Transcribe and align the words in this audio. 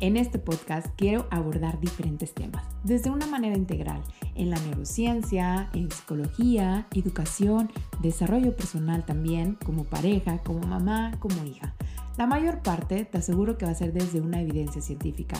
En 0.00 0.16
este 0.16 0.40
podcast 0.40 0.88
quiero 0.96 1.26
abordar 1.30 1.80
diferentes 1.80 2.34
temas, 2.34 2.64
desde 2.82 3.10
una 3.10 3.26
manera 3.26 3.56
integral, 3.56 4.02
en 4.34 4.50
la 4.50 4.58
neurociencia, 4.58 5.70
en 5.72 5.90
psicología, 5.90 6.88
educación, 6.92 7.70
desarrollo 8.02 8.56
personal 8.56 9.06
también, 9.06 9.56
como 9.64 9.84
pareja, 9.84 10.38
como 10.38 10.66
mamá, 10.66 11.12
como 11.20 11.44
hija. 11.44 11.74
La 12.18 12.26
mayor 12.26 12.60
parte 12.60 13.04
te 13.04 13.18
aseguro 13.18 13.56
que 13.56 13.66
va 13.66 13.72
a 13.72 13.76
ser 13.76 13.92
desde 13.92 14.20
una 14.20 14.40
evidencia 14.40 14.82
científica 14.82 15.36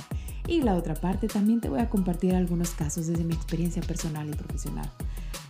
y 0.46 0.62
la 0.62 0.76
otra 0.76 0.94
parte 0.94 1.26
también 1.26 1.60
te 1.60 1.68
voy 1.68 1.80
a 1.80 1.90
compartir 1.90 2.34
algunos 2.34 2.70
casos 2.70 3.08
desde 3.08 3.24
mi 3.24 3.34
experiencia 3.34 3.82
personal 3.82 4.28
y 4.28 4.36
profesional. 4.36 4.88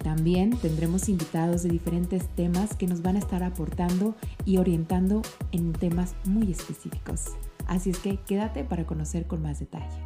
También 0.03 0.51
tendremos 0.57 1.09
invitados 1.09 1.63
de 1.63 1.71
diferentes 1.71 2.27
temas 2.35 2.75
que 2.75 2.87
nos 2.87 3.03
van 3.03 3.17
a 3.17 3.21
estar 3.21 3.43
aportando 3.43 4.15
y 4.45 4.57
orientando 4.57 5.23
en 5.53 5.73
temas 5.73 6.15
muy 6.25 6.51
específicos. 6.51 7.33
Así 7.67 7.91
es 7.91 7.99
que 7.99 8.19
quédate 8.19 8.65
para 8.65 8.87
conocer 8.87 9.27
con 9.27 9.43
más 9.43 9.59
detalle. 9.59 9.99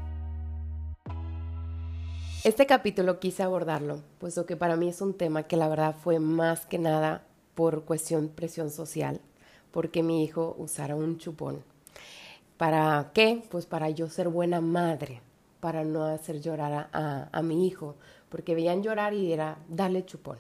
Este 2.45 2.67
capítulo 2.67 3.19
quise 3.19 3.43
abordarlo, 3.43 4.01
puesto 4.19 4.47
que 4.47 4.57
para 4.57 4.77
mí 4.77 4.89
es 4.89 5.01
un 5.01 5.15
tema 5.15 5.43
que 5.43 5.57
la 5.57 5.69
verdad 5.69 5.97
fue 6.01 6.21
más 6.21 6.67
que 6.67 6.79
nada 6.79 7.25
por 7.55 7.85
cuestión 7.85 8.29
presión 8.29 8.71
social, 8.71 9.21
porque 9.73 10.05
mi 10.05 10.23
hijo 10.23 10.55
usara 10.59 10.95
un 10.95 11.19
chupón. 11.19 11.65
¿Para 12.57 13.11
qué? 13.13 13.43
Pues 13.51 13.67
para 13.67 13.91
yo 13.91 14.09
ser 14.09 14.29
buena 14.29 14.61
madre, 14.61 15.21
para 15.59 15.85
no 15.85 16.05
hacer 16.05 16.41
llorar 16.41 16.89
a, 16.93 17.29
a 17.33 17.43
mi 17.43 17.67
hijo, 17.67 17.97
porque 18.29 18.55
veían 18.55 18.83
llorar 18.85 19.15
y 19.15 19.33
era 19.33 19.59
darle 19.69 20.07
chupón. 20.07 20.39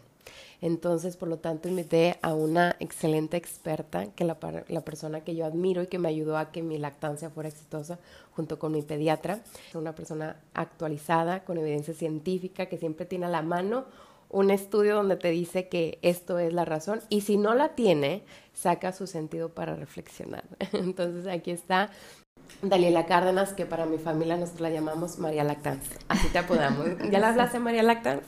Entonces, 0.60 1.16
por 1.16 1.28
lo 1.28 1.38
tanto, 1.38 1.68
invité 1.68 2.18
a 2.22 2.34
una 2.34 2.76
excelente 2.80 3.36
experta, 3.36 4.06
que 4.06 4.24
la, 4.24 4.36
la 4.68 4.80
persona 4.80 5.22
que 5.22 5.34
yo 5.34 5.44
admiro 5.44 5.82
y 5.82 5.86
que 5.86 5.98
me 5.98 6.08
ayudó 6.08 6.36
a 6.36 6.50
que 6.50 6.62
mi 6.62 6.78
lactancia 6.78 7.30
fuera 7.30 7.48
exitosa, 7.48 7.98
junto 8.32 8.58
con 8.58 8.72
mi 8.72 8.82
pediatra. 8.82 9.40
Una 9.74 9.94
persona 9.94 10.36
actualizada, 10.54 11.44
con 11.44 11.58
evidencia 11.58 11.94
científica, 11.94 12.66
que 12.66 12.78
siempre 12.78 13.06
tiene 13.06 13.26
a 13.26 13.30
la 13.30 13.42
mano 13.42 13.86
un 14.30 14.50
estudio 14.50 14.96
donde 14.96 15.16
te 15.16 15.30
dice 15.30 15.68
que 15.68 15.98
esto 16.02 16.38
es 16.38 16.52
la 16.52 16.64
razón 16.64 17.00
y 17.08 17.22
si 17.22 17.36
no 17.36 17.54
la 17.54 17.70
tiene, 17.74 18.22
saca 18.52 18.92
su 18.92 19.06
sentido 19.06 19.48
para 19.50 19.74
reflexionar. 19.74 20.44
Entonces 20.72 21.26
aquí 21.26 21.50
está 21.50 21.90
Daniela 22.62 23.06
Cárdenas, 23.06 23.52
que 23.52 23.66
para 23.66 23.86
mi 23.86 23.98
familia 23.98 24.36
nosotros 24.36 24.62
la 24.62 24.70
llamamos 24.70 25.20
María 25.20 25.44
Lactance. 25.44 25.96
Así 26.08 26.26
te 26.28 26.38
apodamos. 26.38 26.86
¿Ya 27.10 27.20
la 27.20 27.28
hablaste, 27.28 27.60
María 27.60 27.84
Lactance? 27.84 28.26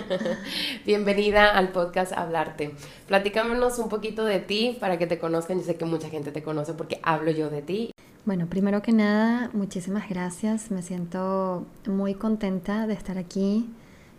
Bienvenida 0.86 1.50
al 1.50 1.68
podcast 1.68 2.12
Hablarte. 2.12 2.74
Platícamenos 3.06 3.78
un 3.78 3.90
poquito 3.90 4.24
de 4.24 4.38
ti 4.38 4.78
para 4.80 4.96
que 4.96 5.06
te 5.06 5.18
conozcan. 5.18 5.58
Yo 5.58 5.64
sé 5.64 5.76
que 5.76 5.84
mucha 5.84 6.08
gente 6.08 6.32
te 6.32 6.42
conoce 6.42 6.72
porque 6.72 6.98
hablo 7.02 7.30
yo 7.30 7.50
de 7.50 7.60
ti. 7.60 7.90
Bueno, 8.24 8.46
primero 8.46 8.80
que 8.80 8.92
nada, 8.92 9.50
muchísimas 9.52 10.08
gracias. 10.08 10.70
Me 10.70 10.80
siento 10.80 11.66
muy 11.86 12.14
contenta 12.14 12.86
de 12.86 12.94
estar 12.94 13.18
aquí. 13.18 13.68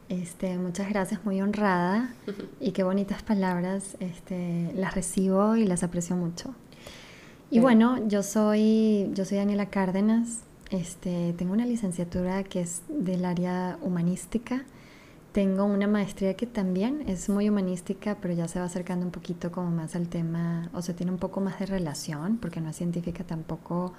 Este, 0.09 0.59
muchas 0.59 0.89
gracias, 0.89 1.25
muy 1.25 1.41
honrada. 1.41 2.13
Y 2.59 2.71
qué 2.71 2.83
bonitas 2.83 3.23
palabras. 3.23 3.97
Este, 3.99 4.71
las 4.75 4.93
recibo 4.93 5.55
y 5.55 5.65
las 5.65 5.83
aprecio 5.83 6.15
mucho. 6.15 6.53
Y 7.53 7.59
bueno, 7.59 8.07
yo 8.07 8.23
soy, 8.23 9.11
yo 9.13 9.25
soy 9.25 9.37
Daniela 9.37 9.67
Cárdenas, 9.67 10.39
este, 10.71 11.33
tengo 11.33 11.53
una 11.53 11.67
licenciatura 11.67 12.43
que 12.43 12.61
es 12.61 12.81
del 12.89 13.25
área 13.25 13.77
humanística, 13.83 14.65
tengo 15.33 15.63
una 15.63 15.85
maestría 15.85 16.33
que 16.33 16.47
también 16.47 17.03
es 17.07 17.29
muy 17.29 17.47
humanística, 17.47 18.17
pero 18.19 18.33
ya 18.33 18.47
se 18.47 18.57
va 18.57 18.65
acercando 18.65 19.05
un 19.05 19.11
poquito 19.11 19.51
como 19.51 19.69
más 19.69 19.95
al 19.95 20.07
tema, 20.07 20.71
o 20.73 20.81
sea, 20.81 20.95
tiene 20.95 21.11
un 21.11 21.19
poco 21.19 21.41
más 21.41 21.59
de 21.59 21.67
relación, 21.67 22.37
porque 22.37 22.59
no 22.59 22.71
es 22.71 22.75
científica 22.75 23.23
tampoco, 23.23 23.93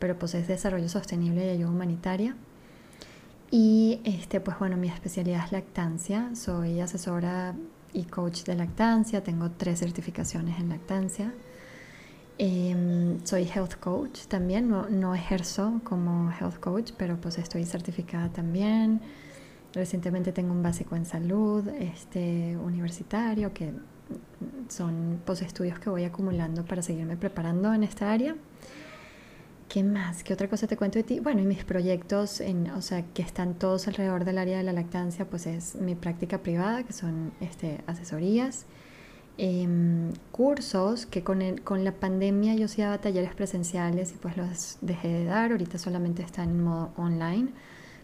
pero 0.00 0.18
pues 0.18 0.34
es 0.34 0.48
desarrollo 0.48 0.88
sostenible 0.88 1.46
y 1.46 1.50
ayuda 1.50 1.70
humanitaria. 1.70 2.34
Y 3.52 4.00
este, 4.02 4.40
pues 4.40 4.58
bueno, 4.58 4.76
mi 4.76 4.88
especialidad 4.88 5.44
es 5.44 5.52
lactancia, 5.52 6.34
soy 6.34 6.80
asesora 6.80 7.54
y 7.92 8.02
coach 8.02 8.42
de 8.42 8.56
lactancia, 8.56 9.22
tengo 9.22 9.52
tres 9.52 9.78
certificaciones 9.78 10.58
en 10.58 10.70
lactancia. 10.70 11.32
Em, 12.38 13.24
soy 13.24 13.44
health 13.44 13.76
coach 13.80 14.26
también, 14.26 14.68
no, 14.68 14.90
no, 14.90 15.14
ejerzo 15.14 15.80
como 15.84 16.30
health 16.30 16.58
coach, 16.60 16.92
pero 16.96 17.16
pues 17.18 17.38
estoy 17.38 17.64
certificada 17.64 18.28
también. 18.28 19.00
Recientemente 19.72 20.32
tengo 20.32 20.52
un 20.52 20.62
básico 20.62 20.96
en 20.96 21.06
salud 21.06 21.66
este, 21.68 22.56
universitario, 22.58 23.52
que 23.54 23.72
son 24.68 25.20
pues, 25.24 25.40
estudios 25.42 25.78
que 25.78 25.88
voy 25.88 26.04
acumulando 26.04 26.64
para 26.64 26.82
seguirme 26.82 27.16
preparando 27.16 27.72
en 27.72 27.84
esta 27.84 28.12
área. 28.12 28.36
¿Qué 29.68 29.82
más? 29.82 30.22
¿Qué 30.22 30.34
otra 30.34 30.48
cosa 30.48 30.66
te 30.66 30.76
cuento 30.76 30.98
de 30.98 31.04
ti? 31.04 31.20
Bueno, 31.20 31.42
mis 31.42 31.64
proyectos, 31.64 32.40
en, 32.40 32.70
o 32.70 32.82
sea, 32.82 33.02
que 33.02 33.22
están 33.22 33.54
todos 33.54 33.88
alrededor 33.88 34.24
del 34.24 34.38
área 34.38 34.58
de 34.58 34.62
la 34.62 34.72
lactancia, 34.72 35.24
pues 35.28 35.46
es 35.46 35.74
mi 35.76 35.94
práctica 35.94 36.38
privada, 36.38 36.82
que 36.84 36.92
son 36.92 37.32
este, 37.40 37.80
asesorías 37.86 38.66
Em, 39.38 40.12
cursos 40.32 41.04
que 41.04 41.22
con, 41.22 41.42
el, 41.42 41.62
con 41.62 41.84
la 41.84 41.92
pandemia 41.92 42.54
yo 42.54 42.68
sí 42.68 42.80
daba 42.80 42.98
talleres 42.98 43.34
presenciales 43.34 44.12
y 44.12 44.14
pues 44.14 44.36
los 44.38 44.78
dejé 44.80 45.08
de 45.08 45.24
dar, 45.26 45.50
ahorita 45.50 45.76
solamente 45.76 46.22
están 46.22 46.48
en 46.48 46.64
modo 46.64 46.90
online, 46.96 47.48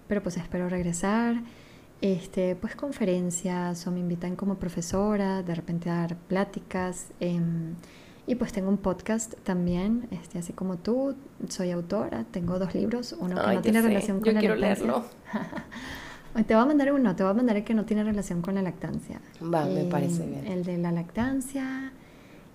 pero 0.08 0.22
pues 0.22 0.36
espero 0.36 0.68
regresar. 0.68 1.36
Este, 2.02 2.56
pues 2.56 2.74
conferencias 2.74 3.86
o 3.86 3.92
me 3.92 4.00
invitan 4.00 4.36
como 4.36 4.56
profesora, 4.56 5.42
de 5.42 5.54
repente 5.54 5.88
a 5.88 5.98
dar 5.98 6.16
pláticas. 6.16 7.12
Em, 7.20 7.76
y 8.26 8.34
pues 8.34 8.52
tengo 8.52 8.68
un 8.68 8.78
podcast 8.78 9.34
también, 9.42 10.08
este, 10.10 10.38
así 10.38 10.52
como 10.52 10.76
tú, 10.78 11.14
soy 11.48 11.70
autora, 11.70 12.24
tengo 12.30 12.58
dos 12.58 12.74
libros, 12.74 13.16
uno 13.18 13.36
que 13.36 13.54
no 13.54 13.62
tiene 13.62 13.82
relación 13.82 14.20
con 14.20 14.32
yo 14.32 14.38
quiero 14.38 14.56
leerlo. 14.56 15.04
Te 16.34 16.54
voy 16.54 16.62
a 16.62 16.66
mandar 16.66 16.92
uno, 16.92 17.14
te 17.14 17.22
voy 17.22 17.30
a 17.30 17.34
mandar 17.34 17.56
el 17.56 17.64
que 17.64 17.74
no 17.74 17.84
tiene 17.84 18.04
relación 18.04 18.40
con 18.40 18.54
la 18.54 18.62
lactancia. 18.62 19.20
Va, 19.42 19.66
me 19.66 19.84
parece 19.84 20.26
bien. 20.26 20.46
El 20.46 20.64
de 20.64 20.78
la 20.78 20.90
lactancia 20.90 21.92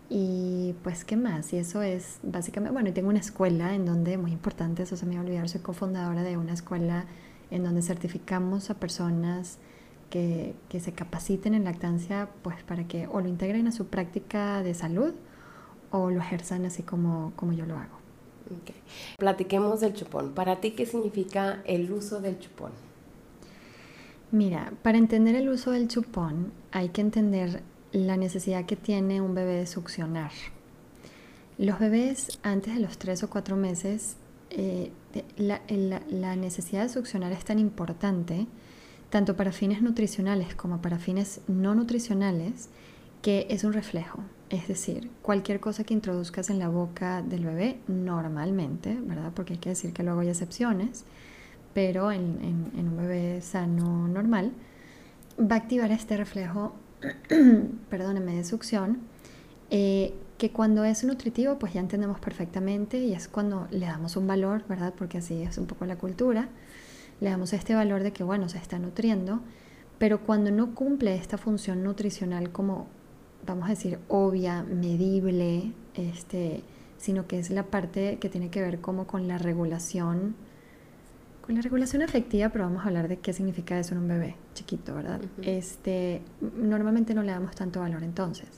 y 0.09 0.73
pues 0.83 1.05
qué 1.05 1.15
más. 1.15 1.53
Y 1.53 1.57
eso 1.57 1.81
es 1.81 2.19
básicamente, 2.23 2.73
bueno, 2.73 2.89
y 2.89 2.91
tengo 2.91 3.09
una 3.09 3.19
escuela 3.19 3.75
en 3.75 3.85
donde, 3.85 4.17
muy 4.17 4.31
importante, 4.31 4.83
eso 4.83 4.97
se 4.97 5.05
me 5.05 5.15
va 5.15 5.21
a 5.21 5.23
olvidar, 5.23 5.47
soy 5.49 5.61
cofundadora 5.61 6.23
de 6.23 6.37
una 6.37 6.53
escuela 6.53 7.05
en 7.51 7.63
donde 7.63 7.81
certificamos 7.81 8.69
a 8.69 8.75
personas 8.75 9.59
que, 10.09 10.55
que 10.69 10.79
se 10.79 10.93
capaciten 10.93 11.53
en 11.53 11.63
lactancia, 11.63 12.29
pues 12.41 12.63
para 12.63 12.87
que 12.87 13.07
o 13.07 13.21
lo 13.21 13.27
integren 13.27 13.67
a 13.67 13.71
su 13.71 13.87
práctica 13.87 14.63
de 14.63 14.73
salud 14.73 15.13
o 15.91 16.09
lo 16.09 16.19
ejerzan 16.19 16.65
así 16.65 16.83
como, 16.83 17.33
como 17.35 17.53
yo 17.53 17.65
lo 17.65 17.75
hago. 17.75 17.97
Okay. 18.61 18.75
Platiquemos 19.17 19.81
del 19.81 19.93
chupón. 19.93 20.33
Para 20.33 20.61
ti, 20.61 20.71
¿qué 20.71 20.85
significa 20.85 21.61
el 21.65 21.91
uso 21.91 22.21
del 22.21 22.39
chupón? 22.39 22.71
Mira, 24.31 24.73
para 24.81 24.97
entender 24.97 25.35
el 25.35 25.47
uso 25.47 25.71
del 25.71 25.87
chupón 25.87 26.51
hay 26.71 26.89
que 26.89 27.01
entender 27.01 27.63
la 27.93 28.17
necesidad 28.17 28.65
que 28.65 28.75
tiene 28.75 29.21
un 29.21 29.33
bebé 29.33 29.53
de 29.53 29.65
succionar. 29.65 30.31
Los 31.57 31.79
bebés 31.79 32.37
antes 32.43 32.75
de 32.75 32.81
los 32.81 32.97
tres 32.97 33.23
o 33.23 33.29
cuatro 33.29 33.55
meses, 33.55 34.17
eh, 34.49 34.91
la, 35.37 35.61
la, 36.09 36.35
necesidad 36.35 36.83
de 36.83 36.89
succionar 36.89 37.31
es 37.31 37.45
tan 37.45 37.57
importante, 37.57 38.47
tanto 39.09 39.35
para 39.35 39.51
fines 39.51 39.81
nutricionales 39.81 40.55
como 40.55 40.81
para 40.81 40.99
fines 40.99 41.41
no 41.47 41.73
nutricionales, 41.73 42.69
que 43.21 43.47
es 43.49 43.63
un 43.63 43.73
reflejo. 43.73 44.19
Es 44.49 44.67
decir, 44.67 45.09
cualquier 45.21 45.59
cosa 45.59 45.83
que 45.83 45.93
introduzcas 45.93 46.49
en 46.49 46.59
la 46.59 46.69
boca 46.69 47.21
del 47.21 47.45
bebé, 47.45 47.79
normalmente, 47.87 48.97
¿verdad? 49.01 49.31
Porque 49.33 49.53
hay 49.53 49.59
que 49.59 49.69
decir 49.69 49.93
que 49.93 50.03
luego 50.03 50.19
hay 50.19 50.29
excepciones, 50.29 51.05
pero 51.77 52.11
en, 52.11 52.71
un 52.75 52.97
bebé 52.97 53.39
sano 53.39 54.07
normal, 54.07 54.51
va 55.39 55.57
a 55.57 55.59
activar 55.59 55.91
este 55.91 56.17
reflejo, 56.17 56.73
perdónenme, 57.91 58.35
de 58.35 58.43
succión, 58.43 58.97
eh, 59.69 60.15
que 60.39 60.49
cuando 60.49 60.83
es 60.85 61.03
nutritivo, 61.03 61.59
pues 61.59 61.73
ya 61.73 61.79
entendemos 61.79 62.19
perfectamente 62.19 62.97
y 62.97 63.13
es 63.13 63.27
cuando 63.27 63.67
le 63.69 63.85
damos 63.85 64.15
un 64.17 64.25
valor, 64.25 64.63
¿verdad? 64.67 64.95
Porque 64.97 65.19
así 65.19 65.43
es 65.43 65.59
un 65.59 65.67
poco 65.67 65.85
la 65.85 65.97
cultura, 65.97 66.49
le 67.21 67.29
damos 67.29 67.53
este 67.53 67.75
valor 67.75 68.01
de 68.01 68.11
que, 68.11 68.23
bueno, 68.23 68.49
se 68.49 68.57
está 68.57 68.79
nutriendo, 68.79 69.41
pero 69.99 70.21
cuando 70.21 70.49
no 70.49 70.73
cumple 70.73 71.13
esta 71.13 71.37
función 71.37 71.83
nutricional 71.83 72.51
como, 72.51 72.87
vamos 73.45 73.67
a 73.67 73.69
decir, 73.69 73.99
obvia, 74.07 74.63
medible, 74.63 75.73
este, 75.93 76.63
sino 76.97 77.27
que 77.27 77.37
es 77.37 77.51
la 77.51 77.65
parte 77.67 78.17
que 78.17 78.29
tiene 78.29 78.49
que 78.49 78.61
ver 78.61 78.81
como 78.81 79.05
con 79.05 79.27
la 79.27 79.37
regulación 79.37 80.46
con 81.47 81.55
la 81.55 81.61
regulación 81.61 82.01
afectiva, 82.01 82.49
pero 82.49 82.65
vamos 82.65 82.83
a 82.83 82.89
hablar 82.89 83.07
de 83.07 83.19
qué 83.19 83.31
significa 83.31 83.79
eso 83.79 83.95
en 83.95 84.01
un 84.01 84.09
bebé 84.09 84.35
chiquito, 84.53 84.93
¿verdad? 84.93 85.21
este, 85.41 86.21
normalmente 86.41 87.13
no 87.13 87.23
le 87.23 87.31
damos 87.31 87.55
tanto 87.55 87.79
valor 87.79 88.03
entonces. 88.03 88.49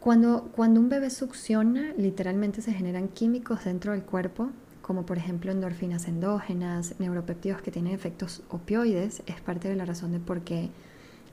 Cuando, 0.00 0.50
cuando 0.56 0.80
un 0.80 0.88
bebé 0.88 1.10
succiona, 1.10 1.92
literalmente 1.98 2.62
se 2.62 2.72
generan 2.72 3.08
químicos 3.08 3.62
dentro 3.66 3.92
del 3.92 4.04
cuerpo, 4.04 4.48
como 4.80 5.04
por 5.04 5.18
ejemplo 5.18 5.52
endorfinas 5.52 6.08
endógenas, 6.08 6.94
neuropéptidos 6.98 7.60
que 7.60 7.70
tienen 7.70 7.92
efectos 7.92 8.42
opioides. 8.48 9.22
Es 9.26 9.42
parte 9.42 9.68
de 9.68 9.76
la 9.76 9.84
razón 9.84 10.12
de 10.12 10.18
por 10.18 10.40
qué, 10.40 10.70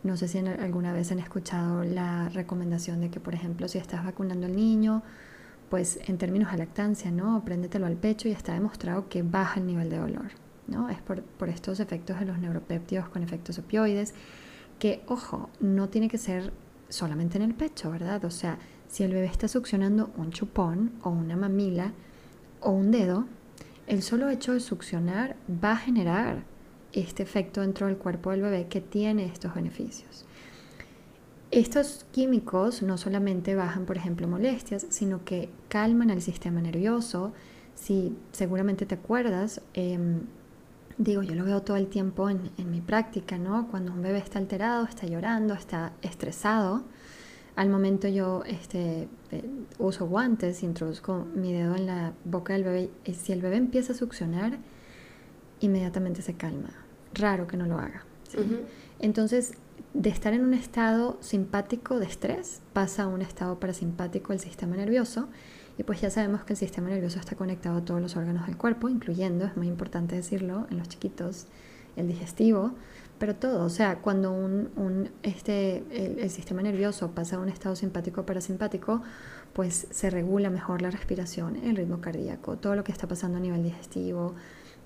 no 0.04 0.18
sé 0.18 0.28
si 0.28 0.40
alguna 0.40 0.92
vez 0.92 1.10
han 1.14 1.20
escuchado 1.20 1.86
la 1.86 2.28
recomendación 2.28 3.00
de 3.00 3.10
que, 3.10 3.22
por 3.22 3.34
ejemplo, 3.34 3.70
si 3.70 3.78
estás 3.78 4.04
vacunando 4.04 4.46
al 4.46 4.58
niño, 4.58 5.04
pues 5.70 6.00
en 6.08 6.18
términos 6.18 6.52
de 6.52 6.58
lactancia, 6.58 7.12
¿no? 7.12 7.44
Préndetelo 7.44 7.86
al 7.86 7.96
pecho 7.96 8.28
y 8.28 8.32
está 8.32 8.54
demostrado 8.54 9.10
que 9.10 9.24
baja 9.24 9.60
el 9.60 9.68
nivel 9.68 9.90
de 9.90 9.98
dolor, 9.98 10.32
¿no? 10.68 10.90
Es 10.90 11.02
por, 11.02 11.22
por 11.24 11.50
estos 11.50 11.80
efectos 11.80 12.20
de 12.20 12.26
los 12.26 12.40
neuropéptidos 12.40 13.10
con 13.10 13.24
efectos 13.24 13.60
opioides, 13.60 14.14
que, 14.80 15.02
ojo, 15.08 15.50
no 15.60 15.90
tiene 15.90 16.08
que 16.08 16.18
ser 16.18 16.54
solamente 16.90 17.38
en 17.38 17.44
el 17.44 17.54
pecho, 17.54 17.92
¿verdad? 17.92 18.24
O 18.26 18.32
sea, 18.32 18.58
si 18.88 19.04
el 19.04 19.14
bebé 19.14 19.26
está 19.26 19.48
succionando 19.48 20.12
un 20.18 20.32
chupón 20.32 20.94
o 21.04 21.10
una 21.10 21.36
mamila 21.36 21.92
o 22.62 22.72
un 22.72 22.92
dedo, 22.92 23.26
el 23.88 24.04
solo 24.04 24.30
hecho 24.30 24.54
de 24.54 24.60
succionar 24.60 25.36
va 25.64 25.74
a 25.74 25.78
generar 25.78 26.44
este 26.94 27.24
efecto 27.24 27.62
dentro 27.62 27.88
del 27.88 27.98
cuerpo 27.98 28.32
del 28.32 28.42
bebé 28.42 28.68
que 28.68 28.82
tiene 28.82 29.26
estos 29.26 29.54
beneficios. 29.54 30.26
Estos 31.52 32.06
químicos 32.12 32.82
no 32.82 32.98
solamente 32.98 33.56
bajan, 33.56 33.86
por 33.86 33.98
ejemplo, 33.98 34.28
molestias, 34.28 34.86
sino 34.90 35.24
que 35.24 35.50
calman 35.70 36.10
el 36.10 36.22
sistema 36.22 36.62
nervioso. 36.62 37.32
Si 37.76 38.18
seguramente 38.32 38.86
te 38.86 38.96
acuerdas, 38.96 39.62
em, 39.74 40.22
digo, 40.98 41.24
yo 41.24 41.36
lo 41.36 41.46
veo 41.46 41.62
todo 41.62 41.78
el 41.78 41.88
tiempo 41.88 42.30
en, 42.30 42.52
en, 42.58 42.70
mi 42.72 42.82
práctica, 42.82 43.38
¿no? 43.38 43.68
Cuando 43.70 43.94
un 43.94 44.02
bebé 44.02 44.18
está 44.18 44.40
alterado, 44.40 44.86
está 44.86 45.08
llorando, 45.08 45.54
está 45.54 45.94
estresado, 46.02 46.84
al 47.58 47.70
momento 47.70 48.08
yo 48.08 48.44
este, 48.46 49.10
eh, 49.32 49.50
uso 49.80 50.08
guantes, 50.08 50.62
introduzco 50.62 51.26
mi 51.34 51.52
dedo 51.52 51.76
en 51.76 51.88
la 51.88 52.14
boca 52.24 52.54
del 52.54 52.64
bebé 52.64 52.92
y 53.04 53.16
si 53.16 53.34
el 53.34 53.42
bebé 53.42 53.58
empieza 53.58 53.94
a 53.94 53.96
succionar, 53.96 54.60
inmediatamente 55.60 56.22
se 56.22 56.36
calma. 56.36 56.70
Raro 57.16 57.48
que 57.48 57.58
no 57.58 57.66
lo 57.66 57.80
haga. 57.80 58.06
Entonces, 59.00 59.54
de 59.98 60.12
estar 60.12 60.32
en 60.34 60.44
un 60.44 60.54
estado 60.54 61.18
simpático 61.22 61.98
de 61.98 62.06
estrés, 62.06 62.62
pasa 62.72 63.04
a 63.04 63.08
un 63.08 63.24
estado 63.24 63.60
parasimpático 63.60 64.32
del 64.32 64.40
sistema 64.40 64.76
nervioso. 64.76 65.28
Y 65.80 65.84
pues 65.84 66.02
ya 66.02 66.12
sabemos 66.12 66.44
que 66.44 66.54
el 66.54 66.58
sistema 66.58 66.90
nervioso 66.90 67.20
está 67.20 67.36
conectado 67.36 67.78
a 67.78 67.86
todos 67.86 68.00
los 68.00 68.16
órganos 68.16 68.46
del 68.46 68.58
cuerpo, 68.58 68.90
incluyendo, 68.90 69.46
es 69.46 69.58
muy 69.58 69.68
importante 69.68 70.16
decirlo, 70.16 70.68
en 70.70 70.78
los 70.78 70.88
chiquitos, 70.88 71.48
el 71.96 72.08
digestivo, 72.08 72.74
pero 73.18 73.36
todo, 73.36 73.66
o 73.66 73.70
sea, 73.70 73.98
cuando 73.98 74.32
un, 74.32 75.10
este, 75.24 75.84
el, 75.92 76.30
sistema 76.30 76.62
nervioso 76.62 77.12
pasa 77.12 77.38
a 77.38 77.40
un 77.40 77.50
estado 77.50 77.76
simpático 77.76 78.24
parasimpático, 78.24 79.02
pues 79.54 79.88
se 79.90 80.12
regula 80.12 80.52
mejor 80.52 80.84
la 80.84 80.92
respiración, 80.92 81.56
el 81.56 81.76
ritmo 81.76 82.02
cardíaco, 82.02 82.58
todo 82.58 82.76
lo 82.76 82.84
que 82.84 82.92
está 82.92 83.08
pasando 83.08 83.40
a 83.40 83.42
nivel 83.42 83.64
digestivo, 83.64 84.36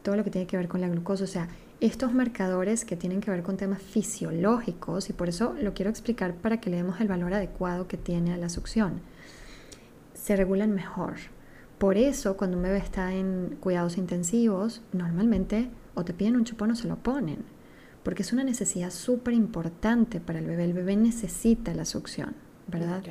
todo 0.03 0.15
lo 0.15 0.23
que 0.23 0.31
tiene 0.31 0.47
que 0.47 0.55
ver 0.55 0.69
con 0.69 0.79
la 0.79 0.87
glucosa, 0.87 1.25
o 1.25 1.27
sea, 1.27 1.49
estos 1.81 2.13
marcadores 2.13 2.85
que 2.85 2.95
tienen 2.95 3.19
que 3.19 3.31
ver 3.31 3.43
con 3.43 3.57
temas 3.57 3.81
fisiológicos, 3.81 5.09
y 5.09 5.13
por 5.13 5.27
eso 5.27 5.53
lo 5.61 5.73
quiero 5.73 5.89
explicar 5.89 6.35
para 6.35 6.61
que 6.61 6.69
le 6.69 6.77
demos 6.77 7.01
el 7.01 7.07
valor 7.07 7.33
adecuado 7.33 7.87
que 7.87 7.97
tiene 7.97 8.33
a 8.33 8.37
la 8.37 8.49
succión, 8.49 9.01
se 10.13 10.35
regulan 10.35 10.71
mejor. 10.71 11.15
Por 11.77 11.97
eso, 11.97 12.37
cuando 12.37 12.57
un 12.57 12.63
bebé 12.63 12.77
está 12.77 13.13
en 13.13 13.57
cuidados 13.59 13.97
intensivos, 13.97 14.81
normalmente 14.93 15.69
o 15.95 16.05
te 16.05 16.13
piden 16.13 16.35
un 16.37 16.45
chupón 16.45 16.71
o 16.71 16.75
se 16.75 16.87
lo 16.87 16.95
ponen 16.97 17.43
porque 18.03 18.23
es 18.23 18.33
una 18.33 18.43
necesidad 18.43 18.91
súper 18.91 19.33
importante 19.33 20.19
para 20.19 20.39
el 20.39 20.45
bebé. 20.45 20.65
El 20.65 20.73
bebé 20.73 20.95
necesita 20.95 21.73
la 21.73 21.85
succión, 21.85 22.33
¿verdad? 22.67 23.03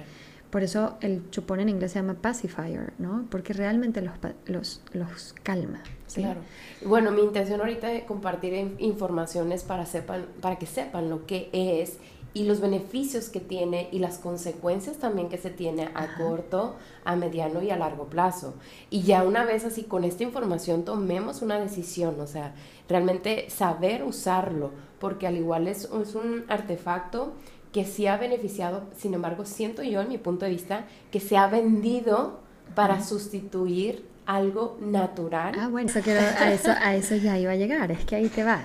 Por 0.51 0.63
eso 0.63 0.97
el 1.01 1.31
chupón 1.31 1.61
en 1.61 1.69
inglés 1.69 1.93
se 1.93 2.01
llama 2.01 2.15
pacifier, 2.15 2.93
¿no? 2.99 3.27
Porque 3.31 3.53
realmente 3.53 4.03
los, 4.03 4.15
los, 4.47 4.83
los 4.93 5.35
calma. 5.43 5.81
Claro. 6.13 6.41
Bueno, 6.85 7.13
mi 7.13 7.23
intención 7.23 7.61
ahorita 7.61 7.93
es 7.93 8.05
compartir 8.05 8.75
informaciones 8.79 9.63
para, 9.63 9.87
sepan, 9.87 10.27
para 10.41 10.57
que 10.57 10.67
sepan 10.67 11.09
lo 11.09 11.25
que 11.27 11.51
es 11.53 11.99
y 12.33 12.45
los 12.45 12.61
beneficios 12.61 13.29
que 13.29 13.41
tiene 13.41 13.89
y 13.91 13.99
las 13.99 14.19
consecuencias 14.19 14.99
también 14.99 15.29
que 15.29 15.39
se 15.39 15.51
tiene 15.51 15.91
a 15.95 16.17
corto, 16.17 16.77
a 17.05 17.17
mediano 17.17 17.63
y 17.63 17.71
a 17.71 17.77
largo 17.77 18.07
plazo. 18.07 18.55
Y 18.89 19.03
ya 19.03 19.25
una 19.25 19.45
vez 19.45 19.65
así 19.65 19.85
con 19.85 20.05
esta 20.05 20.23
información 20.23 20.85
tomemos 20.85 21.43
una 21.43 21.59
decisión, 21.59 22.21
o 22.21 22.27
sea, 22.27 22.55
realmente 22.89 23.51
saber 23.51 24.05
usarlo, 24.05 24.71
porque 25.01 25.27
al 25.27 25.37
igual 25.37 25.67
es, 25.67 25.85
es 25.85 26.15
un 26.15 26.45
artefacto 26.49 27.35
que 27.73 27.85
sí 27.85 28.07
ha 28.07 28.17
beneficiado, 28.17 28.85
sin 28.97 29.15
embargo, 29.15 29.45
siento 29.45 29.83
yo 29.83 30.01
en 30.01 30.09
mi 30.09 30.19
punto 30.19 30.45
de 30.45 30.51
vista 30.51 30.87
que 31.11 31.21
se 31.21 31.37
ha 31.37 31.47
vendido 31.47 32.41
para 32.75 33.03
sustituir 33.03 34.05
algo 34.27 34.79
natural. 34.81 35.55
Ah, 35.59 35.69
bueno, 35.69 35.89
eso 35.89 35.99
a, 35.99 36.53
eso, 36.53 36.71
a 36.71 36.95
eso 36.95 37.17
ya 37.17 37.39
iba 37.39 37.53
a 37.53 37.57
llegar, 37.57 37.91
es 37.91 38.05
que 38.05 38.17
ahí 38.17 38.29
te 38.29 38.45
va. 38.45 38.63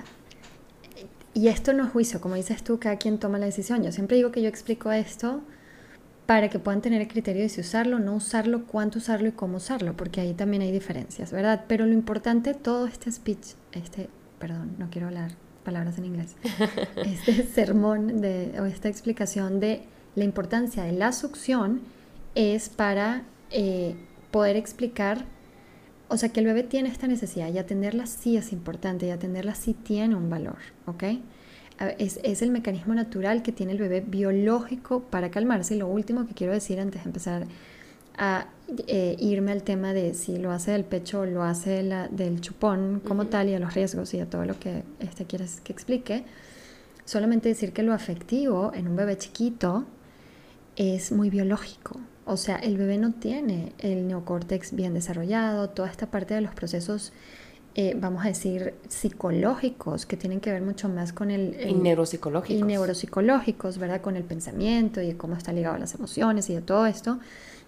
Y 1.34 1.50
esto 1.50 1.74
no 1.74 1.84
es 1.84 1.92
juicio, 1.92 2.22
como 2.22 2.36
dices 2.36 2.63
tú, 2.63 2.80
cada 2.80 2.98
quien 2.98 3.19
toma 3.19 3.38
la 3.38 3.46
decisión. 3.46 3.84
Yo 3.84 3.92
siempre 3.92 4.16
digo 4.16 4.31
que 4.31 4.42
yo 4.42 4.48
explico 4.48 4.92
esto 4.92 5.42
para 6.25 6.50
que 6.50 6.60
puedan 6.60 6.81
tener 6.81 7.02
el 7.02 7.07
criterio 7.07 7.44
de 7.44 7.50
si 7.50 7.62
usarlo, 7.62 8.00
no 8.00 8.16
usarlo, 8.16 8.66
cuánto 8.66 8.98
usarlo 9.00 9.28
y 9.28 9.31
cómo 9.34 9.57
usarlo, 9.57 9.96
porque 9.96 10.22
ahí 10.22 10.34
también 10.34 10.63
hay 10.63 10.72
diferencias, 10.72 11.31
¿verdad? 11.31 11.66
Pero 11.68 11.86
lo 11.86 11.94
importante, 11.94 12.54
todo 12.54 12.88
este 12.88 13.12
speech, 13.12 13.54
este, 13.74 14.10
perdón, 14.40 14.75
no 14.80 14.90
quiero 14.90 15.07
hablar 15.07 15.44
palabras 15.65 15.97
en 15.97 16.06
inglés, 16.06 16.35
este 16.95 17.44
sermón 17.44 18.21
de, 18.21 18.57
o 18.59 18.65
esta 18.65 18.88
explicación 18.88 19.59
de 19.59 19.83
la 20.15 20.23
importancia 20.23 20.83
de 20.83 20.94
la 20.94 21.12
succión 21.12 21.81
es 22.35 22.69
para 22.69 23.23
eh, 23.51 23.95
poder 24.31 24.56
explicar 24.56 25.25
o 26.07 26.17
sea, 26.17 26.29
que 26.29 26.39
el 26.39 26.45
bebé 26.45 26.63
tiene 26.63 26.89
esta 26.89 27.07
necesidad 27.07 27.51
y 27.51 27.57
atenderla 27.57 28.06
sí 28.06 28.38
es 28.38 28.53
importante 28.53 29.07
y 29.07 29.09
atenderla 29.09 29.56
sí 29.56 29.73
tiene 29.73 30.15
un 30.15 30.29
valor, 30.29 30.57
¿ok? 30.85 31.03
Es, 31.97 32.19
es, 32.23 32.41
el 32.41 32.51
mecanismo 32.51 32.94
natural 32.94 33.41
que 33.41 33.51
tiene 33.51 33.73
el 33.73 33.79
bebé 33.79 34.01
biológico 34.01 35.01
para 35.01 35.29
calmarse. 35.29 35.75
Y 35.75 35.77
lo 35.77 35.88
último 35.88 36.25
que 36.25 36.33
quiero 36.33 36.53
decir 36.53 36.79
antes 36.79 37.03
de 37.03 37.09
empezar 37.09 37.47
a 38.18 38.47
eh, 38.88 39.15
irme 39.19 39.51
al 39.51 39.63
tema 39.63 39.94
de 39.94 40.13
si 40.15 40.38
lo 40.38 40.51
hace 40.51 40.71
del 40.71 40.85
pecho 40.85 41.21
o 41.21 41.25
lo 41.25 41.44
hace 41.44 41.83
la, 41.83 42.07
del 42.07 42.41
chupón 42.41 43.01
como 43.06 43.27
tal 43.27 43.50
y 43.50 43.53
a 43.53 43.59
los 43.59 43.73
riesgos 43.73 44.13
y 44.13 44.19
a 44.19 44.29
todo 44.29 44.45
lo 44.45 44.59
que 44.59 44.83
este 45.00 45.25
quieres 45.25 45.62
que 45.62 45.71
explique, 45.71 46.25
solamente 47.06 47.50
decir 47.50 47.73
que 47.73 47.83
lo 47.83 47.94
afectivo 47.94 48.71
en 48.73 48.88
un 48.88 48.95
bebé 48.95 49.17
chiquito 49.17 49.85
es 50.75 51.12
muy 51.12 51.29
biológico. 51.29 52.00
O 52.25 52.38
sea, 52.38 52.56
el 52.56 52.77
bebé 52.77 52.97
no 52.97 53.13
tiene 53.13 53.73
el 53.77 54.07
neocórtex 54.07 54.73
bien 54.73 54.95
desarrollado, 54.95 55.69
toda 55.69 55.89
esta 55.89 56.07
parte 56.07 56.33
de 56.33 56.41
los 56.41 56.56
procesos, 56.56 57.13
eh, 57.75 57.95
vamos 57.95 58.25
a 58.25 58.29
decir, 58.29 58.73
psicológicos, 58.88 60.07
que 60.07 60.18
tienen 60.18 60.39
que 60.39 60.51
ver 60.51 60.63
mucho 60.63 60.89
más 60.89 61.13
con 61.13 61.29
el... 61.29 61.56
y 61.69 61.73
neuropsicológicos. 61.75 62.59
Y 62.59 62.63
neuropsicológicos, 62.63 63.77
¿verdad? 63.77 64.01
Con 64.01 64.15
el 64.15 64.23
pensamiento 64.23 65.03
y 65.03 65.13
cómo 65.13 65.35
está 65.35 65.53
ligado 65.53 65.75
a 65.75 65.79
las 65.79 65.94
emociones 65.94 66.50
y 66.50 66.56
de 66.56 66.61
todo 66.61 66.88
esto, 66.88 67.19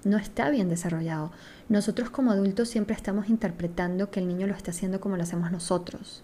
no 0.08 0.18
está 0.18 0.50
bien 0.50 0.70
desarrollado. 0.70 1.32
Nosotros 1.70 2.10
como 2.10 2.32
adultos 2.32 2.70
siempre 2.70 2.96
estamos 2.96 3.30
interpretando 3.30 4.10
que 4.10 4.20
el 4.20 4.28
niño 4.28 4.48
lo 4.48 4.54
está 4.54 4.72
haciendo 4.72 5.00
como 5.00 5.18
lo 5.18 5.24
hacemos 5.24 5.52
nosotros. 5.52 6.24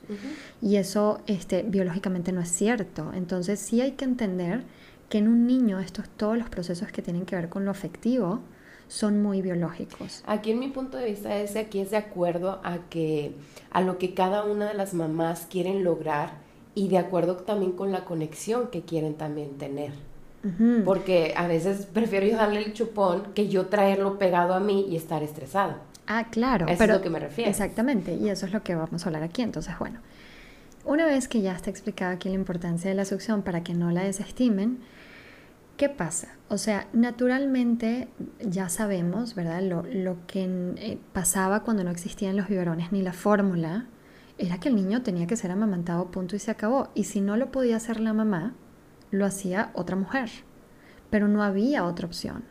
Y 0.62 0.78
eso 0.78 1.22
este, 1.28 1.64
biológicamente 1.64 2.32
no 2.32 2.42
es 2.42 2.50
cierto. 2.50 3.12
Entonces 3.14 3.60
sí 3.60 3.82
hay 3.82 3.92
que 3.92 4.06
entender 4.06 4.64
que 5.10 5.18
en 5.18 5.28
un 5.28 5.46
niño 5.46 5.80
estos 5.80 6.10
todos 6.10 6.38
los 6.38 6.50
procesos 6.50 6.92
que 6.92 7.02
tienen 7.02 7.26
que 7.26 7.36
ver 7.36 7.50
con 7.50 7.66
lo 7.66 7.72
afectivo 7.72 8.40
son 8.88 9.22
muy 9.22 9.42
biológicos. 9.42 10.24
Aquí 10.26 10.52
en 10.52 10.60
mi 10.60 10.70
punto 10.70 10.98
de 10.98 11.06
vista 11.06 11.36
es 11.38 11.56
aquí 11.56 11.80
es 11.80 11.92
de 11.92 11.98
acuerdo 11.98 12.62
a 12.64 12.78
que 12.90 13.36
a 13.72 13.82
lo 13.82 13.98
que 13.98 14.14
cada 14.14 14.44
una 14.44 14.68
de 14.68 14.76
las 14.76 14.94
mamás 14.94 15.48
quieren 15.50 15.84
lograr 15.84 16.36
y 16.76 16.88
de 16.88 16.98
acuerdo 16.98 17.38
también 17.38 17.74
con 17.74 17.92
la 17.92 18.06
conexión 18.06 18.68
que 18.68 18.82
quieren 18.82 19.16
también 19.16 19.58
tener. 19.58 19.92
Porque 20.84 21.34
a 21.38 21.48
veces 21.48 21.86
prefiero 21.86 22.26
yo 22.26 22.36
darle 22.36 22.64
el 22.64 22.74
chupón 22.74 23.34
que 23.34 23.48
yo 23.48 23.68
traerlo 23.68 24.20
pegado 24.20 24.54
a 24.54 24.60
mí 24.60 24.86
y 24.90 24.98
estar 24.98 25.24
estresado. 25.24 25.76
Ah, 26.06 26.28
claro. 26.30 26.68
Eso 26.68 26.84
es 26.84 26.90
lo 26.90 27.02
que 27.02 27.10
me 27.10 27.20
refiero. 27.20 27.50
Exactamente, 27.50 28.14
y 28.14 28.30
eso 28.30 28.46
es 28.46 28.52
lo 28.52 28.62
que 28.62 28.76
vamos 28.76 29.06
a 29.06 29.10
hablar 29.10 29.24
aquí. 29.24 29.42
Entonces, 29.42 29.74
bueno, 29.80 30.00
una 30.84 31.06
vez 31.06 31.30
que 31.30 31.42
ya 31.42 31.56
está 31.56 31.70
explicada 31.70 32.12
aquí 32.12 32.28
la 32.28 32.36
importancia 32.36 32.90
de 32.90 32.96
la 32.96 33.06
succión 33.06 33.42
para 33.42 33.64
que 33.64 33.74
no 33.74 33.90
la 33.92 34.04
desestimen, 34.04 34.80
¿Qué 35.78 35.90
pasa? 35.90 36.36
O 36.50 36.60
sea, 36.60 36.88
naturalmente 36.94 38.08
ya 38.40 38.70
sabemos, 38.70 39.34
¿verdad? 39.34 39.62
Lo, 39.64 40.18
que 40.28 40.44
eh, 40.78 41.00
pasaba 41.14 41.64
cuando 41.64 41.84
no 41.84 41.90
existían 41.90 42.38
los 42.38 42.48
biberones 42.48 42.92
ni 42.92 43.02
la 43.02 43.14
fórmula 43.14 43.88
era 44.38 44.60
que 44.60 44.70
el 44.70 44.76
niño 44.76 45.02
tenía 45.02 45.26
que 45.26 45.36
ser 45.36 45.50
amamantado, 45.50 46.12
punto 46.12 46.36
y 46.36 46.40
se 46.40 46.52
acabó. 46.52 46.90
Y 46.94 47.06
si 47.06 47.22
no 47.22 47.38
lo 47.38 47.52
podía 47.52 47.78
hacer 47.78 48.00
la 48.00 48.14
mamá, 48.14 48.54
lo 49.14 49.26
hacía 49.26 49.72
otra 49.74 49.96
mujer. 49.96 50.30
Pero 51.10 51.28
no 51.28 51.44
había 51.44 51.86
otra 51.86 52.08
opción. 52.08 52.44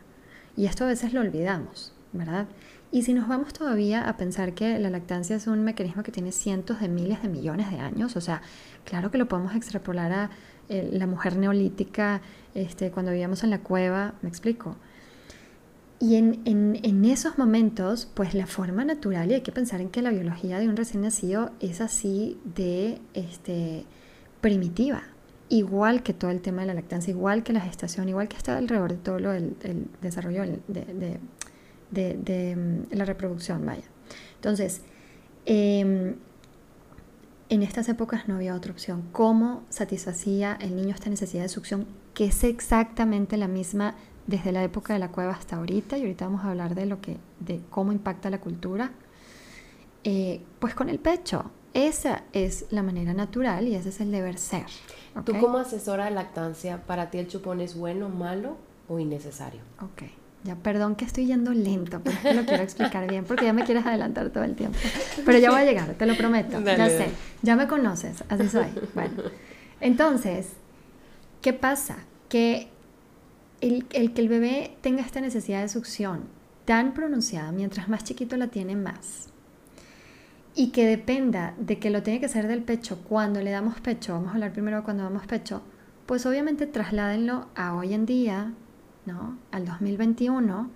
Y 0.55 0.65
esto 0.65 0.85
a 0.85 0.87
veces 0.87 1.13
lo 1.13 1.21
olvidamos, 1.21 1.93
¿verdad? 2.13 2.47
Y 2.91 3.01
si 3.01 3.13
nos 3.13 3.27
vamos 3.27 3.53
todavía 3.53 4.07
a 4.07 4.17
pensar 4.17 4.53
que 4.53 4.77
la 4.79 4.89
lactancia 4.89 5.35
es 5.35 5.47
un 5.47 5.63
mecanismo 5.63 6.03
que 6.03 6.11
tiene 6.11 6.31
cientos 6.31 6.79
de 6.79 6.87
miles 6.87 7.21
de 7.23 7.27
millones 7.27 7.71
de 7.71 7.79
años, 7.79 8.15
o 8.15 8.21
sea, 8.21 8.43
claro 8.85 9.09
que 9.09 9.17
lo 9.17 9.27
podemos 9.27 9.55
extrapolar 9.55 10.11
a 10.11 10.29
eh, 10.69 10.89
la 10.93 11.07
mujer 11.07 11.35
neolítica 11.35 12.21
este, 12.53 12.91
cuando 12.91 13.11
vivíamos 13.11 13.43
en 13.43 13.49
la 13.49 13.59
cueva, 13.59 14.13
me 14.21 14.29
explico. 14.29 14.77
Y 15.99 16.15
en, 16.15 16.41
en, 16.45 17.05
esos 17.05 17.37
momentos, 17.37 18.09
pues 18.13 18.33
la 18.33 18.45
forma 18.45 18.85
natural, 18.85 19.31
y 19.31 19.35
hay 19.35 19.41
que 19.41 19.53
pensar 19.53 19.81
en 19.81 19.89
que 19.89 20.01
la 20.01 20.11
biología 20.11 20.59
de 20.59 20.67
un 20.67 20.75
recién 20.75 21.01
nacido 21.01 21.51
es 21.61 21.81
así 21.81 22.37
de 22.43 23.01
este, 23.13 23.85
primitiva, 24.41 25.03
igual 25.49 26.03
que 26.03 26.13
todo 26.13 26.31
el 26.31 26.41
tema 26.41 26.61
de 26.61 26.67
la 26.67 26.73
lactancia, 26.73 27.11
igual 27.11 27.43
que 27.43 27.53
la 27.53 27.61
gestación, 27.61 28.09
igual 28.09 28.27
que 28.27 28.37
está 28.37 28.57
alrededor 28.57 28.91
de 28.91 28.97
todo 28.97 29.19
lo 29.19 29.31
del, 29.31 29.55
desarrollo 30.01 30.43
de, 30.67 31.19
de, 31.91 32.55
mm, 32.55 32.95
la 32.95 33.05
reproducción, 33.05 33.65
vaya. 33.65 33.83
Entonces, 34.35 34.81
em, 35.45 36.15
en 37.49 37.63
estas 37.63 37.87
épocas 37.89 38.27
no 38.27 38.35
había 38.35 38.55
otra 38.55 38.71
opción. 38.71 39.03
¿Cómo 39.11 39.63
satisfacía 39.69 40.57
el 40.59 40.75
niño 40.75 40.95
esta 40.95 41.09
necesidad 41.09 41.43
de 41.43 41.49
succión? 41.49 41.85
Que 42.13 42.25
es 42.25 42.43
exactamente 42.43 43.37
la 43.37 43.47
misma 43.47 43.95
desde 44.27 44.51
la 44.51 44.63
época 44.63 44.93
de 44.93 44.99
la 44.99 45.09
cueva 45.09 45.33
hasta 45.33 45.57
ahorita, 45.57 45.97
y 45.97 46.01
ahorita 46.01 46.25
vamos 46.25 46.45
a 46.45 46.51
hablar 46.51 46.75
de 46.75 46.85
lo 46.85 47.01
que, 47.01 47.17
de 47.39 47.61
cómo 47.69 47.91
impacta 47.91 48.29
la 48.29 48.39
cultura. 48.39 48.91
Eh, 50.03 50.41
pues 50.59 50.75
con 50.75 50.89
el 50.89 50.99
pecho. 50.99 51.51
Esa 51.73 52.23
es 52.33 52.65
la 52.69 52.83
manera 52.83 53.13
natural 53.13 53.67
y 53.67 53.75
ese 53.75 53.89
es 53.89 53.99
el 53.99 54.11
deber 54.11 54.37
ser. 54.37 54.65
¿Tú 55.25 55.37
como 55.39 55.57
asesora 55.57 56.05
de 56.05 56.11
lactancia, 56.11 56.83
para 56.85 57.09
ti 57.09 57.17
el 57.17 57.27
chupón 57.27 57.61
es 57.61 57.75
bueno, 57.75 58.09
malo 58.09 58.57
o 58.87 58.99
innecesario? 58.99 59.61
Ok. 59.81 60.03
Ya, 60.43 60.55
perdón 60.55 60.95
que 60.95 61.05
estoy 61.05 61.25
yendo 61.25 61.53
lento, 61.53 62.01
pero 62.03 62.17
es 62.17 62.21
que 62.21 62.33
lo 62.33 62.45
quiero 62.45 62.63
explicar 62.63 63.07
bien 63.09 63.23
porque 63.23 63.45
ya 63.45 63.53
me 63.53 63.63
quieres 63.63 63.85
adelantar 63.85 64.29
todo 64.29 64.43
el 64.43 64.55
tiempo. 64.55 64.77
Pero 65.25 65.37
ya 65.39 65.49
voy 65.49 65.61
a 65.61 65.65
llegar, 65.65 65.93
te 65.93 66.05
lo 66.05 66.17
prometo. 66.17 66.59
ya 66.61 66.89
sé, 66.89 67.07
ya 67.41 67.55
me 67.55 67.67
conoces, 67.67 68.23
así 68.27 68.49
soy. 68.49 68.67
Bueno, 68.93 69.23
entonces, 69.79 70.49
¿qué 71.41 71.53
pasa? 71.53 71.97
Que 72.27 72.67
el, 73.61 73.85
el 73.93 74.13
que 74.13 74.21
el 74.21 74.27
bebé 74.27 74.75
tenga 74.81 75.01
esta 75.01 75.21
necesidad 75.21 75.61
de 75.61 75.69
succión 75.69 76.25
tan 76.65 76.93
pronunciada, 76.93 77.51
mientras 77.53 77.87
más 77.87 78.03
chiquito 78.03 78.35
la 78.35 78.47
tiene 78.47 78.75
más, 78.75 79.29
y 80.55 80.67
que 80.67 80.85
dependa 80.85 81.55
de 81.57 81.79
que 81.79 81.89
lo 81.89 82.03
tiene 82.03 82.19
que 82.19 82.27
hacer 82.27 82.47
del 82.47 82.63
pecho 82.63 82.99
cuando 83.07 83.41
le 83.41 83.51
damos 83.51 83.79
pecho, 83.79 84.13
vamos 84.13 84.29
a 84.29 84.33
hablar 84.33 84.53
primero 84.53 84.83
cuando 84.83 85.03
damos 85.03 85.25
pecho, 85.25 85.61
pues 86.05 86.25
obviamente 86.25 86.67
trasládenlo 86.67 87.47
a 87.55 87.75
hoy 87.75 87.93
en 87.93 88.05
día, 88.05 88.53
¿no? 89.05 89.37
Al 89.51 89.65
2021, 89.65 90.69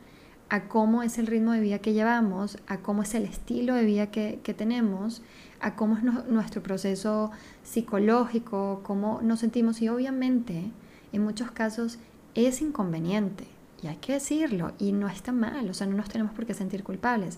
a 0.49 0.67
cómo 0.67 1.03
es 1.03 1.17
el 1.17 1.27
ritmo 1.27 1.51
de 1.51 1.59
vida 1.59 1.79
que 1.79 1.93
llevamos, 1.93 2.57
a 2.67 2.77
cómo 2.77 3.03
es 3.03 3.13
el 3.13 3.25
estilo 3.25 3.75
de 3.75 3.85
vida 3.85 4.09
que, 4.09 4.55
tenemos, 4.57 5.21
a 5.59 5.75
cómo 5.75 5.97
es 5.97 6.03
nuestro 6.03 6.63
proceso 6.63 7.31
psicológico, 7.63 8.81
cómo 8.83 9.19
nos 9.21 9.41
sentimos 9.41 9.81
y 9.81 9.89
obviamente 9.89 10.71
en 11.11 11.23
muchos 11.23 11.51
casos 11.51 11.99
es 12.33 12.61
inconveniente 12.61 13.45
y 13.83 13.87
hay 13.87 13.97
que 13.97 14.13
decirlo 14.13 14.71
y 14.79 14.91
no 14.91 15.07
está 15.07 15.31
mal, 15.31 15.69
o 15.69 15.73
sea, 15.73 15.85
no 15.85 15.97
nos 15.97 16.09
tenemos 16.09 16.33
por 16.33 16.45
qué 16.45 16.53
sentir 16.53 16.83
culpables 16.83 17.37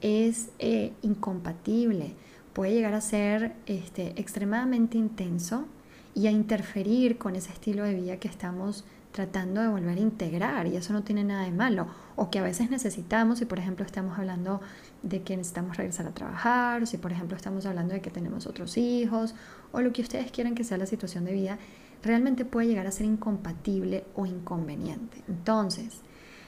es 0.00 0.50
eh, 0.58 0.92
incompatible, 1.02 2.14
puede 2.52 2.72
llegar 2.72 2.94
a 2.94 3.00
ser 3.00 3.54
este, 3.66 4.18
extremadamente 4.20 4.98
intenso 4.98 5.66
y 6.14 6.26
a 6.26 6.30
interferir 6.30 7.18
con 7.18 7.36
ese 7.36 7.52
estilo 7.52 7.84
de 7.84 7.94
vida 7.94 8.16
que 8.16 8.28
estamos 8.28 8.84
tratando 9.12 9.62
de 9.62 9.68
volver 9.68 9.96
a 9.96 10.00
integrar 10.00 10.66
y 10.66 10.76
eso 10.76 10.92
no 10.92 11.02
tiene 11.02 11.24
nada 11.24 11.44
de 11.44 11.50
malo. 11.50 11.86
O 12.16 12.30
que 12.30 12.38
a 12.38 12.42
veces 12.42 12.70
necesitamos 12.70 13.38
si 13.38 13.46
por 13.46 13.58
ejemplo 13.58 13.84
estamos 13.84 14.18
hablando 14.18 14.60
de 15.02 15.22
que 15.22 15.36
necesitamos 15.36 15.76
regresar 15.76 16.06
a 16.06 16.10
trabajar 16.12 16.82
o 16.82 16.86
si 16.86 16.98
por 16.98 17.12
ejemplo 17.12 17.36
estamos 17.36 17.64
hablando 17.66 17.94
de 17.94 18.00
que 18.00 18.10
tenemos 18.10 18.46
otros 18.46 18.76
hijos 18.76 19.34
o 19.72 19.80
lo 19.80 19.92
que 19.92 20.02
ustedes 20.02 20.30
quieran 20.30 20.54
que 20.54 20.64
sea 20.64 20.78
la 20.78 20.86
situación 20.86 21.24
de 21.24 21.32
vida 21.32 21.58
realmente 22.02 22.44
puede 22.44 22.68
llegar 22.68 22.86
a 22.86 22.90
ser 22.90 23.06
incompatible 23.06 24.04
o 24.14 24.26
inconveniente. 24.26 25.22
Entonces 25.28 26.00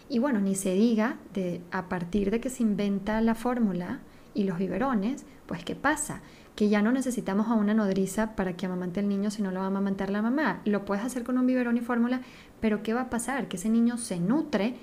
y 0.09 0.19
bueno, 0.19 0.41
ni 0.41 0.55
se 0.55 0.75
diga 0.75 1.17
de 1.35 1.61
a 1.71 1.89
partir 1.89 2.31
de 2.31 2.41
que 2.41 2.51
se 2.51 2.63
inventa 2.63 3.21
la 3.21 3.35
fórmula 3.35 4.01
y 4.35 4.45
los 4.45 4.59
biberones, 4.59 5.25
pues 5.47 5.65
¿qué 5.65 5.75
pasa? 5.75 6.23
Que 6.55 6.69
ya 6.69 6.83
no 6.83 6.93
necesitamos 6.93 7.49
a 7.49 7.55
una 7.55 7.75
nodriza 7.75 8.35
para 8.35 8.57
que 8.57 8.67
amamante 8.67 9.01
el 9.01 9.09
niño 9.09 9.31
si 9.31 9.43
no 9.43 9.51
lo 9.51 9.61
va 9.61 9.67
a 9.67 9.69
amamantar 9.69 10.11
la 10.11 10.23
mamá. 10.23 10.61
Lo 10.65 10.85
puedes 10.85 11.05
hacer 11.05 11.25
con 11.25 11.39
un 11.39 11.47
biberón 11.47 11.77
y 11.77 11.81
fórmula, 11.81 12.23
pero 12.61 12.83
¿qué 12.83 12.95
va 12.95 13.03
a 13.03 13.11
pasar? 13.11 13.49
Que 13.49 13.57
ese 13.57 13.69
niño 13.69 13.99
se 13.99 14.19
nutre, 14.19 14.75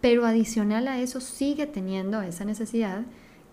pero 0.00 0.26
adicional 0.26 0.88
a 0.88 0.98
eso 0.98 1.20
sigue 1.20 1.66
teniendo 1.66 2.20
esa 2.22 2.44
necesidad 2.44 3.02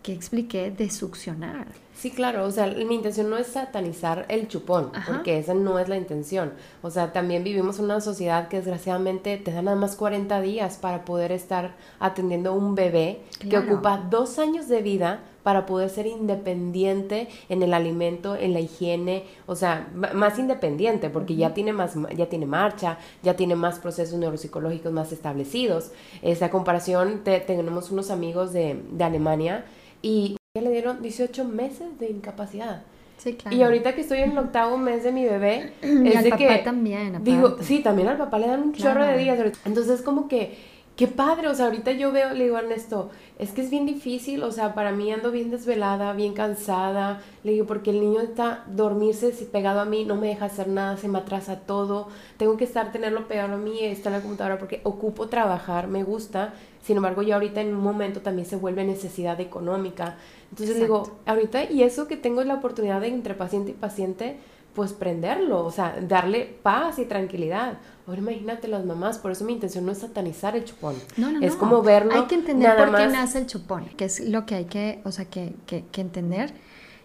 que 0.04 0.14
expliqué 0.14 0.72
de 0.72 0.90
succionar. 0.90 1.68
Sí, 1.94 2.12
claro, 2.12 2.46
o 2.46 2.52
sea, 2.52 2.68
mi 2.68 2.96
intención 2.96 3.30
no 3.30 3.38
es 3.38 3.48
satanizar 3.48 4.26
el 4.30 4.48
chupón, 4.48 4.94
porque 5.06 5.38
esa 5.38 5.54
no 5.54 5.80
es 5.80 5.90
la 5.90 5.98
intención. 5.98 6.54
O 6.82 6.90
sea, 6.90 7.12
también 7.12 7.44
vivimos 7.44 7.78
en 7.78 7.86
una 7.86 8.00
sociedad 8.00 8.48
que 8.48 8.56
desgraciadamente 8.58 9.36
te 9.36 9.52
da 9.52 9.62
nada 9.62 9.76
más 9.76 9.98
40 9.98 10.40
días 10.40 10.78
para 10.78 11.04
poder 11.04 11.34
estar 11.34 11.76
atendiendo 12.00 12.52
a 12.52 12.54
un 12.54 12.74
bebé 12.74 13.20
que 13.42 13.58
ocupa 13.58 13.98
dos 14.10 14.40
años 14.40 14.70
de 14.70 14.82
vida 14.82 15.20
para 15.44 15.66
poder 15.66 15.90
ser 15.90 16.06
independiente 16.06 17.28
en 17.50 17.64
el 17.64 17.74
alimento, 17.74 18.38
en 18.38 18.54
la 18.54 18.62
higiene, 18.62 19.26
o 19.46 19.56
sea, 19.56 19.90
más 20.14 20.40
independiente, 20.40 21.10
porque 21.10 21.36
ya 21.36 21.54
tiene 21.54 21.74
más, 21.74 21.96
ya 22.16 22.30
tiene 22.30 22.46
marcha, 22.46 22.98
ya 23.24 23.36
tiene 23.36 23.56
más 23.56 23.80
procesos 23.80 24.18
neuropsicológicos 24.18 24.94
más 24.94 25.12
establecidos. 25.12 25.92
Esa 26.22 26.50
comparación, 26.50 27.24
tenemos 27.26 27.92
unos 27.92 28.10
amigos 28.10 28.54
de, 28.54 28.82
de 28.90 29.04
Alemania 29.04 29.66
y 30.02 30.38
le 30.54 30.70
dieron 30.72 31.02
18 31.02 31.46
meses 31.46 32.00
de 32.00 32.10
incapacidad. 32.10 32.84
Sí, 33.18 33.34
claro. 33.34 33.56
Y 33.56 33.62
ahorita 33.62 33.96
que 33.96 34.02
estoy 34.02 34.20
en 34.20 34.32
el 34.32 34.38
octavo 34.38 34.78
mes 34.78 35.04
de 35.04 35.12
mi 35.12 35.26
bebé, 35.26 35.74
y 35.84 36.16
al 36.16 36.30
papá 36.30 36.64
también. 36.64 37.24
Digo, 37.24 37.58
sí, 37.62 37.80
también 37.80 38.08
al 38.08 38.18
papá 38.18 38.40
le 38.40 38.48
dan 38.48 38.62
un 38.64 38.74
chorro 38.74 39.06
de 39.06 39.18
días. 39.18 39.40
Entonces, 39.66 40.02
como 40.02 40.28
que 40.28 40.58
qué 41.00 41.08
padre, 41.08 41.48
o 41.48 41.56
sea, 41.56 41.68
ahorita 41.68 41.94
yo 41.94 42.12
veo, 42.12 42.34
le 42.34 42.44
digo 42.44 42.58
a 42.58 42.60
Ernesto, 42.60 43.10
es 43.38 43.52
que 43.52 43.62
es 43.62 43.70
bien 43.70 43.86
difícil, 43.86 44.44
o 44.44 44.52
sea, 44.52 44.74
para 44.74 44.92
mí 44.92 45.10
ando 45.14 45.32
bien 45.32 45.50
desvelada, 45.50 46.12
bien 46.12 46.34
cansada, 46.34 47.22
le 47.46 47.54
digo, 47.54 47.66
porque 47.68 47.92
el 47.92 48.02
niño 48.02 48.20
está 48.20 48.66
dormirse 48.68 49.30
pegado 49.50 49.80
a 49.80 49.86
mí, 49.86 50.04
no 50.04 50.18
me 50.18 50.28
deja 50.28 50.48
hacer 50.48 50.68
nada, 50.68 50.98
se 50.98 51.08
me 51.08 51.20
atrasa 51.20 51.62
todo, 51.62 52.10
tengo 52.36 52.58
que 52.58 52.66
estar, 52.66 52.92
tenerlo 52.92 53.30
pegado 53.30 53.54
a 53.54 53.58
mí, 53.58 53.80
estar 53.86 54.12
en 54.12 54.18
la 54.18 54.22
computadora 54.22 54.60
porque 54.60 54.82
ocupo 54.84 55.30
trabajar, 55.30 55.88
me 55.88 56.04
gusta, 56.04 56.54
sin 56.84 56.98
embargo, 56.98 57.22
ya 57.22 57.36
ahorita 57.36 57.62
en 57.62 57.74
un 57.74 57.82
momento 57.82 58.20
también 58.20 58.46
se 58.46 58.58
vuelve 58.58 58.84
necesidad 58.84 59.40
económica. 59.40 60.18
Entonces 60.50 60.82
digo, 60.82 61.20
ahorita, 61.26 61.72
y 61.72 61.84
eso 61.84 62.10
que 62.10 62.18
tengo 62.18 62.44
la 62.44 62.56
oportunidad 62.56 63.00
de 63.00 63.08
entre 63.08 63.36
paciente 63.36 63.72
y 63.72 63.74
paciente, 63.74 64.38
pues 64.80 64.94
prenderlo, 64.94 65.66
o 65.66 65.72
sea, 65.72 66.00
darle 66.00 66.58
paz 66.64 67.00
y 67.00 67.04
tranquilidad. 67.04 67.80
Ahora 68.08 68.22
imagínate 68.22 68.70
las 68.70 68.86
mamás, 68.86 69.18
por 69.18 69.30
eso 69.30 69.44
mi 69.44 69.52
intención 69.52 69.86
no 69.86 69.92
es 69.92 69.98
satanizar 69.98 70.56
el 70.56 70.64
chupón. 70.64 70.96
No, 71.18 71.30
no, 71.34 71.46
es 71.46 71.58
como 71.58 71.82
verlo. 71.82 72.14
Hay 72.14 72.28
que 72.28 72.36
entender 72.36 72.78
por 72.78 72.96
qué 72.96 73.08
nace 73.08 73.40
el 73.40 73.46
chupón, 73.46 73.88
que 73.98 74.06
es 74.06 74.22
lo 74.22 74.46
que 74.46 74.56
hay 74.56 74.66
que, 74.68 75.02
o 75.04 75.12
sea, 75.12 75.26
que, 75.26 75.54
que, 75.66 75.84
que 75.92 76.00
entender. 76.00 76.54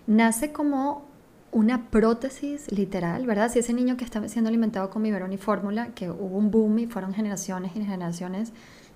Nace 0.07 0.53
como 0.53 1.03
una 1.51 1.91
prótesis 1.91 2.71
literal, 2.71 3.27
¿verdad? 3.27 3.51
Si 3.51 3.59
ese 3.59 3.73
niño 3.73 3.97
que 3.97 4.05
está 4.05 4.29
siendo 4.29 4.51
alimentado 4.51 4.89
con 4.89 5.03
biberón 5.03 5.33
y 5.33 5.37
fórmula, 5.37 5.89
que 5.97 6.09
hubo 6.09 6.39
un 6.39 6.53
boom 6.53 6.79
y 6.79 6.87
fueron 6.87 7.13
generaciones 7.13 7.73
y 7.75 7.81
generaciones 7.81 8.53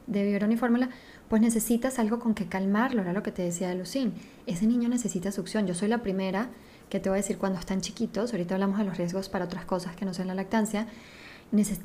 de 0.06 0.23
biberón 0.23 0.52
y 0.52 0.56
fórmula, 0.56 0.88
pues 1.28 1.42
necesitas 1.42 1.99
algo 1.99 2.20
con 2.20 2.32
que 2.32 2.47
calmarlo, 2.47 3.02
era 3.02 3.12
lo 3.12 3.25
que 3.25 3.32
te 3.32 3.42
decía 3.42 3.70
de 3.70 3.75
Lucín. 3.75 4.14
Ese 4.47 4.68
niño 4.68 4.88
necesita 4.88 5.32
succión. 5.32 5.66
Yo 5.66 5.75
soy 5.75 5.88
la 5.88 5.99
primera 5.99 6.50
que 6.88 7.00
te 7.00 7.09
voy 7.09 7.18
a 7.18 7.23
decir 7.23 7.38
cuando 7.38 7.59
están 7.59 7.80
chiquitos, 7.80 8.33
ahorita 8.33 8.54
hablamos 8.54 8.78
de 8.78 8.85
los 8.85 8.97
riesgos 8.97 9.28
para 9.28 9.45
otras 9.45 9.64
cosas 9.64 9.97
que 9.97 10.04
no 10.04 10.14
sean 10.14 10.28
la 10.28 10.35
lactancia, 10.35 10.87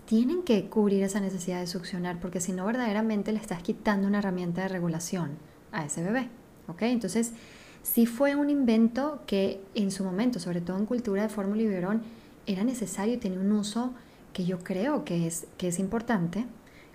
tienen 0.06 0.44
que 0.44 0.66
cubrir 0.70 1.04
esa 1.04 1.20
necesidad 1.20 1.60
de 1.60 1.68
succionar, 1.68 2.20
porque 2.20 2.42
si 2.42 2.52
no 2.52 2.66
verdaderamente 2.66 3.32
le 3.32 3.40
estás 3.40 3.62
quitando 3.64 4.08
una 4.08 4.20
herramienta 4.20 4.64
de 4.64 4.68
regulación 4.68 5.32
a 5.72 5.86
ese 5.86 6.04
bebé. 6.04 6.30
¿ok? 6.68 6.84
Entonces, 6.84 7.32
sí 7.82 8.06
fue 8.06 8.36
un 8.36 8.50
invento 8.50 9.22
que 9.26 9.62
en 9.76 9.92
su 9.92 10.04
momento, 10.04 10.40
sobre 10.40 10.62
todo 10.62 10.78
en 10.78 10.86
cultura 10.86 11.24
de 11.24 11.30
fórmula 11.30 11.62
y 11.62 11.68
biberón, 11.68 12.04
era 12.46 12.64
necesario 12.64 13.14
y 13.14 13.18
tenía 13.18 13.40
un 13.40 13.52
uso 13.52 13.94
que 14.34 14.46
yo 14.46 14.60
creo 14.60 15.06
que 15.06 15.28
es, 15.28 15.48
que 15.58 15.68
es 15.68 15.80
importante. 15.80 16.46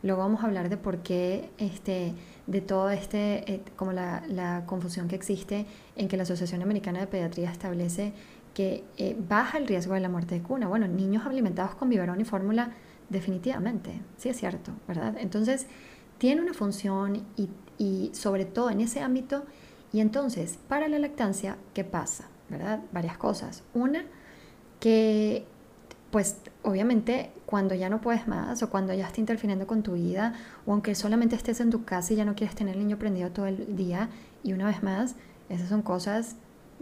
Luego 0.03 0.21
vamos 0.21 0.43
a 0.43 0.47
hablar 0.47 0.69
de 0.69 0.77
por 0.77 0.99
qué 0.99 1.51
este, 1.59 2.15
de 2.47 2.61
todo 2.61 2.91
este, 2.91 3.53
eh, 3.53 3.63
como 3.77 3.93
la, 3.93 4.23
la, 4.29 4.65
confusión 4.67 5.09
que 5.09 5.17
existe 5.17 5.67
en 5.97 6.09
que 6.09 6.17
la 6.17 6.23
Asociación 6.23 6.63
Americana 6.63 7.01
de 7.01 7.07
Pediatría 7.09 7.51
establece 7.51 8.13
que 8.55 8.85
eh, 8.97 9.17
baja 9.29 9.59
el 9.59 9.67
riesgo 9.67 9.95
de 9.95 10.01
la 10.01 10.09
muerte 10.09 10.37
de 10.37 10.43
cuna. 10.43 10.69
Bueno, 10.69 10.87
niños 10.89 11.27
alimentados 11.27 11.75
con 11.75 11.89
biberón 11.89 12.21
y 12.21 12.25
fórmula, 12.25 12.73
definitivamente, 13.09 14.01
sí 14.17 14.29
es 14.29 14.37
cierto, 14.37 14.73
¿verdad? 14.87 15.17
Entonces, 15.19 15.67
tiene 16.19 16.43
una 16.43 16.55
función 16.55 17.25
y, 17.37 17.51
y 17.79 18.11
sobre 18.15 18.45
todo 18.45 18.71
en 18.71 18.81
ese 18.81 19.01
ámbito. 19.01 19.45
Y 19.93 20.01
entonces, 20.01 20.59
para 20.69 20.89
la 20.89 20.99
lactancia, 20.99 21.57
¿qué 21.75 21.85
pasa? 21.85 22.29
¿Verdad? 22.49 22.81
Varias 22.93 23.17
cosas. 23.17 23.63
Una, 23.75 24.05
que 24.81 25.47
pues 26.11 26.39
obviamente 26.69 27.31
cuando 27.47 27.75
ya 27.75 27.89
no 27.89 28.01
puedes 28.01 28.29
más 28.29 28.63
o 28.63 28.71
cuando 28.71 28.93
ya 28.95 29.07
está 29.07 29.21
interfiriendo 29.21 29.67
con 29.67 29.83
tu 29.83 29.95
vida 29.95 30.35
o 30.67 30.73
aunque 30.73 30.95
solamente 30.95 31.37
estés 31.37 31.61
en 31.61 31.71
tu 31.71 31.85
casa 31.85 32.13
y 32.13 32.17
ya 32.17 32.25
no 32.25 32.35
quieres 32.35 32.55
tener 32.55 32.77
el 32.77 32.81
niño 32.81 32.99
prendido 32.99 33.31
todo 33.31 33.47
el 33.47 33.77
día 33.77 34.09
y 34.43 34.53
una 34.53 34.67
vez 34.67 34.83
más, 34.83 35.17
esas 35.49 35.69
son 35.69 35.83
cosas 35.83 36.37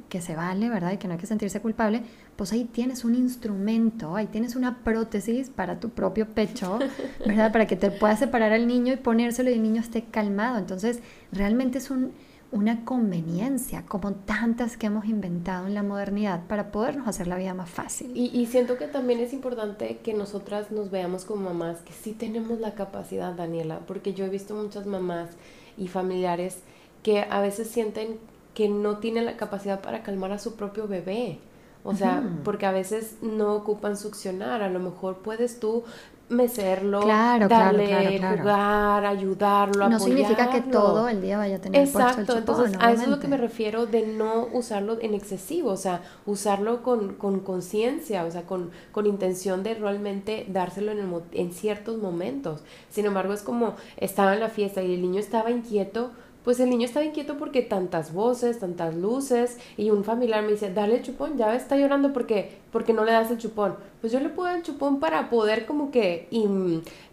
que 0.09 0.21
se 0.21 0.37
vale, 0.37 0.69
¿verdad? 0.69 0.93
Y 0.93 0.99
que 0.99 1.09
no 1.09 1.15
hay 1.15 1.21
que 1.21 1.27
sentirse 1.27 1.61
culpable, 1.61 2.03
pues 2.37 2.53
ahí 2.53 2.65
tienes 2.65 3.05
un 3.05 3.15
instrumento, 3.15 4.15
ahí 4.15 4.27
tienes 4.27 4.55
una 4.55 4.79
prótesis 4.85 5.51
para 5.51 5.81
tu 5.81 5.91
propio 5.91 6.27
pecho, 6.27 6.79
¿verdad? 7.27 7.53
Para 7.53 7.67
que 7.67 7.77
te 7.77 7.91
puedas 7.91 8.19
separar 8.19 8.53
al 8.53 8.67
niño 8.67 8.93
y 8.93 8.97
ponérselo 8.97 9.51
y 9.51 9.55
el 9.55 9.63
niño 9.63 9.81
esté 9.81 10.05
calmado. 10.05 10.59
Entonces, 10.59 11.01
realmente 11.33 11.79
es 11.79 11.91
un, 11.91 12.13
una 12.53 12.85
conveniencia, 12.85 13.85
como 13.87 14.13
tantas 14.13 14.77
que 14.77 14.87
hemos 14.87 15.07
inventado 15.07 15.67
en 15.67 15.75
la 15.75 15.83
modernidad 15.83 16.47
para 16.47 16.71
podernos 16.71 17.09
hacer 17.09 17.27
la 17.27 17.37
vida 17.37 17.55
más 17.55 17.69
fácil. 17.69 18.13
Y, 18.15 18.47
siento 18.47 18.79
que 18.79 18.87
también 18.87 19.21
es 19.21 19.33
importante 19.33 19.99
que 19.99 20.15
nosotras 20.15 20.71
nos 20.71 20.91
veamos 20.91 21.25
como 21.25 21.51
mamás, 21.51 21.79
que 21.79 21.93
sí 21.93 22.13
tenemos 22.13 22.61
la 22.61 22.75
capacidad, 22.75 23.33
Daniela, 23.33 23.81
porque 23.87 24.15
yo 24.15 24.25
he 24.25 24.29
visto 24.29 24.55
muchas 24.55 24.87
mamás 24.87 25.31
y 25.77 25.89
familiares 25.89 26.59
que 27.03 27.27
a 27.29 27.41
veces 27.41 27.69
sienten 27.69 28.19
que 28.55 28.69
no 28.69 28.99
tienen 28.99 29.27
la 29.27 29.37
capacidad 29.37 29.81
para 29.81 30.03
calmar 30.03 30.33
a 30.33 30.39
su 30.39 30.55
propio 30.55 30.89
bebé. 30.89 31.39
O 31.85 31.95
sea, 31.95 32.21
porque 32.43 32.67
a 32.67 32.73
veces 32.73 33.15
no 33.23 33.55
ocupan 33.55 33.97
succionar, 33.97 34.61
a 34.61 34.69
lo 34.69 34.81
mejor 34.81 35.19
puedes 35.19 35.61
tú 35.61 35.85
mecerlo, 36.29 37.01
claro, 37.01 37.49
darle, 37.49 38.19
jugar, 38.19 39.05
ayudarlo, 39.05 39.89
No 39.89 40.01
significa 40.01 40.51
que 40.51 40.61
todo 40.61 41.09
el 41.09 41.23
día 41.23 41.39
vaya 41.39 41.57
a 41.57 41.59
tener 41.61 41.81
Exacto, 41.83 42.17
puesto 42.17 42.33
el 42.33 42.41
chupón, 42.41 42.55
entonces 42.67 42.79
a 42.81 42.93
eso 42.93 43.03
es 43.03 43.09
lo 43.09 43.21
que 43.21 43.29
me 43.29 43.37
refiero 43.37 43.87
de 43.87 44.07
no 44.07 44.49
usarlo 44.53 44.99
en 45.01 45.15
excesivo, 45.15 45.71
o 45.71 45.77
sea, 45.77 46.03
usarlo 46.27 46.83
con 46.83 47.15
conciencia, 47.41 48.25
o 48.25 48.31
sea, 48.31 48.43
con, 48.43 48.71
con 48.93 49.07
intención 49.07 49.63
de 49.63 49.75
realmente 49.75 50.47
dárselo 50.49 50.93
en, 50.93 51.15
en 51.33 51.53
ciertos 51.53 51.99
momentos. 51.99 52.63
Sin 52.91 53.07
embargo, 53.07 53.33
es 53.33 53.43
como 53.43 53.75
estaba 53.97 54.35
en 54.35 54.41
la 54.41 54.49
fiesta 54.49 54.83
y 54.83 54.95
el 54.95 55.03
niño 55.03 55.21
estaba 55.21 55.51
inquieto, 55.51 56.11
pues 56.47 56.61
el 56.61 56.71
niño 56.71 56.85
estaba 56.85 57.05
inquieto 57.05 57.39
porque 57.39 57.61
tantas 57.61 58.13
voces, 58.13 58.61
tantas 58.61 58.95
luces 58.95 59.59
y 59.77 59.91
un 59.91 60.05
familiar 60.05 60.45
me 60.45 60.53
dice, 60.53 60.73
dale 60.73 60.99
el 60.99 61.03
chupón, 61.03 61.37
ya 61.37 61.53
está 61.57 61.77
llorando 61.77 62.13
porque, 62.13 62.53
porque 62.71 62.93
no 62.93 63.05
le 63.05 63.11
das 63.11 63.33
el 63.33 63.39
chupón. 63.39 63.75
Pues 64.01 64.13
yo 64.13 64.21
le 64.21 64.29
puedo 64.29 64.47
dar 64.49 64.59
el 64.59 64.63
chupón 64.63 65.01
para 65.01 65.29
poder 65.29 65.67
como 65.67 65.91
que 65.91 66.29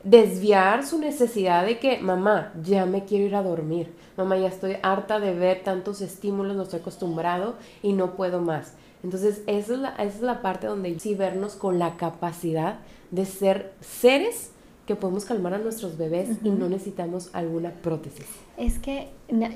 desviar 0.03 0.85
su 0.85 0.99
necesidad 0.99 1.65
de 1.65 1.79
que, 1.79 1.97
mamá, 1.97 2.53
ya 2.61 2.85
me 2.85 3.05
quiero 3.05 3.25
ir 3.25 3.33
a 3.35 3.41
dormir, 3.41 3.91
mamá, 4.17 4.37
ya 4.37 4.49
estoy 4.49 4.77
harta 4.83 5.19
de 5.19 5.33
ver 5.33 5.63
tantos 5.63 6.01
estímulos, 6.01 6.55
no 6.55 6.61
estoy 6.61 6.81
acostumbrado 6.81 7.55
y 7.81 7.93
no 7.93 8.15
puedo 8.15 8.39
más. 8.39 8.75
Entonces, 9.03 9.41
esa 9.47 9.73
es 9.73 9.79
la, 9.79 9.89
esa 9.95 10.03
es 10.15 10.21
la 10.21 10.43
parte 10.43 10.67
donde 10.67 10.99
sí 10.99 11.15
vernos 11.15 11.55
con 11.55 11.79
la 11.79 11.97
capacidad 11.97 12.81
de 13.09 13.25
ser 13.25 13.73
seres 13.81 14.52
que 14.85 14.95
podemos 14.95 15.25
calmar 15.25 15.53
a 15.53 15.57
nuestros 15.59 15.97
bebés 15.97 16.29
y 16.43 16.49
no 16.49 16.67
necesitamos 16.67 17.29
alguna 17.33 17.71
prótesis. 17.71 18.25
Es 18.57 18.79
que 18.79 19.09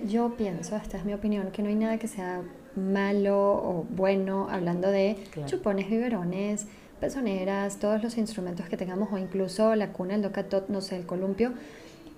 yo 0.07 0.35
pienso, 0.37 0.75
esta 0.75 0.97
es 0.97 1.05
mi 1.05 1.13
opinión, 1.13 1.51
que 1.51 1.61
no 1.61 1.69
hay 1.69 1.75
nada 1.75 1.97
que 1.97 2.07
sea 2.07 2.41
malo 2.75 3.37
o 3.37 3.85
bueno 3.89 4.47
hablando 4.49 4.89
de 4.89 5.17
chupones, 5.45 5.89
biberones, 5.89 6.67
pezoneras, 6.99 7.77
todos 7.77 8.01
los 8.01 8.17
instrumentos 8.17 8.67
que 8.69 8.77
tengamos 8.77 9.11
o 9.11 9.17
incluso 9.17 9.75
la 9.75 9.91
cuna, 9.91 10.15
el 10.15 10.21
docatot, 10.21 10.69
no 10.69 10.81
sé, 10.81 10.95
el 10.95 11.05
columpio, 11.05 11.53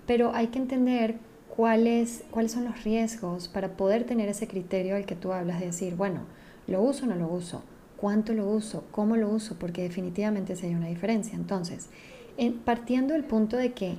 pero 0.06 0.34
hay 0.34 0.48
que 0.48 0.60
entender 0.60 1.18
cuáles, 1.56 2.24
cuáles 2.32 2.52
son 2.52 2.66
los 2.66 2.84
riesgos 2.84 3.48
para 3.48 3.70
poder 3.70 4.06
tener 4.06 4.30
ese 4.30 4.48
criterio 4.48 4.96
al 4.96 5.06
que 5.06 5.16
tú 5.16 5.34
hablas 5.34 5.60
de 5.60 5.68
decir, 5.68 5.96
bueno, 5.96 6.22
¿lo 6.68 6.82
uso 6.82 7.06
o 7.06 7.10
no 7.10 7.16
lo 7.16 7.28
uso? 7.28 7.64
¿Cuánto 7.98 8.34
lo 8.34 8.48
uso? 8.50 8.86
¿Cómo 8.92 9.18
lo 9.18 9.30
uso? 9.30 9.56
Porque 9.60 9.82
definitivamente 9.84 10.56
sí 10.56 10.68
hay 10.68 10.76
una 10.76 10.88
diferencia. 10.88 11.36
Entonces, 11.36 11.90
partiendo 12.66 13.14
del 13.14 13.24
punto 13.24 13.58
de 13.58 13.74
que 13.74 13.96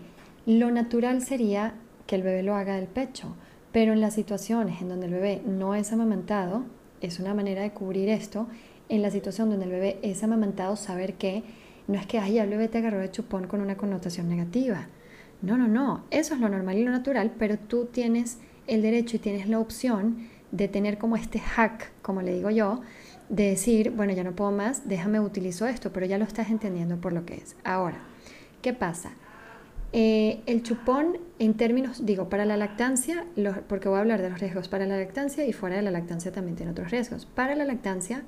lo 0.46 0.70
natural 0.70 1.22
sería 1.22 1.74
que 2.06 2.16
el 2.16 2.22
bebé 2.22 2.42
lo 2.42 2.56
haga 2.56 2.76
del 2.76 2.86
pecho, 2.86 3.34
pero 3.72 3.92
en 3.92 4.00
las 4.00 4.14
situaciones 4.14 4.80
en 4.80 4.88
donde 4.88 5.06
el 5.06 5.12
bebé 5.12 5.42
no 5.46 5.74
es 5.74 5.92
amamantado, 5.92 6.64
es 7.00 7.20
una 7.20 7.34
manera 7.34 7.62
de 7.62 7.72
cubrir 7.72 8.08
esto, 8.08 8.48
en 8.88 9.02
la 9.02 9.10
situación 9.10 9.50
donde 9.50 9.66
el 9.66 9.70
bebé 9.70 9.98
es 10.02 10.24
amamantado, 10.24 10.76
saber 10.76 11.14
que 11.14 11.44
no 11.86 11.98
es 11.98 12.06
que, 12.06 12.18
ay, 12.18 12.38
el 12.38 12.48
bebé 12.48 12.68
te 12.68 12.78
agarró 12.78 12.98
de 12.98 13.10
chupón 13.10 13.46
con 13.46 13.60
una 13.60 13.76
connotación 13.76 14.28
negativa. 14.28 14.88
No, 15.42 15.56
no, 15.56 15.68
no, 15.68 16.04
eso 16.10 16.34
es 16.34 16.40
lo 16.40 16.48
normal 16.48 16.78
y 16.78 16.84
lo 16.84 16.90
natural, 16.90 17.32
pero 17.38 17.58
tú 17.58 17.86
tienes 17.86 18.38
el 18.66 18.82
derecho 18.82 19.16
y 19.16 19.20
tienes 19.20 19.48
la 19.48 19.58
opción 19.58 20.28
de 20.50 20.68
tener 20.68 20.98
como 20.98 21.16
este 21.16 21.38
hack, 21.38 21.92
como 22.02 22.22
le 22.22 22.34
digo 22.34 22.50
yo, 22.50 22.80
de 23.28 23.50
decir, 23.50 23.92
bueno, 23.92 24.12
ya 24.12 24.24
no 24.24 24.34
puedo 24.34 24.50
más, 24.50 24.88
déjame 24.88 25.20
utilizo 25.20 25.66
esto, 25.66 25.92
pero 25.92 26.06
ya 26.06 26.18
lo 26.18 26.24
estás 26.24 26.50
entendiendo 26.50 27.00
por 27.00 27.12
lo 27.12 27.24
que 27.24 27.34
es. 27.34 27.56
Ahora, 27.64 28.00
¿Qué 28.62 28.72
pasa? 28.72 29.12
Eh, 29.92 30.40
el 30.46 30.62
chupón, 30.62 31.18
en 31.38 31.54
términos, 31.54 32.06
digo, 32.06 32.28
para 32.28 32.44
la 32.44 32.56
lactancia, 32.56 33.26
porque 33.68 33.88
voy 33.88 33.98
a 33.98 34.00
hablar 34.00 34.22
de 34.22 34.30
los 34.30 34.38
riesgos 34.38 34.68
para 34.68 34.86
la 34.86 34.96
lactancia 34.96 35.44
y 35.46 35.52
fuera 35.52 35.76
de 35.76 35.82
la 35.82 35.90
lactancia 35.90 36.30
también 36.30 36.56
tiene 36.56 36.72
otros 36.72 36.90
riesgos. 36.90 37.26
Para 37.26 37.56
la 37.56 37.64
lactancia, 37.64 38.22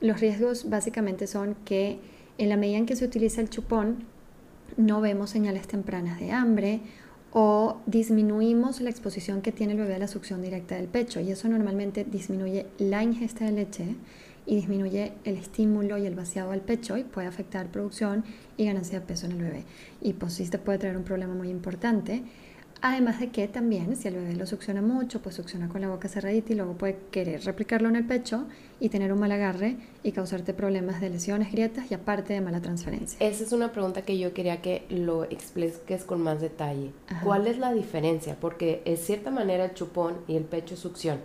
los 0.00 0.20
riesgos 0.20 0.68
básicamente 0.68 1.26
son 1.26 1.56
que 1.64 2.00
en 2.38 2.48
la 2.48 2.56
medida 2.56 2.78
en 2.78 2.86
que 2.86 2.96
se 2.96 3.04
utiliza 3.04 3.40
el 3.40 3.50
chupón, 3.50 4.04
no 4.76 5.00
vemos 5.00 5.30
señales 5.30 5.66
tempranas 5.66 6.20
de 6.20 6.32
hambre 6.32 6.80
o 7.32 7.78
disminuimos 7.86 8.80
la 8.80 8.90
exposición 8.90 9.42
que 9.42 9.52
tiene 9.52 9.72
el 9.74 9.78
bebé 9.78 9.96
a 9.96 9.98
la 9.98 10.08
succión 10.08 10.40
directa 10.40 10.76
del 10.76 10.88
pecho 10.88 11.20
y 11.20 11.30
eso 11.30 11.48
normalmente 11.48 12.04
disminuye 12.04 12.66
la 12.78 13.02
ingesta 13.02 13.44
de 13.44 13.52
leche 13.52 13.96
y 14.48 14.56
disminuye 14.56 15.12
el 15.24 15.36
estímulo 15.36 15.98
y 15.98 16.06
el 16.06 16.14
vaciado 16.14 16.52
al 16.52 16.62
pecho 16.62 16.96
y 16.96 17.04
puede 17.04 17.28
afectar 17.28 17.66
producción 17.66 18.24
y 18.56 18.64
ganancia 18.64 18.98
de 18.98 19.06
peso 19.06 19.26
en 19.26 19.32
el 19.32 19.42
bebé. 19.42 19.64
Y 20.00 20.14
pues 20.14 20.32
sí 20.32 20.48
te 20.48 20.58
puede 20.58 20.78
traer 20.78 20.96
un 20.96 21.04
problema 21.04 21.34
muy 21.34 21.50
importante. 21.50 22.24
Además 22.80 23.20
de 23.20 23.28
que 23.28 23.46
también, 23.48 23.96
si 23.96 24.08
el 24.08 24.14
bebé 24.14 24.34
lo 24.34 24.46
succiona 24.46 24.80
mucho, 24.80 25.20
pues 25.20 25.34
succiona 25.34 25.68
con 25.68 25.82
la 25.82 25.88
boca 25.88 26.08
cerradita 26.08 26.52
y 26.52 26.56
luego 26.56 26.74
puede 26.74 26.96
querer 27.10 27.44
replicarlo 27.44 27.88
en 27.88 27.96
el 27.96 28.06
pecho 28.06 28.46
y 28.80 28.88
tener 28.88 29.12
un 29.12 29.18
mal 29.18 29.32
agarre 29.32 29.76
y 30.02 30.12
causarte 30.12 30.54
problemas 30.54 31.00
de 31.00 31.10
lesiones, 31.10 31.52
grietas 31.52 31.90
y 31.90 31.94
aparte 31.94 32.32
de 32.32 32.40
mala 32.40 32.62
transferencia. 32.62 33.18
Esa 33.20 33.44
es 33.44 33.52
una 33.52 33.72
pregunta 33.72 34.02
que 34.02 34.16
yo 34.16 34.32
quería 34.32 34.62
que 34.62 34.86
lo 34.88 35.24
expliques 35.24 36.04
con 36.04 36.22
más 36.22 36.40
detalle. 36.40 36.92
¿Cuál 37.22 37.48
es 37.48 37.58
la 37.58 37.74
diferencia? 37.74 38.36
Porque 38.40 38.80
en 38.86 38.96
cierta 38.96 39.30
manera 39.30 39.66
el 39.66 39.74
chupón 39.74 40.14
y 40.26 40.36
el 40.36 40.44
pecho 40.44 40.76
succión. 40.76 41.18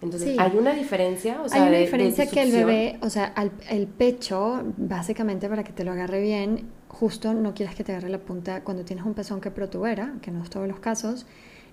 Entonces, 0.00 0.38
¿hay 0.38 0.56
una 0.56 0.74
diferencia? 0.74 1.40
O 1.42 1.48
sea, 1.48 1.62
hay 1.62 1.68
una 1.68 1.78
diferencia 1.78 2.26
que 2.26 2.42
el 2.42 2.52
bebé, 2.52 2.98
o 3.02 3.10
sea, 3.10 3.34
el 3.68 3.86
pecho, 3.86 4.62
básicamente 4.76 5.48
para 5.48 5.64
que 5.64 5.72
te 5.72 5.84
lo 5.84 5.90
agarre 5.92 6.20
bien, 6.20 6.68
justo 6.88 7.34
no 7.34 7.54
quieres 7.54 7.74
que 7.74 7.84
te 7.84 7.92
agarre 7.92 8.08
la 8.08 8.18
punta 8.18 8.62
cuando 8.62 8.84
tienes 8.84 9.04
un 9.04 9.14
pezón 9.14 9.40
que 9.40 9.50
protubera, 9.50 10.14
que 10.22 10.30
no 10.30 10.42
es 10.42 10.50
todos 10.50 10.68
los 10.68 10.78
casos, 10.78 11.26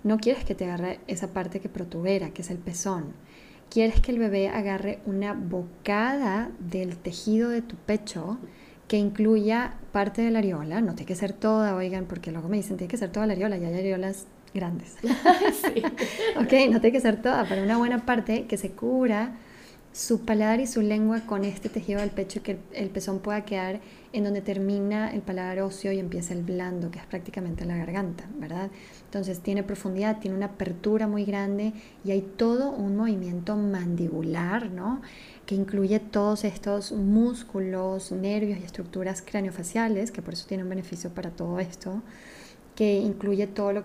no 0.04 0.18
quieres 0.18 0.44
que 0.44 0.56
te 0.56 0.66
agarre 0.66 1.00
esa 1.08 1.28
parte 1.34 1.60
que 1.60 1.70
protubera, 1.70 2.32
que 2.32 2.42
es 2.42 2.50
el 2.50 2.58
pezón. 2.58 3.14
Quieres 3.70 4.00
que 4.00 4.12
el 4.12 4.20
bebé 4.20 4.50
agarre 4.50 5.00
una 5.06 5.34
bocada 5.34 6.50
del 6.60 6.98
tejido 6.98 7.50
de 7.50 7.62
tu 7.62 7.76
pecho 7.76 8.38
que 8.88 8.98
incluya 8.98 9.76
parte 9.92 10.22
de 10.22 10.30
la 10.30 10.40
areola, 10.40 10.82
no 10.82 10.94
tiene 10.94 11.08
que 11.08 11.16
ser 11.16 11.34
toda, 11.34 11.76
oigan, 11.76 12.06
porque 12.06 12.32
luego 12.32 12.48
me 12.50 12.58
dicen, 12.58 12.78
tiene 12.78 12.90
que 12.90 12.98
ser 12.98 13.12
toda 13.12 13.26
la 13.26 13.34
areola, 13.34 13.58
y 13.58 13.66
hay 13.66 13.74
areolas 13.74 14.28
grandes. 14.56 14.96
sí. 15.04 15.84
ok, 16.36 16.72
no 16.72 16.82
tiene 16.82 16.92
que 16.92 17.02
ser 17.02 17.22
toda, 17.22 17.46
pero 17.48 17.62
una 17.62 17.78
buena 17.78 18.06
parte 18.06 18.48
que 18.48 18.58
se 18.58 18.72
cubra 18.72 19.36
su 19.96 20.26
paladar 20.26 20.60
y 20.60 20.68
su 20.68 20.82
lengua 20.82 21.22
con 21.22 21.46
este 21.46 21.70
tejido 21.70 22.02
del 22.02 22.10
pecho 22.10 22.40
y 22.40 22.42
que 22.42 22.58
el, 22.74 22.90
pezón 22.90 23.20
pueda 23.20 23.46
quedar 23.46 23.80
en 24.12 24.26
donde 24.26 24.42
termina 24.42 25.14
el 25.14 25.22
paladar 25.22 25.62
óseo 25.62 25.94
y 25.94 26.00
empieza 26.00 26.34
el 26.34 26.44
blando, 26.44 26.92
que 26.92 27.00
es 27.00 27.06
prácticamente 27.06 27.64
la 27.64 27.78
garganta, 27.78 28.26
¿verdad? 28.38 28.72
Entonces 29.06 29.40
tiene 29.40 29.64
profundidad, 29.64 30.20
tiene 30.20 30.36
una 30.36 30.48
apertura 30.48 31.08
muy 31.08 31.24
grande 31.24 31.72
y 32.04 32.12
hay 32.12 32.22
todo 32.22 32.72
un 32.72 32.98
movimiento 32.98 33.56
mandibular, 33.56 34.70
¿no? 34.70 35.02
Que 35.46 35.56
incluye 35.56 36.02
todos 36.02 36.44
estos 36.44 36.92
músculos, 36.92 38.12
nervios 38.12 38.60
y 38.60 38.64
estructuras 38.64 39.22
craniofaciales, 39.22 40.12
que 40.12 40.22
por 40.22 40.34
eso 40.34 40.46
tiene 40.46 40.64
un 40.64 40.70
beneficio 40.70 41.10
para 41.12 41.30
todo 41.30 41.58
esto 41.62 42.02
que 42.76 43.00
incluye 43.00 43.48
todo, 43.48 43.84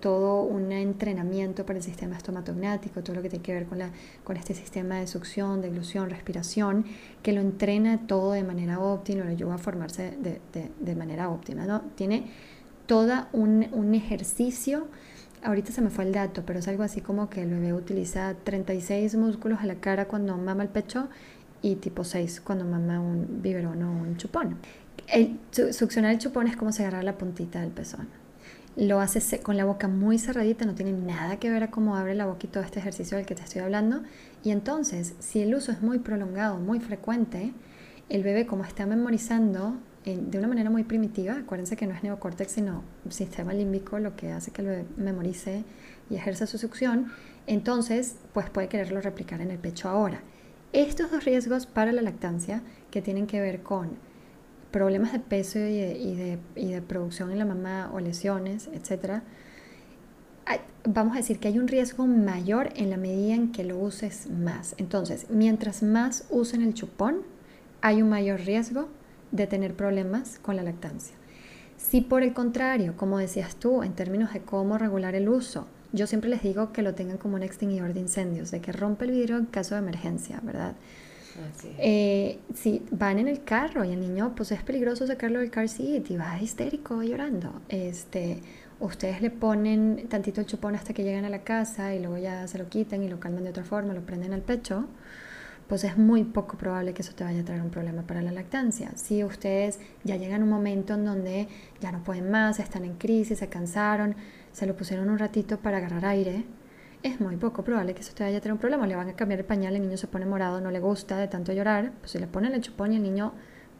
todo 0.00 0.42
un 0.42 0.72
entrenamiento 0.72 1.64
para 1.64 1.78
el 1.78 1.84
sistema 1.84 2.16
estomatognático, 2.16 3.00
todo 3.02 3.14
lo 3.16 3.22
que 3.22 3.30
tiene 3.30 3.44
que 3.44 3.54
ver 3.54 3.66
con, 3.66 3.78
la, 3.78 3.90
con 4.24 4.36
este 4.36 4.52
sistema 4.52 4.98
de 4.98 5.06
succión, 5.06 5.62
de 5.62 5.68
ilusión, 5.68 6.10
respiración, 6.10 6.84
que 7.22 7.32
lo 7.32 7.40
entrena 7.40 8.04
todo 8.08 8.32
de 8.32 8.42
manera 8.42 8.80
óptima, 8.80 9.24
lo 9.24 9.30
ayuda 9.30 9.54
a 9.54 9.58
formarse 9.58 10.16
de, 10.18 10.40
de, 10.80 10.96
manera 10.96 11.30
óptima. 11.30 11.66
¿no? 11.66 11.82
Tiene 11.94 12.32
todo 12.86 13.26
un, 13.32 13.68
un, 13.70 13.94
ejercicio, 13.94 14.88
ahorita 15.44 15.70
se 15.70 15.80
me 15.80 15.90
fue 15.90 16.02
el 16.04 16.12
dato, 16.12 16.42
pero 16.44 16.58
es 16.58 16.66
algo 16.66 16.82
así 16.82 17.00
como 17.00 17.30
que 17.30 17.42
el 17.42 17.50
bebé 17.50 17.72
utiliza 17.72 18.34
36 18.42 19.14
músculos 19.14 19.60
a 19.60 19.66
la 19.66 19.76
cara 19.76 20.08
cuando 20.08 20.36
mama 20.36 20.64
el 20.64 20.68
pecho 20.68 21.08
y 21.62 21.76
tipo 21.76 22.02
6 22.02 22.40
cuando 22.40 22.64
mama 22.64 22.98
un 22.98 23.40
biberón 23.40 23.84
o 23.84 23.92
un 23.92 24.16
chupón. 24.16 24.56
El, 25.06 25.38
succionar 25.52 26.10
el 26.10 26.18
chupón 26.18 26.48
es 26.48 26.56
como 26.56 26.72
se 26.72 26.82
agarra 26.82 27.04
la 27.04 27.16
puntita 27.16 27.60
del 27.60 27.70
pezón 27.70 28.21
lo 28.76 29.00
hace 29.00 29.40
con 29.40 29.56
la 29.56 29.64
boca 29.64 29.88
muy 29.88 30.18
cerradita, 30.18 30.64
no 30.64 30.74
tiene 30.74 30.92
nada 30.92 31.38
que 31.38 31.50
ver 31.50 31.62
a 31.62 31.70
cómo 31.70 31.96
abre 31.96 32.14
la 32.14 32.26
boca 32.26 32.40
y 32.44 32.48
todo 32.48 32.62
este 32.62 32.78
ejercicio 32.78 33.16
del 33.16 33.26
que 33.26 33.34
te 33.34 33.42
estoy 33.42 33.60
hablando. 33.60 34.02
Y 34.42 34.50
entonces, 34.50 35.14
si 35.18 35.42
el 35.42 35.54
uso 35.54 35.72
es 35.72 35.82
muy 35.82 35.98
prolongado, 35.98 36.58
muy 36.58 36.80
frecuente, 36.80 37.52
el 38.08 38.22
bebé 38.22 38.46
como 38.46 38.64
está 38.64 38.86
memorizando 38.86 39.76
de 40.04 40.38
una 40.38 40.48
manera 40.48 40.68
muy 40.68 40.82
primitiva, 40.82 41.34
acuérdense 41.34 41.76
que 41.76 41.86
no 41.86 41.94
es 41.94 42.02
neocórtex, 42.02 42.52
sino 42.52 42.82
sistema 43.08 43.52
límbico 43.52 44.00
lo 44.00 44.16
que 44.16 44.32
hace 44.32 44.50
que 44.50 44.62
el 44.62 44.68
bebé 44.68 44.84
memorice 44.96 45.64
y 46.10 46.16
ejerza 46.16 46.46
su 46.46 46.58
succión, 46.58 47.12
entonces 47.46 48.16
pues 48.32 48.50
puede 48.50 48.68
quererlo 48.68 49.00
replicar 49.00 49.40
en 49.40 49.50
el 49.50 49.58
pecho 49.58 49.88
ahora. 49.88 50.22
Estos 50.72 51.10
dos 51.10 51.24
riesgos 51.24 51.66
para 51.66 51.92
la 51.92 52.02
lactancia 52.02 52.62
que 52.90 53.02
tienen 53.02 53.26
que 53.26 53.40
ver 53.40 53.62
con 53.62 53.90
problemas 54.72 55.12
de 55.12 55.20
peso 55.20 55.58
y 55.58 56.38
de, 56.56 56.82
producción 56.82 57.30
en 57.30 57.38
la 57.38 57.44
mamá 57.44 57.90
o 57.92 58.00
lesiones, 58.00 58.68
etc., 58.72 59.22
vamos 60.84 61.14
a 61.14 61.18
decir 61.18 61.38
que 61.38 61.46
hay 61.46 61.60
un 61.60 61.68
riesgo 61.68 62.06
mayor 62.06 62.70
en 62.74 62.90
la 62.90 62.96
medida 62.96 63.34
en 63.34 63.52
que 63.52 63.62
lo 63.62 63.78
uses 63.78 64.28
más. 64.28 64.74
Entonces, 64.78 65.26
mientras 65.30 65.84
más 65.84 66.26
usen 66.30 66.62
el 66.62 66.74
chupón, 66.74 67.22
hay 67.82 68.02
un 68.02 68.08
mayor 68.08 68.40
riesgo 68.40 68.88
de 69.30 69.46
tener 69.46 69.74
problemas 69.74 70.40
con 70.40 70.56
la 70.56 70.64
lactancia. 70.64 71.14
Si 71.76 72.00
por 72.00 72.22
el 72.22 72.32
contrario, 72.32 72.94
como 72.96 73.18
decías 73.18 73.56
tú, 73.56 73.82
en 73.82 73.92
términos 73.92 74.32
de 74.32 74.40
cómo 74.40 74.78
regular 74.78 75.14
el 75.14 75.28
uso, 75.28 75.66
yo 75.92 76.06
siempre 76.06 76.30
les 76.30 76.42
digo 76.42 76.72
que 76.72 76.82
lo 76.82 76.94
tengan 76.94 77.18
como 77.18 77.36
un 77.36 77.42
extinguidor 77.42 77.92
de 77.92 78.00
incendios, 78.00 78.50
de 78.50 78.60
que 78.60 78.72
rompe 78.72 79.04
el 79.04 79.10
vidrio 79.10 79.36
en 79.36 79.46
caso 79.46 79.74
de 79.74 79.80
emergencia, 79.80 80.40
¿verdad? 80.42 80.74
Eh, 81.78 82.38
si 82.54 82.82
van 82.90 83.18
en 83.18 83.28
el 83.28 83.44
carro 83.44 83.84
y 83.84 83.92
el 83.92 84.00
niño, 84.00 84.34
pues 84.36 84.52
es 84.52 84.62
peligroso 84.62 85.06
sacarlo 85.06 85.40
del 85.40 85.50
car 85.50 85.68
seat 85.68 86.10
y 86.10 86.16
va 86.16 86.40
histérico 86.40 87.02
llorando. 87.02 87.62
Este, 87.68 88.40
ustedes 88.80 89.22
le 89.22 89.30
ponen 89.30 90.06
tantito 90.08 90.40
el 90.40 90.46
chupón 90.46 90.74
hasta 90.74 90.92
que 90.92 91.04
llegan 91.04 91.24
a 91.24 91.30
la 91.30 91.42
casa 91.42 91.94
y 91.94 92.00
luego 92.00 92.18
ya 92.18 92.46
se 92.48 92.58
lo 92.58 92.68
quitan 92.68 93.02
y 93.02 93.08
lo 93.08 93.20
calman 93.20 93.44
de 93.44 93.50
otra 93.50 93.64
forma, 93.64 93.94
lo 93.94 94.02
prenden 94.02 94.32
al 94.32 94.42
pecho, 94.42 94.86
pues 95.68 95.84
es 95.84 95.96
muy 95.96 96.24
poco 96.24 96.58
probable 96.58 96.92
que 96.92 97.02
eso 97.02 97.14
te 97.14 97.24
vaya 97.24 97.40
a 97.40 97.44
traer 97.44 97.62
un 97.62 97.70
problema 97.70 98.02
para 98.02 98.20
la 98.20 98.32
lactancia. 98.32 98.92
Si 98.96 99.24
ustedes 99.24 99.78
ya 100.04 100.16
llegan 100.16 100.42
a 100.42 100.44
un 100.44 100.50
momento 100.50 100.94
en 100.94 101.04
donde 101.04 101.48
ya 101.80 101.92
no 101.92 102.02
pueden 102.02 102.30
más, 102.30 102.58
están 102.58 102.84
en 102.84 102.94
crisis, 102.94 103.38
se 103.38 103.48
cansaron, 103.48 104.16
se 104.52 104.66
lo 104.66 104.76
pusieron 104.76 105.08
un 105.08 105.18
ratito 105.18 105.58
para 105.58 105.78
agarrar 105.78 106.04
aire, 106.04 106.44
es 107.02 107.20
muy 107.20 107.36
poco 107.36 107.64
probable 107.64 107.94
que 107.94 108.02
te 108.02 108.22
vaya 108.22 108.38
a 108.38 108.40
tener 108.40 108.52
un 108.52 108.58
problema. 108.58 108.86
Le 108.86 108.96
van 108.96 109.08
a 109.08 109.14
cambiar 109.14 109.40
el 109.40 109.46
pañal, 109.46 109.74
el 109.74 109.82
niño 109.82 109.96
se 109.96 110.06
pone 110.06 110.26
morado, 110.26 110.60
no 110.60 110.70
le 110.70 110.80
gusta 110.80 111.18
de 111.18 111.28
tanto 111.28 111.52
llorar, 111.52 111.92
pues 112.00 112.12
si 112.12 112.18
le 112.18 112.26
ponen 112.26 112.54
el 112.54 112.60
chupón 112.60 112.92
y 112.92 112.96
el 112.96 113.02
niño 113.02 113.32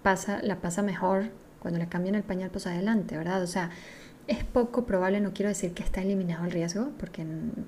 pasa, 0.03 0.41
la 0.43 0.57
pasa 0.57 0.83
mejor 0.83 1.31
cuando 1.61 1.79
le 1.79 1.87
cambian 1.87 2.17
el 2.17 2.25
pañal, 2.25 2.51
pues 2.51 2.67
adelante, 2.67 3.17
¿verdad? 3.17 3.43
O 3.43 3.47
sea, 3.47 3.71
es 4.27 4.45
poco 4.45 4.85
probable, 4.85 5.21
no 5.21 5.33
quiero 5.33 5.49
decir 5.49 5.73
que 5.75 5.83
está 5.83 6.03
eliminado 6.03 6.45
el 6.45 6.51
riesgo, 6.51 6.91
porque 6.99 7.25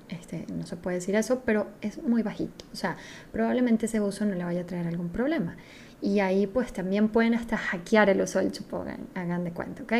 este, 0.09 0.45
no 0.53 0.65
se 0.65 0.75
puede 0.75 0.97
decir 0.97 1.15
eso, 1.15 1.43
pero 1.45 1.67
es 1.81 2.03
muy 2.03 2.21
bajito. 2.21 2.65
O 2.73 2.75
sea, 2.75 2.97
probablemente 3.31 3.85
ese 3.85 4.01
uso 4.01 4.25
no 4.25 4.35
le 4.35 4.43
vaya 4.43 4.61
a 4.61 4.65
traer 4.65 4.87
algún 4.87 5.09
problema. 5.09 5.55
Y 6.01 6.19
ahí 6.19 6.45
pues 6.47 6.73
también 6.73 7.09
pueden 7.09 7.33
hasta 7.33 7.57
hackear 7.57 8.09
el 8.09 8.21
uso 8.21 8.39
del 8.39 8.51
chupón, 8.51 8.87
hagan 9.15 9.43
de 9.43 9.51
cuenta, 9.51 9.83
¿ok? 9.83 9.93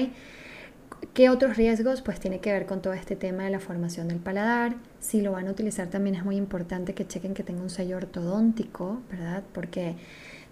¿Qué 1.14 1.30
otros 1.30 1.58
riesgos? 1.58 2.02
Pues 2.02 2.20
tiene 2.20 2.40
que 2.40 2.52
ver 2.52 2.66
con 2.66 2.82
todo 2.82 2.94
este 2.94 3.16
tema 3.16 3.44
de 3.44 3.50
la 3.50 3.60
formación 3.60 4.08
del 4.08 4.20
paladar. 4.20 4.76
Si 5.00 5.22
lo 5.22 5.32
van 5.32 5.48
a 5.48 5.52
utilizar 5.52 5.88
también 5.88 6.16
es 6.16 6.26
muy 6.26 6.36
importante 6.36 6.94
que 6.94 7.08
chequen 7.08 7.34
que 7.34 7.44
tenga 7.44 7.62
un 7.62 7.70
sello 7.70 7.98
ortodóntico, 7.98 9.02
¿verdad? 9.10 9.44
Porque 9.54 9.96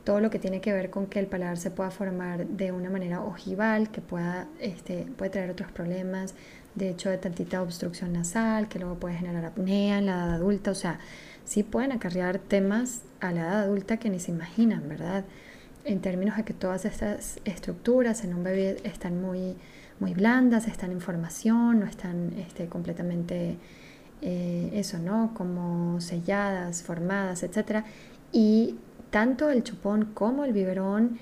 todo 0.04 0.20
lo 0.20 0.30
que 0.30 0.40
tiene 0.40 0.62
que 0.62 0.74
ver 0.74 0.90
con 0.90 1.08
que 1.08 1.20
el 1.20 1.28
paladar 1.28 1.58
se 1.58 1.72
pueda 1.72 1.92
formar 1.92 2.46
de 2.46 2.72
una 2.72 2.90
manera 2.90 3.22
ojival, 3.22 3.90
que 3.90 4.02
pueda, 4.02 4.48
este, 4.60 5.06
puede 5.18 5.32
traer 5.32 5.52
otros 5.52 5.72
problemas, 5.72 6.36
de 6.76 6.90
hecho 6.90 7.10
de 7.10 7.18
tantita 7.18 7.62
obstrucción 7.62 8.14
nasal, 8.14 8.68
que 8.68 8.80
luego 8.80 8.96
puede 8.96 9.16
generar 9.16 9.46
apnea 9.46 10.00
en 10.00 10.08
la 10.08 10.14
edad 10.14 10.34
adulta, 10.36 10.72
o 10.72 10.76
sea, 10.76 11.00
sí 11.46 11.64
pueden 11.64 11.92
acarrear 11.92 12.40
temas 12.40 13.02
a 13.22 13.32
la 13.32 13.42
edad 13.42 13.60
adulta 13.64 13.98
que 13.98 14.10
ni 14.10 14.20
se 14.20 14.32
imaginan, 14.32 14.88
¿verdad? 14.90 15.24
En 15.86 16.00
términos 16.02 16.38
de 16.38 16.44
que 16.44 16.54
todas 16.54 16.86
estas 16.86 17.40
estructuras 17.46 18.24
en 18.24 18.34
un 18.34 18.44
bebé 18.44 18.78
están 18.84 19.22
muy 19.22 19.56
muy 20.00 20.14
blandas, 20.14 20.68
están 20.68 20.92
en 20.92 21.02
formación, 21.02 21.80
no 21.80 21.86
están 21.86 22.34
este, 22.38 22.68
completamente 22.68 23.58
eh, 24.22 24.70
eso, 24.74 25.00
¿no? 25.00 25.34
Como 25.34 26.00
selladas, 26.02 26.84
formadas, 26.84 27.44
etc. 27.44 27.84
Y 28.32 28.78
tanto 29.10 29.50
el 29.50 29.64
chupón 29.64 30.06
como 30.14 30.46
el 30.46 30.54
biberón 30.54 31.20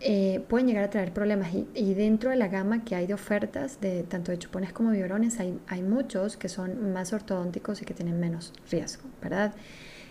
eh, 0.00 0.44
pueden 0.48 0.66
llegar 0.66 0.84
a 0.84 0.90
traer 0.90 1.12
problemas. 1.12 1.50
Y, 1.54 1.94
dentro 1.94 2.30
de 2.30 2.36
la 2.36 2.48
gama 2.48 2.84
que 2.84 2.96
hay 2.96 3.06
de 3.06 3.14
ofertas, 3.14 3.80
de 3.80 4.02
tanto 4.02 4.32
de 4.32 4.38
chupones 4.38 4.72
como 4.72 4.90
biberones, 4.90 5.38
hay, 5.38 5.58
hay 5.68 5.82
muchos 5.82 6.36
que 6.36 6.48
son 6.48 6.92
más 6.92 7.12
ortodónticos 7.12 7.82
y 7.82 7.84
que 7.84 7.94
tienen 7.94 8.18
menos 8.18 8.52
riesgo, 8.70 9.04
¿verdad? 9.22 9.54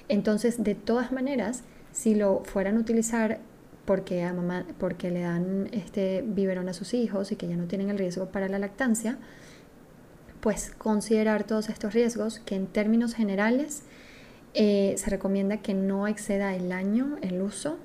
Entonces, 0.08 0.64
de 0.64 0.76
todas 0.76 1.12
maneras, 1.12 1.64
si 1.92 2.16
lo 2.16 2.44
fueran 2.46 2.78
a 2.78 2.80
utilizar 2.80 3.40
porque, 3.86 4.24
a 4.24 4.34
mamá, 4.34 4.66
porque 4.80 5.12
le 5.12 5.22
dan 5.22 5.70
este 5.72 6.24
biberón 6.26 6.70
a 6.70 6.74
sus 6.74 6.94
hijos 6.94 7.32
y 7.32 7.36
que 7.36 7.48
ya 7.48 7.56
no 7.56 7.66
tienen 7.66 7.90
el 7.90 7.98
riesgo 7.98 8.28
para 8.28 8.48
la 8.48 8.60
lactancia, 8.60 9.18
pues 10.40 10.72
considerar 10.78 11.44
todos 11.44 11.70
estos 11.70 11.94
riesgos 11.94 12.40
que 12.40 12.56
en 12.56 12.68
términos 12.68 13.14
generales 13.14 13.84
eh, 14.54 14.96
se 14.98 15.10
recomienda 15.10 15.58
que 15.58 15.74
no 15.74 16.08
exceda 16.08 16.56
el 16.56 16.72
año 16.72 17.18
el 17.22 17.42
uso 17.42 17.78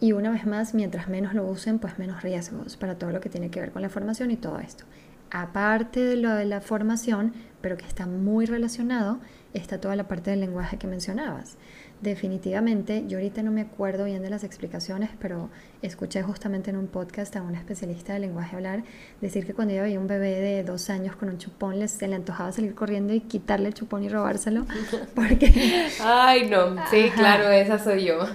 y 0.00 0.12
una 0.12 0.32
vez 0.32 0.46
más, 0.46 0.74
mientras 0.74 1.08
menos 1.08 1.32
lo 1.32 1.46
usen, 1.46 1.78
pues 1.78 1.98
menos 1.98 2.22
riesgos 2.22 2.76
para 2.76 2.98
todo 2.98 3.12
lo 3.12 3.20
que 3.20 3.28
tiene 3.28 3.50
que 3.50 3.60
ver 3.60 3.70
con 3.70 3.82
la 3.82 3.88
formación 3.88 4.32
y 4.32 4.36
todo 4.36 4.58
esto. 4.58 4.84
Aparte 5.30 6.00
de 6.00 6.16
lo 6.16 6.34
de 6.34 6.44
la 6.44 6.60
formación, 6.60 7.32
pero 7.60 7.76
que 7.76 7.86
está 7.86 8.06
muy 8.06 8.44
relacionado, 8.46 9.20
está 9.54 9.80
toda 9.80 9.94
la 9.94 10.08
parte 10.08 10.30
del 10.30 10.40
lenguaje 10.40 10.76
que 10.76 10.88
mencionabas 10.88 11.56
definitivamente, 12.02 13.04
yo 13.06 13.18
ahorita 13.18 13.42
no 13.42 13.52
me 13.52 13.62
acuerdo 13.62 14.04
bien 14.04 14.22
de 14.22 14.30
las 14.30 14.44
explicaciones, 14.44 15.10
pero 15.20 15.50
escuché 15.82 16.22
justamente 16.22 16.70
en 16.70 16.76
un 16.76 16.88
podcast 16.88 17.34
a 17.36 17.42
una 17.42 17.58
especialista 17.58 18.12
de 18.12 18.18
lenguaje 18.18 18.56
hablar 18.56 18.82
decir 19.20 19.46
que 19.46 19.54
cuando 19.54 19.72
ella 19.72 19.84
veía 19.84 20.00
un 20.00 20.08
bebé 20.08 20.40
de 20.40 20.64
dos 20.64 20.90
años 20.90 21.16
con 21.16 21.28
un 21.28 21.38
chupón, 21.38 21.78
les, 21.78 21.92
se 21.92 22.08
le 22.08 22.16
antojaba 22.16 22.50
salir 22.52 22.74
corriendo 22.74 23.14
y 23.14 23.20
quitarle 23.20 23.68
el 23.68 23.74
chupón 23.74 24.02
y 24.02 24.08
robárselo. 24.08 24.66
Porque... 25.14 25.88
Ay, 26.02 26.50
no, 26.50 26.76
sí, 26.90 27.10
claro, 27.14 27.48
esa 27.50 27.78
soy 27.78 28.04
yo. 28.04 28.18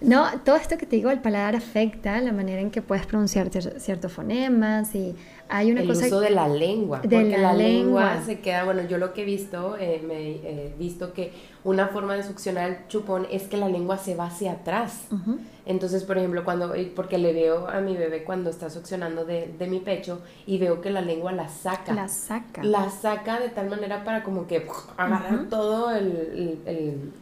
No, 0.00 0.30
todo 0.44 0.54
esto 0.54 0.78
que 0.78 0.86
te 0.86 0.94
digo, 0.94 1.10
el 1.10 1.18
paladar 1.18 1.56
afecta 1.56 2.20
la 2.20 2.32
manera 2.32 2.60
en 2.60 2.70
que 2.70 2.82
puedes 2.82 3.04
pronunciar 3.04 3.50
ciertos 3.50 4.12
fonemas 4.12 4.94
y 4.94 5.16
hay 5.48 5.72
una 5.72 5.82
el 5.82 5.88
cosa... 5.88 6.06
El 6.06 6.12
uso 6.12 6.20
de 6.20 6.30
la 6.30 6.48
lengua, 6.48 7.00
de 7.00 7.08
porque 7.08 7.38
la, 7.38 7.52
lengua. 7.52 8.22
se 8.24 8.40
queda, 8.40 8.64
bueno, 8.64 8.82
yo 8.82 8.98
lo 8.98 9.12
que 9.12 9.22
he 9.22 9.24
visto, 9.24 9.76
eh, 9.78 10.02
me 10.06 10.14
he 10.14 10.40
eh, 10.44 10.74
visto 10.78 11.12
que 11.12 11.32
una 11.64 11.88
forma 11.88 12.14
de 12.14 12.22
succionar 12.22 12.70
el 12.70 12.88
chupón 12.88 13.26
es 13.30 13.44
que 13.44 13.56
la 13.56 13.68
lengua 13.68 13.98
se 13.98 14.14
va 14.14 14.26
hacia 14.26 14.52
atrás. 14.52 15.06
Entonces, 15.66 16.04
por 16.04 16.18
ejemplo, 16.18 16.44
cuando, 16.44 16.74
porque 16.94 17.18
le 17.18 17.32
veo 17.32 17.68
a 17.68 17.80
mi 17.80 17.96
bebé 17.96 18.24
cuando 18.24 18.50
está 18.50 18.70
succionando 18.70 19.24
de, 19.24 19.52
de, 19.58 19.66
mi 19.66 19.80
pecho 19.80 20.20
y 20.46 20.58
veo 20.58 20.80
que 20.80 20.90
la 20.90 21.00
lengua 21.00 21.32
la 21.32 21.48
saca. 21.48 21.92
La 21.92 22.08
saca. 22.08 22.62
La 22.62 22.90
saca 22.90 23.40
de 23.40 23.48
tal 23.48 23.68
manera 23.68 24.04
para 24.04 24.22
como 24.22 24.46
que 24.46 24.66
agarrar 24.96 25.48
todo 25.50 25.94
el, 25.94 26.58
el, 26.64 27.12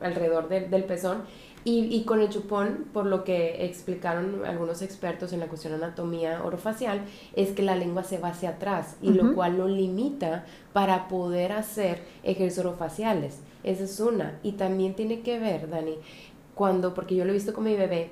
alrededor 0.00 0.48
del 0.48 0.84
pezón 0.84 1.22
y, 1.66 2.04
con 2.04 2.20
el 2.20 2.28
chupón, 2.28 2.84
por 2.92 3.06
lo 3.06 3.24
que 3.24 3.64
explicaron 3.64 4.44
algunos 4.44 4.82
expertos 4.82 5.32
en 5.32 5.40
la 5.40 5.46
cuestión 5.46 5.72
anatomía 5.72 6.44
orofacial, 6.44 7.06
es 7.34 7.52
que 7.52 7.62
la 7.62 7.74
lengua 7.74 8.04
se 8.04 8.18
va 8.18 8.28
hacia 8.28 8.50
atrás 8.50 8.96
y 9.00 9.10
lo 9.10 9.34
cual 9.34 9.56
lo 9.56 9.66
limita 9.66 10.44
para 10.74 11.08
poder 11.08 11.52
hacer 11.52 12.02
ejercicios 12.22 12.66
orofaciales. 12.66 13.38
Esa 13.62 13.84
es 13.84 13.98
una. 13.98 14.38
Y 14.42 14.52
también 14.52 14.94
tiene 14.94 15.20
que 15.20 15.38
ver, 15.38 15.70
Dani, 15.70 15.94
cuando, 16.54 16.92
porque 16.92 17.14
yo 17.14 17.24
lo 17.24 17.30
he 17.30 17.34
visto 17.34 17.54
con 17.54 17.64
mi 17.64 17.76
bebé, 17.76 18.10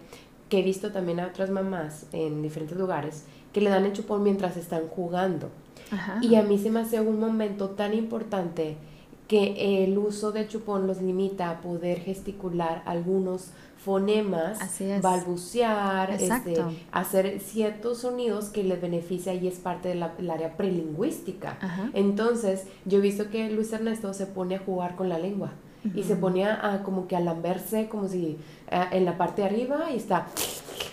que 0.49 0.61
he 0.61 0.63
visto 0.63 0.91
también 0.91 1.21
a 1.21 1.27
otras 1.27 1.51
mamás 1.51 2.07
en 2.13 2.41
diferentes 2.41 2.79
lugares, 2.79 3.27
que 3.53 3.61
le 3.61 3.69
dan 3.69 3.85
el 3.85 3.93
chupón 3.93 4.23
mientras 4.23 4.57
están 4.57 4.89
jugando. 4.89 5.51
Y 6.23 6.37
a 6.37 6.43
mí 6.43 6.57
se 6.57 6.71
me 6.71 6.81
hace 6.81 7.03
un 7.03 7.21
momento 7.21 7.71
tan 7.71 7.93
importante 7.93 8.79
que 9.33 9.83
el 9.83 9.97
uso 9.97 10.31
de 10.31 10.47
chupón 10.47 10.87
los 10.87 11.01
limita 11.01 11.49
a 11.49 11.63
poder 11.63 12.01
gesticular 12.01 12.83
algunos 12.85 13.53
fonemas, 13.83 14.59
balbucear, 15.01 16.11
este, 16.11 16.63
hacer 16.91 17.41
ciertos 17.41 18.01
sonidos 18.01 18.51
que 18.51 18.63
les 18.63 18.79
beneficia 18.83 19.33
y 19.33 19.49
es 19.49 19.55
parte 19.55 19.89
del 19.89 20.31
área 20.31 20.59
prelingüística. 20.59 21.57
Entonces, 21.95 22.67
yo 22.85 22.99
he 22.99 23.01
visto 23.01 23.31
que 23.31 23.49
Luis 23.49 23.73
Ernesto 23.73 24.13
se 24.13 24.27
pone 24.27 24.57
a 24.57 24.59
jugar 24.59 24.97
con 24.97 25.09
la 25.09 25.19
lengua 25.19 25.53
y 25.95 26.03
se 26.03 26.15
pone 26.15 26.45
a, 26.45 26.83
como 26.85 27.09
que 27.09 27.17
a 27.17 27.21
lamberse 27.21 27.89
como 27.89 28.09
si 28.09 28.37
en 28.69 29.07
la 29.07 29.17
parte 29.17 29.41
de 29.41 29.49
arriba 29.49 29.91
y 29.91 29.97
está 29.97 30.27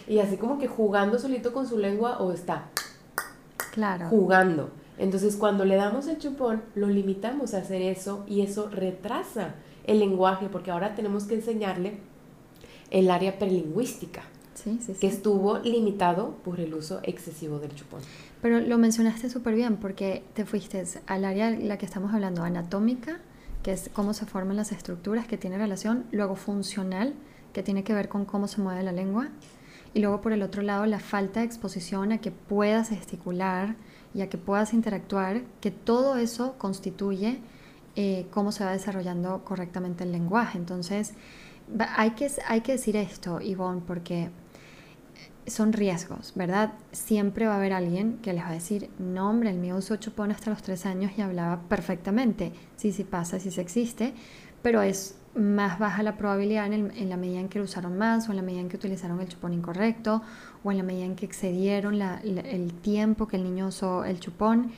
y 0.08 0.20
así 0.20 0.38
como 0.38 0.60
que 0.60 0.70
jugando 0.70 1.20
solito 1.20 1.52
con 1.52 1.68
su 1.68 1.78
lengua 1.78 2.20
o 2.20 2.32
está 2.32 2.70
claro. 3.74 4.08
jugando. 4.08 4.70
Entonces 5.00 5.38
cuando 5.38 5.66
le 5.66 5.78
damos 5.78 6.08
el 6.08 6.20
chupón, 6.20 6.62
lo 6.76 6.88
limitamos 6.88 7.54
a 7.54 7.60
hacer 7.60 7.82
eso 7.82 8.26
y 8.28 8.42
eso 8.42 8.70
retrasa 8.70 9.56
el 9.86 10.00
lenguaje 10.00 10.50
porque 10.52 10.72
ahora 10.72 10.94
tenemos 10.94 11.24
que 11.24 11.36
enseñarle 11.36 11.98
el 12.92 13.10
área 13.10 13.40
prelingüística. 13.40 14.22
que 15.00 15.08
estuvo 15.08 15.60
limitado 15.60 16.36
por 16.44 16.60
el 16.60 16.74
uso 16.74 17.00
excesivo 17.04 17.60
del 17.60 17.74
chupón. 17.74 18.02
Pero 18.42 18.60
lo 18.60 18.78
mencionaste 18.78 19.30
súper 19.30 19.56
bien 19.56 19.78
porque 19.78 20.22
te 20.34 20.46
fuiste 20.46 20.84
al 21.08 21.24
área 21.24 21.50
la 21.52 21.78
que 21.78 21.86
estamos 21.86 22.14
hablando, 22.14 22.44
anatómica, 22.44 23.20
que 23.64 23.72
es 23.72 23.90
cómo 23.94 24.14
se 24.14 24.26
forman 24.26 24.58
las 24.58 24.74
estructuras, 24.74 25.28
que 25.28 25.38
tiene 25.38 25.58
relación, 25.58 26.06
luego 26.12 26.36
funcional, 26.36 27.14
que 27.54 27.64
tiene 27.64 27.86
que 27.86 27.94
ver 27.94 28.10
con 28.10 28.26
cómo 28.26 28.50
se 28.50 28.62
mueve 28.62 28.84
la 28.84 28.92
lengua, 28.92 29.30
y 29.94 30.02
luego 30.02 30.20
por 30.20 30.34
el 30.34 30.42
otro 30.42 30.62
lado 30.62 30.86
la 30.86 31.00
falta 31.00 31.40
de 31.40 31.46
exposición 31.46 32.12
a 32.12 32.20
que 32.20 32.32
puedas 32.32 32.90
gesticular, 32.90 33.76
y 34.14 34.22
a 34.22 34.30
que 34.30 34.38
puedas 34.38 34.74
interactuar, 34.74 35.42
que 35.62 35.72
todo 35.72 36.18
eso 36.18 36.56
constituye 36.58 37.40
eh, 37.96 38.28
cómo 38.32 38.52
se 38.52 38.64
va 38.64 38.72
desarrollando 38.72 39.44
correctamente 39.44 40.04
el 40.04 40.12
lenguaje. 40.12 40.58
Entonces, 40.58 41.14
hay 41.96 42.12
que, 42.12 42.32
hay 42.48 42.62
que 42.62 42.74
decir 42.74 42.96
esto, 42.96 43.42
Ivonne, 43.42 43.82
porque 43.86 44.30
son 45.48 45.74
riesgos, 45.74 46.34
¿verdad? 46.36 46.74
Siempre 46.92 47.46
va 47.46 47.54
a 47.54 47.58
haber 47.58 47.74
alguien 47.74 48.20
que 48.22 48.34
les 48.34 48.44
va 48.44 48.50
a 48.50 48.54
decir, 48.54 48.90
no 49.00 49.30
hombre, 49.30 49.50
el 49.50 49.58
mío 49.58 49.76
usó 49.76 49.96
chupón 49.98 50.32
hasta 50.32 50.50
los 50.50 50.62
tres 50.62 50.86
años 50.86 51.12
y 51.18 51.22
hablaba 51.22 51.62
perfectamente. 51.68 52.52
Sí, 52.78 52.92
sí 52.92 53.04
pasa, 53.04 53.40
sí 53.40 53.52
se 53.52 53.62
existe, 53.62 54.14
pero 54.62 54.82
es 54.82 55.16
más 55.36 55.80
baja 55.80 56.04
la 56.04 56.18
probabilidad 56.18 56.72
en, 56.72 57.10
la 57.10 57.18
medida 57.18 57.40
en 57.40 57.50
que 57.50 57.60
lo 57.60 57.66
usaron 57.66 57.98
más 57.98 58.28
o 58.28 58.32
en 58.32 58.38
la 58.38 58.42
medida 58.42 58.62
en 58.62 58.70
que 58.70 58.78
utilizaron 58.78 59.22
el 59.22 59.28
chupón 59.28 59.54
incorrecto 59.54 60.22
o 60.64 60.72
en 60.72 60.78
la 60.78 60.84
medida 60.84 61.06
en 61.06 61.16
que 61.16 61.26
excedieron 61.26 62.02
el 62.02 62.74
tiempo 62.74 63.28
que 63.28 63.38
el 63.38 63.44
niño 63.44 63.68
usó 63.68 64.04
el 64.04 64.20
chupón. 64.20 64.72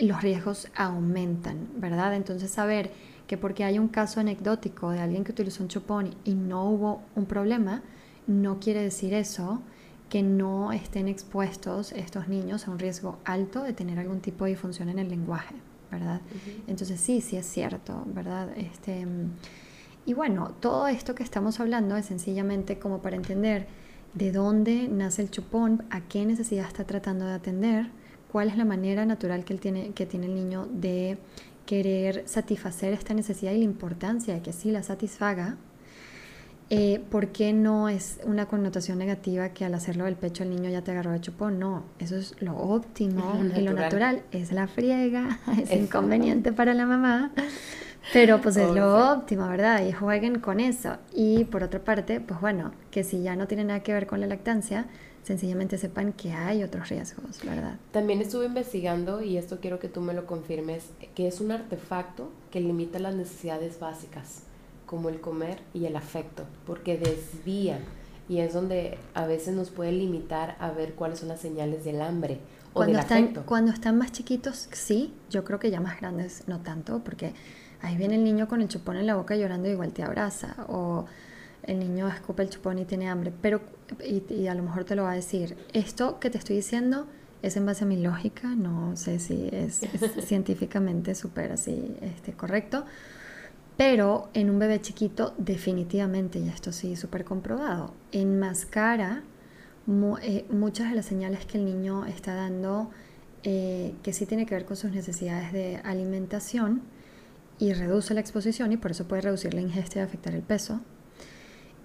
los 0.00 0.22
riesgos 0.22 0.68
aumentan, 0.76 1.68
¿verdad? 1.76 2.14
Entonces 2.14 2.50
saber 2.50 2.92
que 3.26 3.36
porque 3.36 3.64
hay 3.64 3.78
un 3.78 3.88
caso 3.88 4.20
anecdótico 4.20 4.90
de 4.90 5.00
alguien 5.00 5.24
que 5.24 5.32
utilizó 5.32 5.62
un 5.62 5.68
chupón 5.68 6.14
y 6.24 6.34
no 6.34 6.64
hubo 6.64 7.02
un 7.16 7.26
problema, 7.26 7.82
no 8.26 8.60
quiere 8.60 8.82
decir 8.82 9.12
eso 9.14 9.60
que 10.08 10.22
no 10.22 10.72
estén 10.72 11.08
expuestos 11.08 11.92
estos 11.92 12.28
niños 12.28 12.66
a 12.66 12.70
un 12.70 12.78
riesgo 12.78 13.18
alto 13.24 13.62
de 13.62 13.72
tener 13.72 13.98
algún 13.98 14.20
tipo 14.20 14.44
de 14.44 14.52
disfunción 14.52 14.88
en 14.88 14.98
el 14.98 15.08
lenguaje, 15.08 15.54
¿verdad? 15.90 16.20
Entonces 16.66 17.00
sí, 17.00 17.20
sí 17.20 17.36
es 17.36 17.46
cierto, 17.46 18.04
¿verdad? 18.06 18.48
Este, 18.56 19.06
y 20.08 20.14
bueno, 20.14 20.54
todo 20.60 20.88
esto 20.88 21.14
que 21.14 21.22
estamos 21.22 21.60
hablando 21.60 21.94
es 21.98 22.06
sencillamente 22.06 22.78
como 22.78 23.02
para 23.02 23.14
entender 23.14 23.66
de 24.14 24.32
dónde 24.32 24.88
nace 24.88 25.20
el 25.20 25.30
chupón, 25.30 25.84
a 25.90 26.00
qué 26.00 26.24
necesidad 26.24 26.66
está 26.66 26.84
tratando 26.84 27.26
de 27.26 27.34
atender, 27.34 27.90
cuál 28.32 28.48
es 28.48 28.56
la 28.56 28.64
manera 28.64 29.04
natural 29.04 29.44
que, 29.44 29.52
él 29.52 29.60
tiene, 29.60 29.90
que 29.90 30.06
tiene 30.06 30.24
el 30.24 30.34
niño 30.34 30.66
de 30.72 31.18
querer 31.66 32.22
satisfacer 32.26 32.94
esta 32.94 33.12
necesidad 33.12 33.52
y 33.52 33.58
la 33.58 33.64
importancia 33.64 34.32
de 34.32 34.40
que 34.40 34.54
sí 34.54 34.70
la 34.70 34.82
satisfaga, 34.82 35.58
eh, 36.70 37.02
¿por 37.10 37.28
qué 37.28 37.52
no 37.52 37.90
es 37.90 38.18
una 38.24 38.46
connotación 38.46 38.96
negativa 38.96 39.50
que 39.50 39.66
al 39.66 39.74
hacerlo 39.74 40.06
del 40.06 40.16
pecho 40.16 40.42
el 40.42 40.48
niño 40.48 40.70
ya 40.70 40.80
te 40.80 40.90
agarró 40.90 41.12
de 41.12 41.20
chupón? 41.20 41.58
No, 41.58 41.84
eso 41.98 42.16
es 42.16 42.34
lo 42.40 42.56
óptimo 42.56 43.38
y 43.56 43.60
lo 43.60 43.74
natural. 43.74 44.22
es 44.32 44.52
la 44.52 44.68
friega, 44.68 45.38
es 45.62 45.70
inconveniente 45.70 46.50
para 46.50 46.72
la 46.72 46.86
mamá, 46.86 47.32
pero 48.12 48.40
pues 48.40 48.56
es 48.56 48.70
lo 48.70 49.12
óptimo, 49.12 49.48
¿verdad? 49.48 49.84
Y 49.86 49.92
jueguen 49.92 50.40
con 50.40 50.60
eso. 50.60 50.96
Y 51.12 51.44
por 51.44 51.62
otra 51.62 51.80
parte, 51.80 52.20
pues 52.20 52.40
bueno, 52.40 52.72
que 52.90 53.04
si 53.04 53.22
ya 53.22 53.36
no 53.36 53.46
tiene 53.46 53.64
nada 53.64 53.80
que 53.80 53.92
ver 53.92 54.06
con 54.06 54.20
la 54.20 54.26
lactancia, 54.26 54.86
sencillamente 55.22 55.76
sepan 55.76 56.12
que 56.12 56.32
hay 56.32 56.62
otros 56.62 56.88
riesgos, 56.88 57.44
¿verdad? 57.44 57.76
También 57.92 58.20
estuve 58.20 58.46
investigando, 58.46 59.22
y 59.22 59.36
esto 59.36 59.58
quiero 59.60 59.78
que 59.78 59.88
tú 59.88 60.00
me 60.00 60.14
lo 60.14 60.26
confirmes, 60.26 60.86
que 61.14 61.28
es 61.28 61.40
un 61.40 61.50
artefacto 61.50 62.30
que 62.50 62.60
limita 62.60 62.98
las 62.98 63.14
necesidades 63.14 63.78
básicas 63.78 64.42
como 64.86 65.10
el 65.10 65.20
comer 65.20 65.58
y 65.74 65.84
el 65.84 65.96
afecto, 65.96 66.44
porque 66.66 66.96
desvía 66.96 67.78
y 68.28 68.40
es 68.40 68.52
donde 68.52 68.98
a 69.14 69.26
veces 69.26 69.54
nos 69.54 69.70
puede 69.70 69.92
limitar 69.92 70.56
a 70.60 70.70
ver 70.70 70.94
cuáles 70.94 71.18
son 71.18 71.28
las 71.28 71.40
señales 71.40 71.84
del 71.84 72.00
hambre 72.00 72.40
o 72.70 72.74
cuando 72.74 72.92
del 72.94 73.02
están, 73.02 73.22
afecto. 73.24 73.42
Cuando 73.46 73.72
están 73.72 73.98
más 73.98 74.12
chiquitos, 74.12 74.68
sí, 74.72 75.14
yo 75.30 75.44
creo 75.44 75.58
que 75.58 75.70
ya 75.70 75.80
más 75.80 76.00
grandes 76.00 76.44
no 76.46 76.60
tanto, 76.60 77.00
porque 77.04 77.32
ahí 77.82 77.96
viene 77.96 78.16
el 78.16 78.24
niño 78.24 78.48
con 78.48 78.60
el 78.60 78.68
chupón 78.68 78.96
en 78.96 79.06
la 79.06 79.14
boca 79.16 79.36
llorando 79.36 79.68
y 79.68 79.72
igual 79.72 79.92
te 79.92 80.02
abraza, 80.02 80.56
o 80.68 81.06
el 81.62 81.78
niño 81.78 82.08
escupe 82.08 82.42
el 82.42 82.50
chupón 82.50 82.78
y 82.78 82.84
tiene 82.84 83.08
hambre, 83.08 83.32
pero, 83.40 83.60
y, 84.04 84.46
a 84.46 84.54
lo 84.54 84.62
mejor 84.62 84.84
te 84.84 84.94
lo 84.94 85.04
va 85.04 85.12
a 85.12 85.14
decir, 85.14 85.56
esto 85.72 86.18
que 86.18 86.30
te 86.30 86.38
estoy 86.38 86.56
diciendo 86.56 87.06
es 87.42 87.56
en 87.56 87.66
base 87.66 87.84
a 87.84 87.86
mi 87.86 87.96
lógica, 87.96 88.48
no 88.48 88.96
sé 88.96 89.18
si 89.18 89.48
es, 89.52 89.82
es 89.82 90.24
científicamente 90.26 91.14
súper 91.14 91.52
así 91.52 91.94
este, 92.00 92.32
correcto, 92.32 92.84
pero 93.76 94.28
en 94.34 94.50
un 94.50 94.58
bebé 94.58 94.80
chiquito 94.80 95.34
definitivamente, 95.38 96.38
y 96.38 96.48
esto 96.48 96.72
sí 96.72 96.96
súper 96.96 97.24
comprobado, 97.24 97.94
enmascara 98.12 99.22
eh, 100.22 100.44
muchas 100.50 100.90
de 100.90 100.96
las 100.96 101.06
señales 101.06 101.46
que 101.46 101.56
el 101.56 101.64
niño 101.64 102.04
está 102.04 102.34
dando 102.34 102.90
eh, 103.42 103.94
que 104.02 104.12
sí 104.12 104.26
tiene 104.26 104.44
que 104.44 104.54
ver 104.54 104.66
con 104.66 104.76
sus 104.76 104.90
necesidades 104.90 105.52
de 105.52 105.76
alimentación 105.76 106.82
y 107.58 107.72
reduce 107.72 108.14
la 108.14 108.20
exposición 108.20 108.72
y 108.72 108.76
por 108.76 108.92
eso 108.92 109.06
puede 109.06 109.22
reducir 109.22 109.54
la 109.54 109.60
ingesta 109.60 109.98
y 109.98 110.02
afectar 110.02 110.34
el 110.34 110.42
peso. 110.42 110.80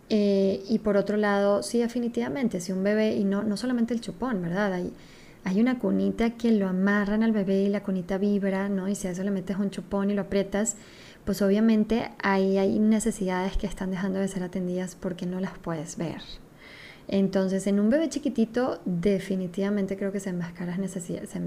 Eh, 0.10 0.64
y 0.70 0.80
por 0.80 0.98
otro 0.98 1.18
lado, 1.18 1.64
sí, 1.64 1.80
definitivamente, 1.80 2.62
si 2.62 2.72
un 2.72 2.84
bebé, 2.84 3.16
y 3.16 3.24
no, 3.24 3.44
no 3.44 3.58
solamente 3.58 3.94
el 3.94 4.02
chupón, 4.02 4.42
¿verdad? 4.42 4.74
Hay, 4.74 4.94
hay 5.44 5.60
una 5.60 5.80
cunita 5.80 6.32
que 6.32 6.52
lo 6.52 6.68
amarran 6.68 7.24
al 7.24 7.32
bebé 7.32 7.64
y 7.64 7.70
la 7.70 7.84
cunita 7.84 8.18
vibra, 8.18 8.70
¿no? 8.70 8.88
Y 8.88 8.96
si 8.96 9.08
a 9.08 9.12
eso 9.12 9.24
le 9.24 9.32
metes 9.32 9.58
un 9.58 9.72
chupón 9.72 10.12
y 10.12 10.14
lo 10.14 10.22
aprietas, 10.22 10.76
pues 11.26 11.42
obviamente 11.42 12.12
ahí 12.22 12.58
hay 12.58 12.80
necesidades 12.80 13.58
que 13.58 13.68
están 13.68 13.92
dejando 13.92 14.20
de 14.20 14.28
ser 14.28 14.44
atendidas 14.44 14.96
porque 14.96 15.26
no 15.26 15.40
las 15.40 15.58
puedes 15.58 15.98
ver. 15.98 16.22
Entonces, 17.08 17.68
en 17.68 17.80
un 17.80 17.90
bebé 17.90 18.08
chiquitito, 18.08 18.80
definitivamente 18.86 19.98
creo 19.98 20.12
que 20.12 20.22
se 20.22 20.30
enmascaran 20.30 20.80
necesidades, 20.80 21.30
se 21.30 21.40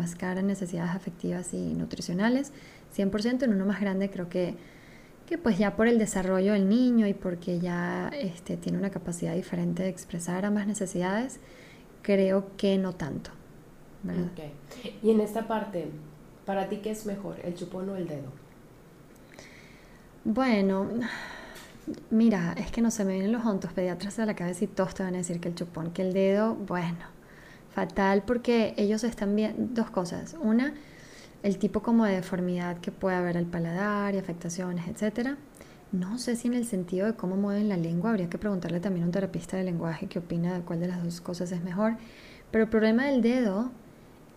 necesidades 0.43 0.95
afectivas 0.95 1.55
y 1.55 1.73
nutricionales, 1.75 2.53
100%. 2.97 3.43
En 3.43 3.53
uno 3.53 3.67
más 3.67 3.81
grande 3.81 4.11
creo 4.11 4.29
que, 4.29 4.55
que 5.27 5.39
pues 5.39 5.59
ya 5.59 5.77
por 5.77 5.89
el 5.89 5.99
desarrollo 5.99 6.53
del 6.53 6.69
niño 6.69 7.07
y 7.07 7.15
porque 7.15 7.59
ya 7.59 8.11
este, 8.13 8.57
tiene 8.57 8.79
una 8.79 8.91
capacidad 8.91 9.35
diferente 9.35 9.83
de 9.83 9.89
expresar 9.89 10.45
ambas 10.45 10.67
necesidades, 10.67 11.41
creo 12.03 12.57
que 12.57 12.79
no 12.79 12.93
tanto. 12.93 13.31
Y 15.03 15.11
en 15.11 15.21
esta 15.21 15.49
parte, 15.49 15.89
¿para 16.45 16.69
ti 16.69 16.77
qué 16.77 16.91
es 16.91 17.07
mejor, 17.07 17.37
el 17.43 17.55
chupón 17.55 17.89
o 17.89 17.97
el 17.97 18.07
dedo? 18.07 18.31
Bueno, 20.25 20.89
mira, 22.11 22.55
es 22.59 22.71
que 22.71 22.83
no 22.83 22.91
se 22.91 23.05
me 23.05 23.13
vienen 23.15 23.33
los 23.33 23.45
ontos 23.45 23.73
pediatras 23.73 24.19
a 24.19 24.27
la 24.27 24.35
cabeza 24.35 24.65
y 24.65 24.69
todos 24.69 24.95
te 24.95 25.03
van 25.03 25.15
a 25.15 25.19
decir 25.19 25.41
que 25.41 25.49
el 25.49 25.55
chupón, 25.55 25.93
que 25.93 26.03
el 26.03 26.13
dedo, 26.13 26.55
bueno, 26.55 26.99
fatal 27.75 28.23
porque 28.27 28.75
ellos 28.77 29.05
están 29.05 29.37
viendo 29.37 29.83
dos 29.83 29.91
cosas. 29.91 30.37
Una, 30.41 30.75
el 31.43 31.59
tipo 31.59 31.83
como 31.83 32.05
de 32.05 32.17
deformidad 32.17 32.79
que 32.79 32.91
puede 32.91 33.17
haber 33.17 33.37
al 33.37 33.47
paladar 33.47 34.15
y 34.15 34.19
afectaciones, 34.19 34.89
etcétera. 34.89 35.37
No 35.93 36.19
sé 36.19 36.37
si 36.37 36.49
en 36.49 36.55
el 36.55 36.67
sentido 36.67 37.07
de 37.07 37.15
cómo 37.15 37.37
mueven 37.37 37.69
la 37.69 37.77
lengua, 37.77 38.11
habría 38.11 38.29
que 38.29 38.39
preguntarle 38.39 38.81
también 38.81 39.05
a 39.05 39.07
un 39.07 39.13
terapista 39.13 39.57
de 39.57 39.65
lenguaje 39.65 40.09
qué 40.09 40.19
opina 40.19 40.55
de 40.55 40.61
cuál 40.61 40.81
de 40.81 40.89
las 40.89 41.03
dos 41.03 41.21
cosas 41.21 41.53
es 41.53 41.63
mejor. 41.63 41.97
Pero 42.51 42.65
el 42.65 42.71
problema 42.71 43.07
del 43.07 43.23
dedo 43.23 43.71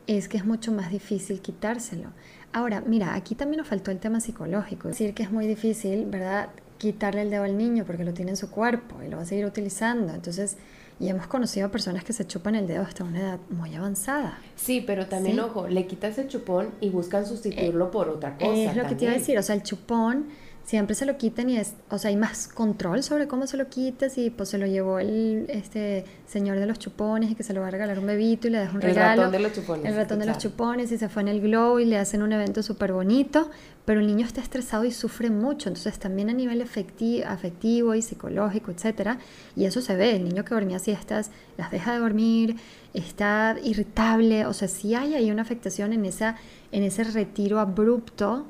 es 0.07 0.27
que 0.27 0.37
es 0.37 0.45
mucho 0.45 0.71
más 0.71 0.91
difícil 0.91 1.41
quitárselo. 1.41 2.09
Ahora, 2.51 2.81
mira, 2.81 3.13
aquí 3.15 3.35
también 3.35 3.59
nos 3.59 3.67
faltó 3.67 3.91
el 3.91 3.99
tema 3.99 4.19
psicológico. 4.19 4.87
Decir, 4.87 5.13
que 5.13 5.23
es 5.23 5.31
muy 5.31 5.47
difícil, 5.47 6.05
¿verdad? 6.05 6.49
Quitarle 6.77 7.23
el 7.23 7.29
dedo 7.29 7.43
al 7.43 7.57
niño 7.57 7.83
porque 7.85 8.03
lo 8.03 8.13
tiene 8.13 8.31
en 8.31 8.37
su 8.37 8.49
cuerpo 8.49 9.03
y 9.03 9.09
lo 9.09 9.17
va 9.17 9.23
a 9.23 9.25
seguir 9.25 9.45
utilizando. 9.45 10.13
Entonces, 10.13 10.57
y 10.99 11.07
hemos 11.07 11.27
conocido 11.27 11.67
a 11.67 11.71
personas 11.71 12.03
que 12.03 12.13
se 12.13 12.27
chupan 12.27 12.55
el 12.55 12.67
dedo 12.67 12.83
hasta 12.83 13.03
una 13.03 13.19
edad 13.19 13.39
muy 13.49 13.73
avanzada. 13.75 14.39
Sí, 14.55 14.83
pero 14.85 15.07
también, 15.07 15.39
ojo, 15.39 15.67
le 15.67 15.87
quitas 15.87 16.17
el 16.17 16.27
chupón 16.27 16.71
y 16.81 16.89
buscan 16.89 17.25
sustituirlo 17.25 17.85
eh, 17.85 17.89
por 17.91 18.09
otra 18.09 18.37
cosa. 18.37 18.51
Es 18.51 18.75
lo 18.75 18.85
que 18.85 18.95
te 18.95 19.05
iba 19.05 19.13
a 19.13 19.17
decir, 19.17 19.37
o 19.37 19.43
sea, 19.43 19.55
el 19.55 19.63
chupón 19.63 20.27
siempre 20.63 20.95
se 20.95 21.05
lo 21.05 21.17
quiten 21.17 21.49
y 21.49 21.57
es, 21.57 21.73
o 21.89 21.97
sea, 21.97 22.09
hay 22.09 22.15
más 22.15 22.47
control 22.47 23.01
sobre 23.01 23.27
cómo 23.27 23.47
se 23.47 23.57
lo 23.57 23.69
quitas 23.69 24.17
y 24.19 24.29
pues 24.29 24.49
se 24.49 24.57
lo 24.59 24.67
llevó 24.67 24.99
el 24.99 25.45
este 25.49 26.05
señor 26.27 26.59
de 26.59 26.67
los 26.67 26.77
chupones 26.77 27.31
y 27.31 27.35
que 27.35 27.43
se 27.43 27.53
lo 27.53 27.61
va 27.61 27.67
a 27.67 27.71
regalar 27.71 27.97
un 27.97 28.05
bebito 28.05 28.47
y 28.47 28.51
le 28.51 28.59
deja 28.59 28.73
un 28.73 28.81
regalo. 28.81 29.13
El 29.13 29.17
ratón 29.17 29.31
de 29.31 29.39
los 29.39 29.53
chupones. 29.53 29.85
El 29.85 29.95
ratón 29.95 30.19
de 30.19 30.25
los 30.27 30.37
chupones 30.37 30.91
y 30.91 30.97
se 30.97 31.09
fue 31.09 31.23
en 31.23 31.27
el 31.29 31.41
glow 31.41 31.79
y 31.79 31.85
le 31.85 31.97
hacen 31.97 32.21
un 32.21 32.31
evento 32.33 32.61
súper 32.61 32.93
bonito, 32.93 33.49
pero 33.85 33.99
el 33.99 34.05
niño 34.05 34.25
está 34.25 34.41
estresado 34.41 34.85
y 34.85 34.91
sufre 34.91 35.31
mucho, 35.31 35.69
entonces 35.69 35.97
también 35.97 36.29
a 36.29 36.33
nivel 36.33 36.61
afectivo, 36.61 37.25
afectivo 37.27 37.95
y 37.95 38.03
psicológico, 38.03 38.69
etcétera, 38.69 39.17
y 39.55 39.65
eso 39.65 39.81
se 39.81 39.95
ve, 39.95 40.15
el 40.15 40.23
niño 40.23 40.45
que 40.45 40.53
dormía 40.53 40.77
siestas 40.77 41.31
las 41.57 41.71
deja 41.71 41.93
de 41.93 41.99
dormir, 41.99 42.57
está 42.93 43.55
irritable, 43.63 44.45
o 44.45 44.53
sea, 44.53 44.67
sí 44.67 44.93
hay 44.93 45.15
ahí 45.15 45.31
una 45.31 45.41
afectación 45.41 45.93
en 45.93 46.05
esa 46.05 46.35
en 46.71 46.83
ese 46.83 47.03
retiro 47.03 47.59
abrupto 47.59 48.45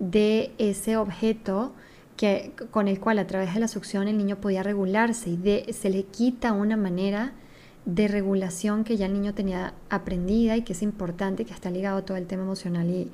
de 0.00 0.52
ese 0.58 0.96
objeto 0.96 1.72
que, 2.16 2.52
con 2.72 2.88
el 2.88 2.98
cual 2.98 3.18
a 3.20 3.26
través 3.26 3.54
de 3.54 3.60
la 3.60 3.68
succión 3.68 4.08
el 4.08 4.18
niño 4.18 4.40
podía 4.40 4.62
regularse 4.62 5.30
y 5.30 5.72
se 5.72 5.90
le 5.90 6.02
quita 6.04 6.52
una 6.52 6.76
manera 6.76 7.32
de 7.84 8.08
regulación 8.08 8.84
que 8.84 8.96
ya 8.96 9.06
el 9.06 9.12
niño 9.12 9.34
tenía 9.34 9.74
aprendida 9.88 10.56
y 10.56 10.62
que 10.62 10.72
es 10.72 10.82
importante, 10.82 11.44
que 11.44 11.54
está 11.54 11.70
ligado 11.70 11.98
a 11.98 12.04
todo 12.04 12.16
el 12.16 12.26
tema 12.26 12.42
emocional 12.42 12.88
y, 12.90 13.10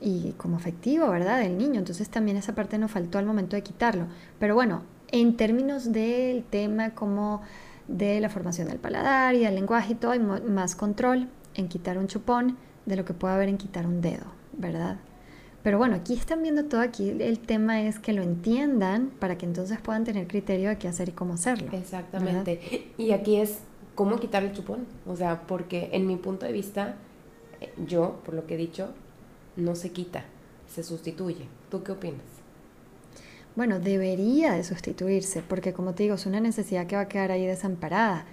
y 0.00 0.32
como 0.32 0.56
afectivo, 0.56 1.08
¿verdad? 1.10 1.40
Del 1.40 1.58
niño. 1.58 1.78
Entonces 1.78 2.08
también 2.08 2.36
esa 2.36 2.54
parte 2.54 2.78
nos 2.78 2.90
faltó 2.90 3.18
al 3.18 3.26
momento 3.26 3.56
de 3.56 3.62
quitarlo. 3.62 4.06
Pero 4.38 4.54
bueno, 4.54 4.82
en 5.08 5.36
términos 5.36 5.92
del 5.92 6.44
tema 6.44 6.90
como 6.90 7.42
de 7.88 8.20
la 8.20 8.28
formación 8.28 8.68
del 8.68 8.78
paladar 8.78 9.34
y 9.34 9.40
del 9.40 9.54
lenguaje 9.54 9.92
y 9.92 9.96
todo, 9.96 10.12
hay 10.12 10.18
más 10.18 10.74
control 10.74 11.28
en 11.54 11.68
quitar 11.68 11.98
un 11.98 12.08
chupón 12.08 12.56
de 12.86 12.96
lo 12.96 13.04
que 13.04 13.14
puede 13.14 13.34
haber 13.34 13.48
en 13.48 13.58
quitar 13.58 13.86
un 13.86 14.00
dedo, 14.00 14.24
¿verdad? 14.52 14.96
Pero 15.64 15.78
bueno, 15.78 15.96
aquí 15.96 16.12
están 16.12 16.42
viendo 16.42 16.66
todo, 16.66 16.82
aquí 16.82 17.08
el 17.08 17.38
tema 17.38 17.80
es 17.80 17.98
que 17.98 18.12
lo 18.12 18.22
entiendan 18.22 19.10
para 19.18 19.38
que 19.38 19.46
entonces 19.46 19.80
puedan 19.80 20.04
tener 20.04 20.26
criterio 20.28 20.68
de 20.68 20.76
qué 20.76 20.88
hacer 20.88 21.08
y 21.08 21.12
cómo 21.12 21.32
hacerlo. 21.34 21.70
Exactamente. 21.72 22.92
Y 22.98 23.12
aquí 23.12 23.36
es 23.36 23.60
cómo 23.94 24.20
quitar 24.20 24.44
el 24.44 24.52
chupón. 24.52 24.86
O 25.06 25.16
sea, 25.16 25.46
porque 25.46 25.88
en 25.92 26.06
mi 26.06 26.16
punto 26.16 26.44
de 26.44 26.52
vista, 26.52 26.96
eh, 27.62 27.72
yo, 27.86 28.20
por 28.26 28.34
lo 28.34 28.46
que 28.46 28.54
he 28.54 28.58
dicho, 28.58 28.92
no 29.56 29.74
se 29.74 29.90
quita, 29.90 30.24
se 30.68 30.82
sustituye. 30.82 31.48
¿Tú 31.70 31.82
qué 31.82 31.92
opinas? 31.92 32.20
Bueno, 33.56 33.80
debería 33.80 34.52
de 34.52 34.64
sustituirse, 34.64 35.40
porque 35.40 35.72
como 35.72 35.94
te 35.94 36.02
digo, 36.02 36.16
es 36.16 36.26
una 36.26 36.40
necesidad 36.40 36.86
que 36.86 36.96
va 36.96 37.02
a 37.02 37.08
quedar 37.08 37.30
ahí 37.30 37.46
desamparada 37.46 38.26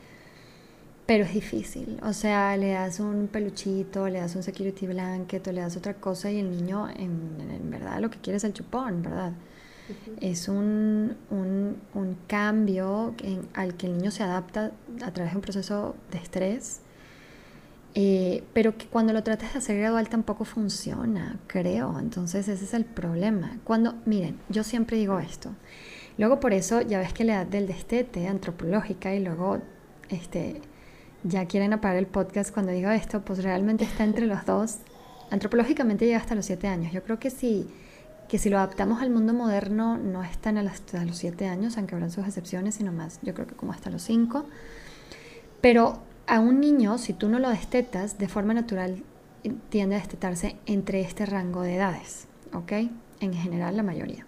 pero 1.05 1.23
es 1.23 1.33
difícil. 1.33 1.99
O 2.03 2.13
sea, 2.13 2.55
le 2.57 2.71
das 2.71 2.99
un 2.99 3.27
peluchito, 3.27 4.07
le 4.07 4.19
das 4.19 4.35
un 4.35 4.43
security 4.43 4.87
blanket 4.87 5.47
o 5.47 5.51
le 5.51 5.61
das 5.61 5.75
otra 5.77 5.95
cosa 5.95 6.31
y 6.31 6.39
el 6.39 6.51
niño 6.51 6.89
en, 6.89 7.69
verdad 7.69 7.99
lo 7.99 8.09
que 8.09 8.19
quiere 8.19 8.37
es 8.37 8.43
el 8.43 8.53
chupón, 8.53 9.01
¿verdad? 9.01 9.33
Es 10.21 10.47
un, 10.47 11.17
un, 11.29 12.17
cambio 12.27 13.13
al 13.53 13.75
que 13.75 13.87
el 13.87 13.97
niño 13.97 14.11
se 14.11 14.23
adapta 14.23 14.71
a 15.03 15.11
través 15.11 15.33
de 15.33 15.37
un 15.37 15.41
proceso 15.41 15.95
de 16.11 16.17
estrés 16.17 16.81
Eh, 17.93 18.43
pero 18.53 18.77
que 18.77 18.87
cuando 18.87 19.11
lo 19.11 19.21
tratas 19.21 19.51
de 19.51 19.59
hacer 19.59 19.77
gradual 19.77 20.07
tampoco 20.07 20.45
funciona, 20.45 21.37
creo. 21.47 21.99
Entonces 21.99 22.47
ese 22.47 22.63
es 22.63 22.73
el 22.73 22.85
problema. 22.85 23.59
Cuando, 23.65 23.95
miren, 24.05 24.39
yo 24.49 24.63
siempre 24.63 24.97
digo 24.97 25.19
esto. 25.19 25.51
Luego 26.17 26.39
por 26.39 26.53
eso 26.53 26.81
ya 26.81 26.99
ves 26.99 27.13
que 27.13 27.23
la 27.25 27.33
edad 27.33 27.47
del 27.47 27.67
destete 27.67 28.27
antropológica 28.27 29.13
y 29.13 29.19
luego 29.23 29.59
este, 30.09 30.61
ya 31.23 31.45
quieren 31.45 31.73
apagar 31.73 31.97
el 31.97 32.07
podcast 32.07 32.53
cuando 32.53 32.71
digo 32.71 32.89
esto, 32.89 33.21
pues 33.21 33.43
realmente 33.43 33.83
está 33.83 34.03
entre 34.03 34.25
los 34.25 34.45
dos. 34.45 34.77
Antropológicamente 35.29 36.05
llega 36.05 36.17
hasta 36.17 36.35
los 36.35 36.45
siete 36.45 36.67
años. 36.67 36.91
Yo 36.91 37.03
creo 37.03 37.19
que 37.19 37.29
si, 37.29 37.67
que 38.27 38.37
si 38.37 38.49
lo 38.49 38.57
adaptamos 38.57 39.01
al 39.01 39.09
mundo 39.09 39.33
moderno 39.33 39.97
no 39.97 40.23
están 40.23 40.57
hasta 40.57 41.05
los 41.05 41.17
siete 41.17 41.47
años, 41.47 41.77
aunque 41.77 41.95
habrán 41.95 42.11
sus 42.11 42.25
excepciones, 42.25 42.75
sino 42.75 42.91
más, 42.91 43.19
yo 43.21 43.33
creo 43.33 43.47
que 43.47 43.55
como 43.55 43.71
hasta 43.71 43.89
los 43.89 44.01
cinco. 44.01 44.45
Pero 45.61 46.01
a 46.27 46.39
un 46.39 46.59
niño, 46.59 46.97
si 46.97 47.13
tú 47.13 47.29
no 47.29 47.39
lo 47.39 47.49
destetas, 47.49 48.17
de 48.17 48.27
forma 48.27 48.53
natural 48.53 49.03
tiende 49.69 49.95
a 49.95 49.99
destetarse 49.99 50.57
entre 50.65 51.01
este 51.01 51.25
rango 51.25 51.61
de 51.61 51.75
edades, 51.75 52.27
¿ok? 52.53 52.71
En 53.19 53.33
general, 53.33 53.77
la 53.77 53.83
mayoría. 53.83 54.25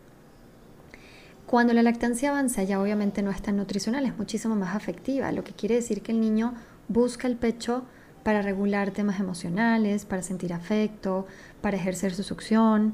Cuando 1.45 1.73
la 1.73 1.83
lactancia 1.83 2.31
avanza, 2.31 2.63
ya 2.63 2.81
obviamente 2.81 3.21
no 3.21 3.29
es 3.29 3.41
tan 3.41 3.57
nutricional, 3.57 4.05
es 4.05 4.17
muchísimo 4.17 4.55
más 4.55 4.75
afectiva, 4.75 5.31
lo 5.31 5.43
que 5.43 5.53
quiere 5.53 5.75
decir 5.75 6.01
que 6.01 6.11
el 6.11 6.19
niño 6.19 6.53
busca 6.87 7.27
el 7.27 7.35
pecho 7.35 7.83
para 8.23 8.41
regular 8.41 8.91
temas 8.91 9.19
emocionales, 9.19 10.05
para 10.05 10.21
sentir 10.21 10.53
afecto, 10.53 11.27
para 11.61 11.77
ejercer 11.77 12.13
su 12.13 12.23
succión, 12.23 12.93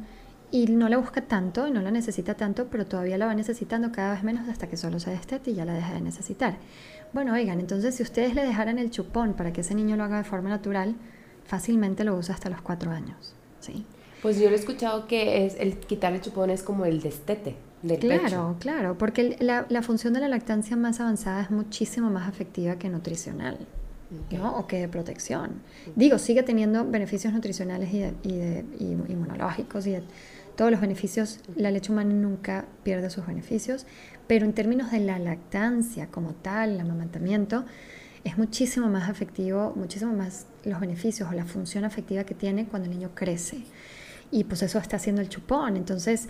y 0.52 0.66
no 0.68 0.90
la 0.90 0.98
busca 0.98 1.22
tanto 1.22 1.68
y 1.68 1.72
no 1.72 1.82
la 1.82 1.92
necesita 1.92 2.34
tanto, 2.34 2.68
pero 2.72 2.86
todavía 2.86 3.18
la 3.18 3.28
va 3.28 3.36
necesitando 3.36 3.92
cada 3.92 4.14
vez 4.14 4.24
menos 4.24 4.50
hasta 4.50 4.68
que 4.68 4.78
solo 4.78 5.00
se 5.00 5.12
destete 5.12 5.52
y 5.52 5.56
ya 5.56 5.66
la 5.66 5.74
deja 5.74 5.94
de 5.94 6.02
necesitar. 6.02 6.58
Bueno, 7.14 7.34
oigan, 7.34 7.60
entonces 7.60 7.96
si 7.96 8.04
ustedes 8.04 8.34
le 8.34 8.44
dejaran 8.44 8.80
el 8.80 8.90
chupón 8.90 9.34
para 9.34 9.54
que 9.54 9.62
ese 9.62 9.76
niño 9.76 9.96
lo 9.96 10.04
haga 10.04 10.18
de 10.18 10.24
forma 10.24 10.50
natural, 10.50 10.96
fácilmente 11.46 12.04
lo 12.04 12.16
usa 12.16 12.34
hasta 12.34 12.50
los 12.50 12.62
cuatro 12.62 12.90
años. 12.92 13.36
¿sí? 13.60 13.86
Pues 14.24 14.40
yo 14.40 14.50
he 14.50 14.56
escuchado 14.56 15.08
que 15.08 15.46
es 15.46 15.56
el 15.60 15.78
quitar 15.78 16.14
el 16.14 16.22
chupón 16.22 16.50
es 16.50 16.64
como 16.64 16.86
el 16.86 17.02
destete 17.02 17.56
del 17.82 18.00
claro, 18.00 18.56
Claro, 18.60 18.98
porque 18.98 19.38
la, 19.40 19.66
la, 19.70 19.82
función 19.82 20.14
de 20.14 20.20
la 20.20 20.28
lactancia 20.28 20.76
más 20.76 21.00
avanzada 21.00 21.42
es 21.42 21.52
muchísimo 21.52 22.10
más 22.10 22.28
afectiva 22.28 22.78
que 22.78 22.90
nutricional. 22.90 23.58
¿no? 24.32 24.58
o 24.58 24.66
que 24.66 24.80
de 24.80 24.88
protección. 24.88 25.62
Digo, 25.96 26.18
sigue 26.18 26.42
teniendo 26.42 26.84
beneficios 26.84 27.32
nutricionales 27.32 27.94
y, 27.94 28.00
de, 28.00 28.14
y, 28.24 28.38
de, 28.38 28.66
y 28.80 28.92
inmunológicos 29.12 29.86
y 29.86 29.92
de 29.92 30.04
todos 30.56 30.72
los 30.72 30.82
beneficios. 30.82 31.40
La 31.56 31.70
leche 31.70 31.92
humana 31.92 32.14
nunca 32.14 32.66
pierde 32.84 33.10
sus 33.10 33.28
beneficios, 33.28 33.86
pero 34.28 34.46
en 34.46 34.54
términos 34.54 34.92
de 34.92 35.00
la 35.00 35.20
lactancia 35.20 36.08
como 36.08 36.34
tal, 36.34 36.72
el 36.72 36.80
amamantamiento, 36.80 37.66
es 38.24 38.38
muchísimo 38.38 38.90
más 38.90 39.10
afectivo, 39.10 39.74
muchísimo 39.76 40.14
más 40.14 40.48
los 40.66 40.80
beneficios 40.80 41.30
o 41.30 41.34
la 41.34 41.46
función 41.46 41.86
afectiva 41.86 42.24
que 42.24 42.34
tiene 42.34 42.66
cuando 42.66 42.90
el 42.90 42.96
niño 42.96 43.12
crece. 43.14 43.64
Y 44.32 44.44
pues 44.44 44.62
eso 44.62 44.78
está 44.80 44.98
haciendo 44.98 45.22
el 45.22 45.30
chupón. 45.30 45.78
Entonces, 45.78 46.30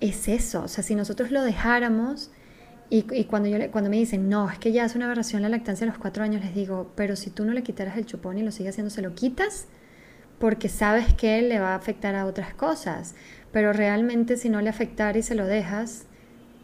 es 0.00 0.28
eso. 0.28 0.62
O 0.62 0.68
sea, 0.68 0.82
si 0.82 0.94
nosotros 0.94 1.30
lo 1.30 1.42
dejáramos, 1.42 2.30
y, 2.92 3.02
cuando, 3.24 3.48
yo 3.48 3.70
cuando 3.70 3.88
me 3.88 3.96
dicen, 3.96 4.28
no, 4.28 4.50
es 4.50 4.58
que 4.58 4.72
ya 4.72 4.84
es 4.84 4.96
una 4.96 5.04
aberración 5.04 5.42
la 5.42 5.48
lactancia 5.48 5.84
a 5.84 5.88
los 5.88 5.98
cuatro 5.98 6.24
años, 6.24 6.42
les 6.42 6.54
digo, 6.54 6.90
pero 6.96 7.14
si 7.14 7.30
tú 7.30 7.44
no 7.44 7.52
le 7.52 7.62
quitaras 7.62 7.96
el 7.96 8.04
chupón 8.04 8.36
y 8.38 8.42
lo 8.42 8.50
sigues 8.50 8.74
haciendo, 8.74 8.90
se 8.90 9.00
lo 9.00 9.14
quitas 9.14 9.68
porque 10.40 10.68
sabes 10.68 11.14
que 11.14 11.40
le 11.42 11.60
va 11.60 11.74
a 11.74 11.76
afectar 11.76 12.16
a 12.16 12.26
otras 12.26 12.52
cosas. 12.54 13.14
Pero 13.52 13.72
realmente 13.72 14.36
si 14.36 14.48
no 14.48 14.60
le 14.60 14.70
afectara 14.70 15.16
y 15.18 15.22
se 15.22 15.36
lo 15.36 15.46
dejas, 15.46 16.06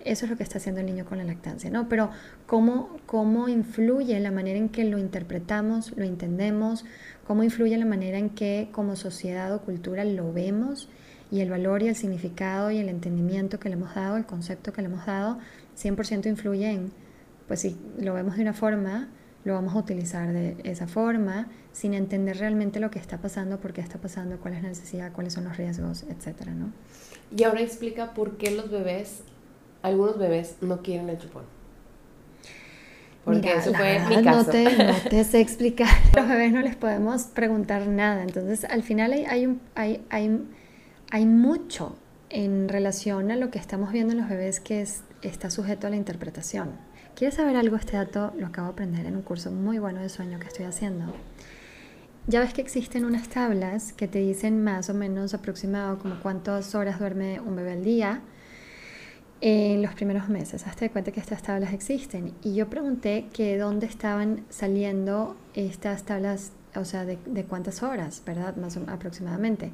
eso 0.04 0.24
es 0.24 0.30
lo 0.30 0.36
que 0.36 0.42
está 0.42 0.58
haciendo 0.58 0.80
el 0.80 0.86
niño 0.86 1.04
con 1.04 1.18
la 1.18 1.24
lactancia, 1.24 1.70
¿no? 1.70 1.88
Pero 1.88 2.10
cómo, 2.46 2.96
cómo 3.06 3.48
influye 3.48 4.18
la 4.18 4.32
manera 4.32 4.58
en 4.58 4.68
que 4.68 4.84
lo 4.84 4.98
interpretamos, 4.98 5.92
lo 5.96 6.04
entendemos, 6.04 6.84
cómo 7.24 7.44
influye 7.44 7.76
la 7.76 7.86
manera 7.86 8.18
en 8.18 8.30
que 8.30 8.68
como 8.72 8.96
sociedad 8.96 9.54
o 9.54 9.60
cultura 9.60 10.04
lo 10.04 10.32
vemos 10.32 10.88
y 11.30 11.40
el 11.40 11.50
valor 11.50 11.82
y 11.82 11.88
el 11.88 11.96
significado 11.96 12.70
y 12.70 12.78
el 12.78 12.88
entendimiento 12.88 13.58
que 13.58 13.68
le 13.68 13.74
hemos 13.74 13.94
dado, 13.94 14.16
el 14.16 14.26
concepto 14.26 14.72
que 14.72 14.82
le 14.82 14.88
hemos 14.88 15.06
dado, 15.06 15.38
100% 15.76 16.26
influye 16.26 16.70
en, 16.70 16.92
pues 17.48 17.60
si 17.60 17.76
lo 17.98 18.14
vemos 18.14 18.36
de 18.36 18.42
una 18.42 18.52
forma, 18.52 19.08
lo 19.44 19.54
vamos 19.54 19.74
a 19.74 19.78
utilizar 19.78 20.32
de 20.32 20.56
esa 20.64 20.86
forma, 20.86 21.48
sin 21.72 21.94
entender 21.94 22.38
realmente 22.38 22.80
lo 22.80 22.90
que 22.90 22.98
está 22.98 23.18
pasando, 23.18 23.58
por 23.60 23.72
qué 23.72 23.80
está 23.80 23.98
pasando, 23.98 24.38
cuál 24.38 24.54
es 24.54 24.62
la 24.62 24.68
necesidad, 24.70 25.12
cuáles 25.12 25.34
son 25.34 25.44
los 25.44 25.56
riesgos, 25.56 26.04
etcétera, 26.08 26.52
¿no? 26.52 26.72
Y 27.36 27.44
ahora 27.44 27.60
explica 27.60 28.14
por 28.14 28.36
qué 28.36 28.50
los 28.50 28.70
bebés 28.70 29.22
algunos 29.86 30.18
bebés 30.18 30.56
no 30.60 30.82
quieren 30.82 31.08
el 31.08 31.18
chupón. 31.18 31.44
Porque 33.24 33.52
eso 33.54 33.72
fue 33.74 34.00
mi 34.08 34.22
caso. 34.22 34.38
No 34.38 34.44
te, 34.44 34.84
no 34.84 34.94
te 35.10 35.24
sé 35.24 35.40
explicar. 35.40 35.88
Los 36.16 36.28
bebés 36.28 36.52
no 36.52 36.60
les 36.60 36.76
podemos 36.76 37.24
preguntar 37.24 37.86
nada. 37.88 38.22
Entonces, 38.22 38.64
al 38.64 38.84
final 38.84 39.12
hay, 39.12 39.24
hay, 39.24 39.46
un, 39.46 39.60
hay, 39.74 40.04
hay, 40.10 40.40
hay 41.10 41.26
mucho 41.26 41.96
en 42.30 42.68
relación 42.68 43.30
a 43.30 43.36
lo 43.36 43.50
que 43.50 43.58
estamos 43.58 43.92
viendo 43.92 44.12
en 44.12 44.20
los 44.20 44.28
bebés 44.28 44.60
que 44.60 44.80
es, 44.82 45.02
está 45.22 45.50
sujeto 45.50 45.86
a 45.86 45.90
la 45.90 45.96
interpretación. 45.96 46.70
¿Quieres 47.14 47.36
saber 47.36 47.56
algo? 47.56 47.76
Este 47.76 47.96
dato 47.96 48.32
lo 48.36 48.46
acabo 48.46 48.68
de 48.68 48.72
aprender 48.72 49.06
en 49.06 49.16
un 49.16 49.22
curso 49.22 49.50
muy 49.50 49.78
bueno 49.78 50.00
de 50.00 50.08
sueño 50.08 50.38
que 50.38 50.48
estoy 50.48 50.66
haciendo. 50.66 51.14
Ya 52.26 52.40
ves 52.40 52.52
que 52.52 52.60
existen 52.60 53.04
unas 53.04 53.28
tablas 53.28 53.92
que 53.92 54.08
te 54.08 54.18
dicen 54.18 54.64
más 54.64 54.90
o 54.90 54.94
menos 54.94 55.32
aproximado 55.32 55.98
como 55.98 56.20
cuántas 56.20 56.74
horas 56.74 56.98
duerme 56.98 57.40
un 57.40 57.54
bebé 57.54 57.72
al 57.72 57.84
día 57.84 58.20
en 59.40 59.80
los 59.80 59.94
primeros 59.94 60.28
meses. 60.28 60.66
Hazte 60.66 60.86
de 60.86 60.90
cuenta 60.90 61.12
que 61.12 61.20
estas 61.20 61.42
tablas 61.42 61.72
existen. 61.72 62.34
Y 62.42 62.54
yo 62.54 62.68
pregunté 62.68 63.28
que 63.32 63.56
dónde 63.56 63.86
estaban 63.86 64.44
saliendo 64.48 65.36
estas 65.54 66.02
tablas, 66.02 66.52
o 66.74 66.84
sea, 66.84 67.04
de, 67.04 67.44
cuántas 67.44 67.82
horas, 67.82 68.22
¿verdad? 68.26 68.56
Más 68.56 68.76
aproximadamente. 68.76 69.70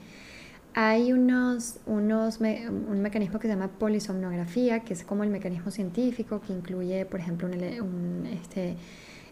Hay 0.74 1.12
unos, 1.12 1.76
unos 1.86 2.38
un 2.40 3.02
mecanismo 3.02 3.38
que 3.38 3.46
se 3.46 3.54
llama 3.54 3.68
polisomnografía, 3.68 4.80
que 4.80 4.94
es 4.94 5.04
como 5.04 5.22
el 5.22 5.30
mecanismo 5.30 5.70
científico 5.70 6.40
que 6.40 6.52
incluye, 6.52 7.04
por 7.04 7.20
ejemplo, 7.20 7.46
un, 7.46 7.54
un 7.54 8.26
este, 8.26 8.76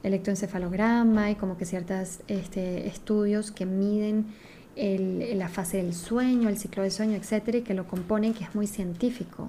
electroencefalograma 0.03 1.31
y 1.31 1.37
como 1.37 1.57
que 1.57 1.64
ciertos 1.64 2.20
este, 2.29 2.87
estudios 2.87 3.50
que 3.50 3.64
miden 3.64 4.26
el, 4.76 5.38
la 5.38 5.48
fase 5.48 5.79
del 5.79 5.94
sueño, 5.94 6.48
el 6.48 6.59
ciclo 6.59 6.83
del 6.83 6.92
sueño, 6.92 7.16
etcétera, 7.16 7.59
y 7.59 7.62
que 7.62 7.74
lo 7.74 7.87
componen, 7.88 8.35
que 8.35 8.44
es 8.44 8.55
muy 8.55 8.66
científico 8.66 9.48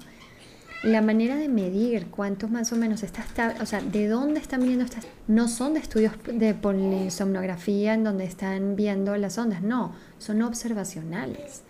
la 0.84 1.02
manera 1.02 1.36
de 1.36 1.48
medir 1.48 2.08
cuántos 2.08 2.50
más 2.50 2.74
o 2.74 2.76
menos 2.76 3.04
estas, 3.04 3.28
o 3.62 3.66
sea, 3.66 3.82
de 3.82 4.08
dónde 4.08 4.40
están 4.40 4.62
viendo 4.62 4.84
estas, 4.84 5.06
no 5.28 5.48
son 5.48 5.76
de 5.76 5.80
estudios 5.80 6.14
de 6.26 6.56
polisomnografía 6.56 7.94
en 7.94 8.04
donde 8.04 8.24
están 8.26 8.76
viendo 8.76 9.16
las 9.18 9.38
ondas, 9.38 9.62
no, 9.62 9.94
son 10.18 10.42
observacionales. 10.42 11.62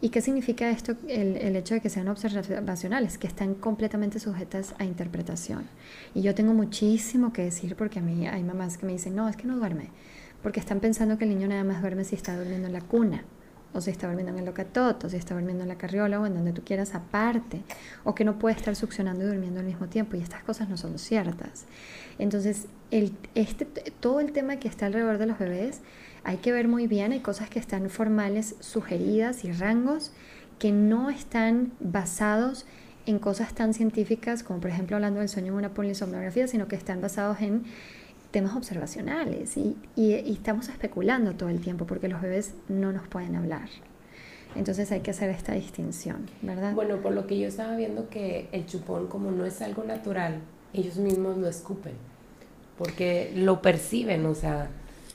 ¿Y 0.00 0.10
qué 0.10 0.20
significa 0.20 0.70
esto, 0.70 0.94
el, 1.08 1.36
el, 1.36 1.56
hecho 1.56 1.74
de 1.74 1.80
que 1.80 1.88
sean 1.88 2.06
observacionales? 2.08 3.18
Que 3.18 3.26
están 3.26 3.54
completamente 3.54 4.20
sujetas 4.20 4.74
a 4.78 4.84
interpretación. 4.84 5.68
Y 6.14 6.22
yo 6.22 6.34
tengo 6.34 6.54
muchísimo 6.54 7.32
que 7.32 7.42
decir 7.42 7.74
porque 7.74 7.98
a 7.98 8.02
mí 8.02 8.28
hay 8.28 8.44
mamás 8.44 8.78
que 8.78 8.86
me 8.86 8.92
dicen, 8.92 9.16
no, 9.16 9.28
es 9.28 9.36
que 9.36 9.48
no 9.48 9.56
duerme, 9.56 9.90
porque 10.42 10.60
están 10.60 10.78
pensando 10.78 11.18
que 11.18 11.24
el 11.24 11.30
niño 11.30 11.48
nada 11.48 11.64
más 11.64 11.80
duerme 11.80 12.04
si 12.04 12.14
está 12.14 12.36
durmiendo 12.36 12.68
en 12.68 12.74
la 12.74 12.80
cuna 12.80 13.24
o 13.72 13.80
si 13.80 13.90
está 13.90 14.06
durmiendo 14.06 14.32
en 14.32 14.38
el 14.38 14.44
locatot, 14.46 15.04
o 15.04 15.10
si 15.10 15.16
está 15.16 15.34
durmiendo 15.34 15.62
en 15.62 15.68
la 15.68 15.76
carriola 15.76 16.20
o 16.20 16.26
en 16.26 16.34
donde 16.34 16.52
tú 16.52 16.62
quieras 16.64 16.94
aparte, 16.94 17.62
o 18.04 18.14
que 18.14 18.24
no 18.24 18.38
puede 18.38 18.56
estar 18.56 18.74
succionando 18.74 19.24
y 19.24 19.28
durmiendo 19.28 19.60
al 19.60 19.66
mismo 19.66 19.88
tiempo, 19.88 20.16
y 20.16 20.20
estas 20.20 20.42
cosas 20.42 20.68
no 20.68 20.76
son 20.76 20.98
ciertas. 20.98 21.66
Entonces, 22.18 22.66
el, 22.90 23.14
este, 23.34 23.66
todo 24.00 24.20
el 24.20 24.32
tema 24.32 24.56
que 24.56 24.68
está 24.68 24.86
alrededor 24.86 25.18
de 25.18 25.26
los 25.26 25.38
bebés, 25.38 25.80
hay 26.28 26.36
que 26.36 26.52
ver 26.52 26.68
muy 26.68 26.86
bien, 26.86 27.12
hay 27.12 27.20
cosas 27.20 27.48
que 27.48 27.58
están 27.58 27.88
formales, 27.88 28.54
sugeridas 28.60 29.46
y 29.46 29.52
rangos 29.52 30.12
que 30.58 30.72
no 30.72 31.08
están 31.08 31.72
basados 31.80 32.66
en 33.06 33.18
cosas 33.18 33.54
tan 33.54 33.72
científicas 33.72 34.42
como 34.42 34.60
por 34.60 34.68
ejemplo 34.68 34.96
hablando 34.96 35.20
del 35.20 35.30
sueño 35.30 35.52
en 35.52 35.58
una 35.58 35.70
polisomnografía, 35.70 36.46
sino 36.46 36.68
que 36.68 36.76
están 36.76 37.00
basados 37.00 37.40
en 37.40 37.62
temas 38.30 38.54
observacionales 38.54 39.56
y, 39.56 39.78
estamos 39.96 40.68
especulando 40.68 41.32
todo 41.32 41.48
el 41.48 41.62
tiempo 41.62 41.86
porque 41.86 42.08
los 42.08 42.20
bebés 42.20 42.52
no 42.68 42.92
nos 42.92 43.08
pueden 43.08 43.34
hablar. 43.34 43.70
Entonces 44.54 44.92
hay 44.92 45.00
que 45.00 45.12
hacer 45.12 45.30
esta 45.30 45.54
distinción, 45.54 46.28
¿verdad? 46.42 46.74
Bueno, 46.74 46.98
por 46.98 47.12
lo 47.12 47.26
que 47.26 47.38
yo 47.38 47.48
estaba 47.48 47.74
viendo 47.74 48.10
que 48.10 48.50
el 48.52 48.66
chupón 48.66 49.06
como 49.06 49.30
no 49.30 49.46
es 49.46 49.62
algo 49.62 49.82
natural, 49.82 50.42
ellos 50.74 50.98
mismos 50.98 51.38
lo 51.38 51.48
escupen, 51.48 51.94
porque 52.76 53.32
lo 53.34 53.62
perciben, 53.62 54.26
o 54.26 54.34
sea, 54.34 54.68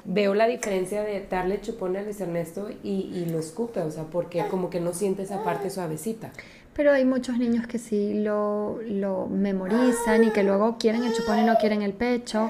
veo 0.05 0.33
la 0.33 0.47
diferencia 0.47 1.01
de 1.01 1.25
darle 1.29 1.61
chupón 1.61 1.95
a 1.95 2.01
Luis 2.01 2.19
Ernesto 2.19 2.69
y, 2.83 3.11
y 3.13 3.25
lo 3.25 3.39
escupe, 3.39 3.79
o 3.81 3.91
sea, 3.91 4.03
porque 4.03 4.45
como 4.49 4.69
que 4.69 4.79
no 4.79 4.93
siente 4.93 5.23
esa 5.23 5.43
parte 5.43 5.69
suavecita. 5.69 6.31
Pero 6.75 6.91
hay 6.91 7.05
muchos 7.05 7.37
niños 7.37 7.67
que 7.67 7.77
sí 7.77 8.15
lo, 8.15 8.79
lo 8.81 9.27
memorizan 9.27 10.23
y 10.23 10.31
que 10.31 10.43
luego 10.43 10.77
quieren 10.79 11.03
el 11.03 11.13
chupón 11.13 11.39
y 11.39 11.43
no 11.43 11.55
quieren 11.57 11.83
el 11.83 11.93
pecho 11.93 12.49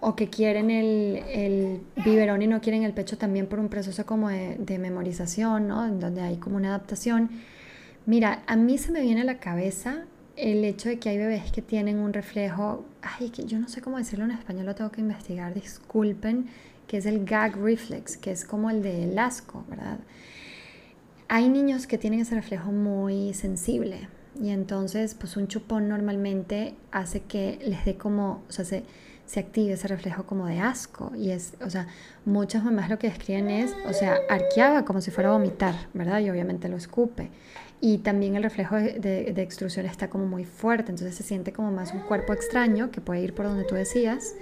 o 0.00 0.14
que 0.14 0.28
quieren 0.28 0.70
el, 0.70 1.22
el, 1.28 1.80
biberón 2.04 2.42
y 2.42 2.46
no 2.48 2.60
quieren 2.60 2.82
el 2.82 2.92
pecho 2.92 3.16
también 3.16 3.46
por 3.46 3.60
un 3.60 3.68
proceso 3.68 4.04
como 4.04 4.28
de, 4.28 4.56
de, 4.58 4.78
memorización, 4.78 5.68
¿no? 5.68 5.86
En 5.86 6.00
donde 6.00 6.20
hay 6.20 6.36
como 6.36 6.56
una 6.56 6.68
adaptación. 6.68 7.30
Mira, 8.04 8.42
a 8.46 8.56
mí 8.56 8.76
se 8.78 8.92
me 8.92 9.00
viene 9.00 9.22
a 9.22 9.24
la 9.24 9.38
cabeza 9.38 10.04
el 10.36 10.64
hecho 10.64 10.88
de 10.88 10.98
que 10.98 11.08
hay 11.08 11.18
bebés 11.18 11.52
que 11.52 11.62
tienen 11.62 11.98
un 11.98 12.12
reflejo, 12.12 12.84
ay, 13.00 13.30
que 13.30 13.44
yo 13.44 13.58
no 13.58 13.68
sé 13.68 13.80
cómo 13.80 13.96
decirlo 13.96 14.24
en 14.24 14.32
español, 14.32 14.66
lo 14.66 14.74
tengo 14.74 14.90
que 14.90 15.00
investigar, 15.00 15.54
disculpen, 15.54 16.48
que 16.92 16.98
es 16.98 17.06
el 17.06 17.24
gag 17.24 17.56
reflex, 17.56 18.18
que 18.18 18.30
es 18.30 18.44
como 18.44 18.68
el 18.68 18.82
del 18.82 19.18
asco, 19.18 19.64
¿verdad? 19.70 19.98
Hay 21.26 21.48
niños 21.48 21.86
que 21.86 21.96
tienen 21.96 22.20
ese 22.20 22.34
reflejo 22.34 22.70
muy 22.70 23.32
sensible 23.32 24.10
y 24.38 24.50
entonces 24.50 25.14
pues 25.14 25.38
un 25.38 25.48
chupón 25.48 25.88
normalmente 25.88 26.74
hace 26.90 27.22
que 27.22 27.58
les 27.64 27.86
dé 27.86 27.96
como, 27.96 28.42
o 28.46 28.52
sea, 28.52 28.66
se, 28.66 28.84
se 29.24 29.40
active 29.40 29.72
ese 29.72 29.88
reflejo 29.88 30.26
como 30.26 30.44
de 30.44 30.60
asco 30.60 31.12
y 31.16 31.30
es, 31.30 31.54
o 31.64 31.70
sea, 31.70 31.86
muchas 32.26 32.62
mamás 32.62 32.90
lo 32.90 32.98
que 32.98 33.08
describen 33.08 33.48
es, 33.48 33.74
o 33.88 33.94
sea, 33.94 34.18
arqueaba 34.28 34.84
como 34.84 35.00
si 35.00 35.10
fuera 35.10 35.30
a 35.30 35.32
vomitar, 35.32 35.74
¿verdad? 35.94 36.20
Y 36.20 36.28
obviamente 36.28 36.68
lo 36.68 36.76
escupe. 36.76 37.30
Y 37.80 37.98
también 37.98 38.36
el 38.36 38.42
reflejo 38.42 38.76
de, 38.76 38.98
de, 39.34 39.42
extrusión 39.42 39.86
está 39.86 40.10
como 40.10 40.26
muy 40.26 40.44
fuerte, 40.44 40.90
entonces 40.90 41.16
se 41.16 41.22
siente 41.22 41.54
como 41.54 41.72
más 41.72 41.94
un 41.94 42.00
cuerpo 42.00 42.34
extraño 42.34 42.90
que 42.90 43.00
puede 43.00 43.22
ir 43.22 43.34
por 43.34 43.46
donde 43.46 43.64
tú 43.64 43.76
decías 43.76 44.34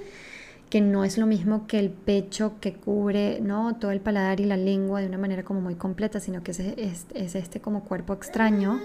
que 0.71 0.81
no 0.81 1.05
es 1.05 1.19
lo 1.19 1.27
mismo 1.27 1.67
que 1.67 1.81
el 1.81 1.91
pecho 1.91 2.55
que 2.61 2.75
cubre 2.75 3.41
¿no? 3.41 3.75
todo 3.77 3.91
el 3.91 4.01
paladar 4.01 4.39
y 4.39 4.45
la 4.45 4.57
lengua 4.57 5.01
de 5.01 5.09
una 5.09 5.19
manera 5.19 5.43
como 5.43 5.61
muy 5.61 5.75
completa, 5.75 6.21
sino 6.21 6.45
que 6.45 6.53
es, 6.53 6.61
es, 6.61 7.35
este 7.35 7.61
como 7.61 7.83
cuerpo 7.85 8.15
extraño 8.15 8.81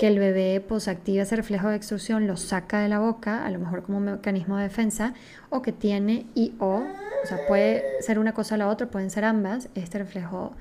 que 0.00 0.08
el 0.08 0.18
bebé 0.18 0.64
pues 0.66 0.88
activa 0.88 1.22
ese 1.22 1.36
reflejo 1.36 1.68
de 1.68 1.76
extrusión, 1.76 2.26
lo 2.26 2.38
saca 2.38 2.80
de 2.80 2.88
la 2.88 2.98
boca, 2.98 3.44
a 3.44 3.50
lo 3.50 3.58
mejor 3.58 3.82
como 3.82 3.98
un 3.98 4.04
mecanismo 4.06 4.56
de 4.56 4.64
defensa, 4.64 5.12
o 5.50 5.60
que 5.60 5.70
tiene 5.70 6.26
y 6.34 6.54
o, 6.58 6.82
o 7.22 7.26
sea, 7.26 7.46
puede 7.46 7.84
ser 8.00 8.18
una 8.18 8.32
cosa 8.32 8.54
o 8.54 8.58
la 8.58 8.68
otra, 8.68 8.88
pueden 8.88 9.10
ser 9.10 9.26
ambas, 9.26 9.68
este 9.74 9.98
reflejo 9.98 10.54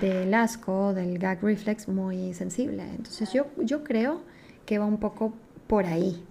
del 0.00 0.32
asco, 0.34 0.92
del 0.92 1.18
gag 1.18 1.42
reflex 1.42 1.88
muy 1.88 2.34
sensible. 2.34 2.84
Entonces 2.94 3.32
yo, 3.32 3.46
yo 3.56 3.82
creo 3.84 4.20
que 4.66 4.78
va 4.78 4.84
un 4.84 4.98
poco 4.98 5.32
por 5.66 5.86
ahí, 5.86 6.22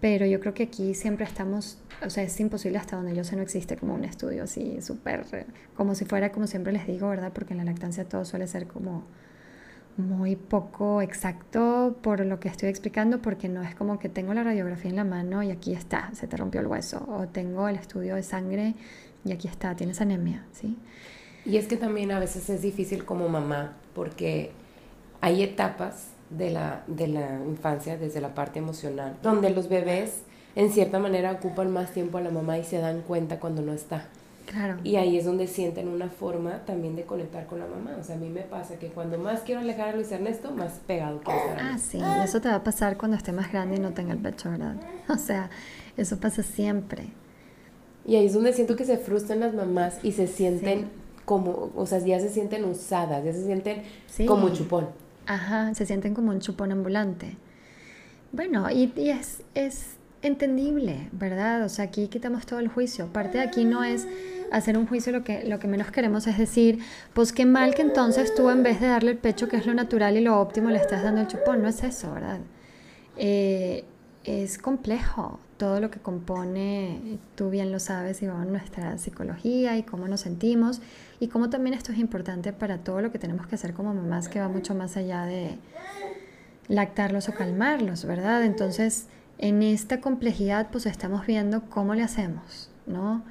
pero 0.00 0.26
yo 0.26 0.40
creo 0.40 0.54
que 0.54 0.64
aquí 0.64 0.94
siempre 0.94 1.24
estamos 1.24 1.78
o 2.04 2.10
sea, 2.10 2.22
es 2.22 2.38
imposible 2.40 2.78
hasta 2.78 2.96
donde 2.96 3.14
yo 3.14 3.24
sé 3.24 3.36
no 3.36 3.42
existe 3.42 3.76
como 3.76 3.94
un 3.94 4.04
estudio 4.04 4.44
así 4.44 4.80
súper, 4.82 5.24
como 5.74 5.94
si 5.94 6.04
fuera 6.04 6.30
como 6.30 6.46
siempre 6.46 6.72
les 6.72 6.86
digo, 6.86 7.08
¿verdad? 7.08 7.32
Porque 7.32 7.54
en 7.54 7.58
la 7.58 7.64
lactancia 7.64 8.04
todo 8.04 8.24
suele 8.24 8.46
ser 8.46 8.66
como 8.66 9.04
muy 9.96 10.36
poco 10.36 11.00
exacto 11.00 11.96
por 12.02 12.20
lo 12.20 12.38
que 12.38 12.48
estoy 12.48 12.68
explicando, 12.68 13.22
porque 13.22 13.48
no 13.48 13.62
es 13.62 13.74
como 13.74 13.98
que 13.98 14.10
tengo 14.10 14.34
la 14.34 14.42
radiografía 14.42 14.90
en 14.90 14.96
la 14.96 15.04
mano 15.04 15.42
y 15.42 15.50
aquí 15.50 15.72
está, 15.72 16.10
se 16.14 16.26
te 16.26 16.36
rompió 16.36 16.60
el 16.60 16.66
hueso, 16.66 17.04
o 17.08 17.26
tengo 17.28 17.66
el 17.68 17.76
estudio 17.76 18.14
de 18.14 18.22
sangre 18.22 18.74
y 19.24 19.32
aquí 19.32 19.48
está, 19.48 19.74
tienes 19.74 20.00
anemia, 20.00 20.44
¿sí? 20.52 20.76
Y 21.46 21.56
es 21.56 21.66
que 21.66 21.76
también 21.76 22.10
a 22.10 22.18
veces 22.18 22.50
es 22.50 22.60
difícil 22.60 23.04
como 23.04 23.28
mamá, 23.28 23.76
porque 23.94 24.50
hay 25.22 25.42
etapas 25.42 26.08
de 26.30 26.50
la, 26.50 26.82
de 26.86 27.08
la 27.08 27.40
infancia, 27.46 27.96
desde 27.96 28.20
la 28.20 28.34
parte 28.34 28.58
emocional, 28.58 29.16
donde 29.22 29.50
los 29.50 29.68
bebés 29.68 30.22
en 30.54 30.72
cierta 30.72 30.98
manera 30.98 31.32
ocupan 31.32 31.70
más 31.70 31.92
tiempo 31.92 32.18
a 32.18 32.22
la 32.22 32.30
mamá 32.30 32.58
y 32.58 32.64
se 32.64 32.78
dan 32.78 33.02
cuenta 33.02 33.38
cuando 33.38 33.62
no 33.62 33.72
está. 33.72 34.06
Claro. 34.46 34.78
Y 34.84 34.96
ahí 34.96 35.18
es 35.18 35.24
donde 35.24 35.48
sienten 35.48 35.88
una 35.88 36.08
forma 36.08 36.64
también 36.64 36.94
de 36.94 37.02
conectar 37.02 37.46
con 37.46 37.58
la 37.58 37.66
mamá. 37.66 37.96
O 38.00 38.04
sea, 38.04 38.14
a 38.14 38.18
mí 38.18 38.28
me 38.28 38.42
pasa 38.42 38.78
que 38.78 38.88
cuando 38.88 39.18
más 39.18 39.40
quiero 39.40 39.60
alejar 39.60 39.88
a 39.88 39.92
Luis 39.92 40.10
Ernesto, 40.12 40.52
más 40.52 40.80
pegado 40.86 41.20
quiero 41.20 41.40
estar. 41.40 41.60
Ah, 41.60 41.78
sí, 41.78 42.00
eso 42.24 42.40
te 42.40 42.48
va 42.48 42.56
a 42.56 42.64
pasar 42.64 42.96
cuando 42.96 43.16
esté 43.16 43.32
más 43.32 43.50
grande 43.50 43.76
y 43.76 43.80
no 43.80 43.92
tenga 43.92 44.12
el 44.12 44.18
pecho, 44.18 44.50
¿verdad? 44.50 44.76
O 45.08 45.16
sea, 45.16 45.50
eso 45.96 46.18
pasa 46.18 46.42
siempre. 46.42 47.08
Y 48.06 48.14
ahí 48.14 48.26
es 48.26 48.34
donde 48.34 48.52
siento 48.52 48.76
que 48.76 48.84
se 48.84 48.98
frustran 48.98 49.40
las 49.40 49.52
mamás 49.52 49.98
y 50.04 50.12
se 50.12 50.28
sienten 50.28 50.90
como, 51.24 51.72
o 51.74 51.86
sea, 51.86 51.98
ya 51.98 52.20
se 52.20 52.28
sienten 52.28 52.64
usadas, 52.64 53.24
ya 53.24 53.32
se 53.32 53.44
sienten 53.44 53.82
como 54.26 54.48
chupón. 54.50 54.86
Ajá, 55.26 55.74
se 55.74 55.86
sienten 55.86 56.14
como 56.14 56.30
un 56.30 56.40
chupón 56.40 56.72
ambulante. 56.72 57.36
Bueno, 58.32 58.70
y, 58.70 58.92
y 58.96 59.10
es, 59.10 59.42
es 59.54 59.96
entendible, 60.22 61.08
¿verdad? 61.12 61.64
O 61.64 61.68
sea, 61.68 61.86
aquí 61.86 62.08
quitamos 62.08 62.46
todo 62.46 62.58
el 62.58 62.68
juicio. 62.68 63.06
Aparte 63.06 63.38
de 63.38 63.44
aquí 63.44 63.64
no 63.64 63.84
es 63.84 64.06
hacer 64.52 64.78
un 64.78 64.86
juicio, 64.86 65.12
lo 65.12 65.24
que, 65.24 65.44
lo 65.44 65.58
que 65.58 65.66
menos 65.66 65.90
queremos 65.90 66.26
es 66.26 66.38
decir, 66.38 66.78
pues 67.14 67.32
qué 67.32 67.46
mal 67.46 67.74
que 67.74 67.82
entonces 67.82 68.34
tú 68.34 68.50
en 68.50 68.62
vez 68.62 68.80
de 68.80 68.88
darle 68.88 69.12
el 69.12 69.18
pecho, 69.18 69.48
que 69.48 69.56
es 69.56 69.66
lo 69.66 69.74
natural 69.74 70.16
y 70.16 70.20
lo 70.20 70.40
óptimo, 70.40 70.70
le 70.70 70.78
estás 70.78 71.02
dando 71.02 71.20
el 71.22 71.26
chupón. 71.26 71.62
No 71.62 71.68
es 71.68 71.82
eso, 71.82 72.12
¿verdad? 72.12 72.40
Eh, 73.16 73.84
es 74.24 74.58
complejo 74.58 75.40
todo 75.56 75.80
lo 75.80 75.90
que 75.90 76.00
compone, 76.00 77.18
tú 77.34 77.50
bien 77.50 77.72
lo 77.72 77.78
sabes, 77.78 78.22
Iván, 78.22 78.52
nuestra 78.52 78.98
psicología 78.98 79.76
y 79.76 79.82
cómo 79.82 80.08
nos 80.08 80.20
sentimos 80.20 80.80
y 81.18 81.28
cómo 81.28 81.50
también 81.50 81.74
esto 81.74 81.92
es 81.92 81.98
importante 81.98 82.52
para 82.52 82.78
todo 82.78 83.00
lo 83.00 83.10
que 83.10 83.18
tenemos 83.18 83.46
que 83.46 83.54
hacer 83.54 83.72
como 83.72 83.94
mamás, 83.94 84.28
que 84.28 84.40
va 84.40 84.48
mucho 84.48 84.74
más 84.74 84.96
allá 84.96 85.24
de 85.24 85.58
lactarlos 86.68 87.28
o 87.28 87.34
calmarlos, 87.34 88.04
¿verdad? 88.04 88.44
Entonces, 88.44 89.06
en 89.38 89.62
esta 89.62 90.00
complejidad 90.00 90.68
pues 90.70 90.86
estamos 90.86 91.26
viendo 91.26 91.62
cómo 91.70 91.94
le 91.94 92.02
hacemos, 92.02 92.70
¿no? 92.86 93.22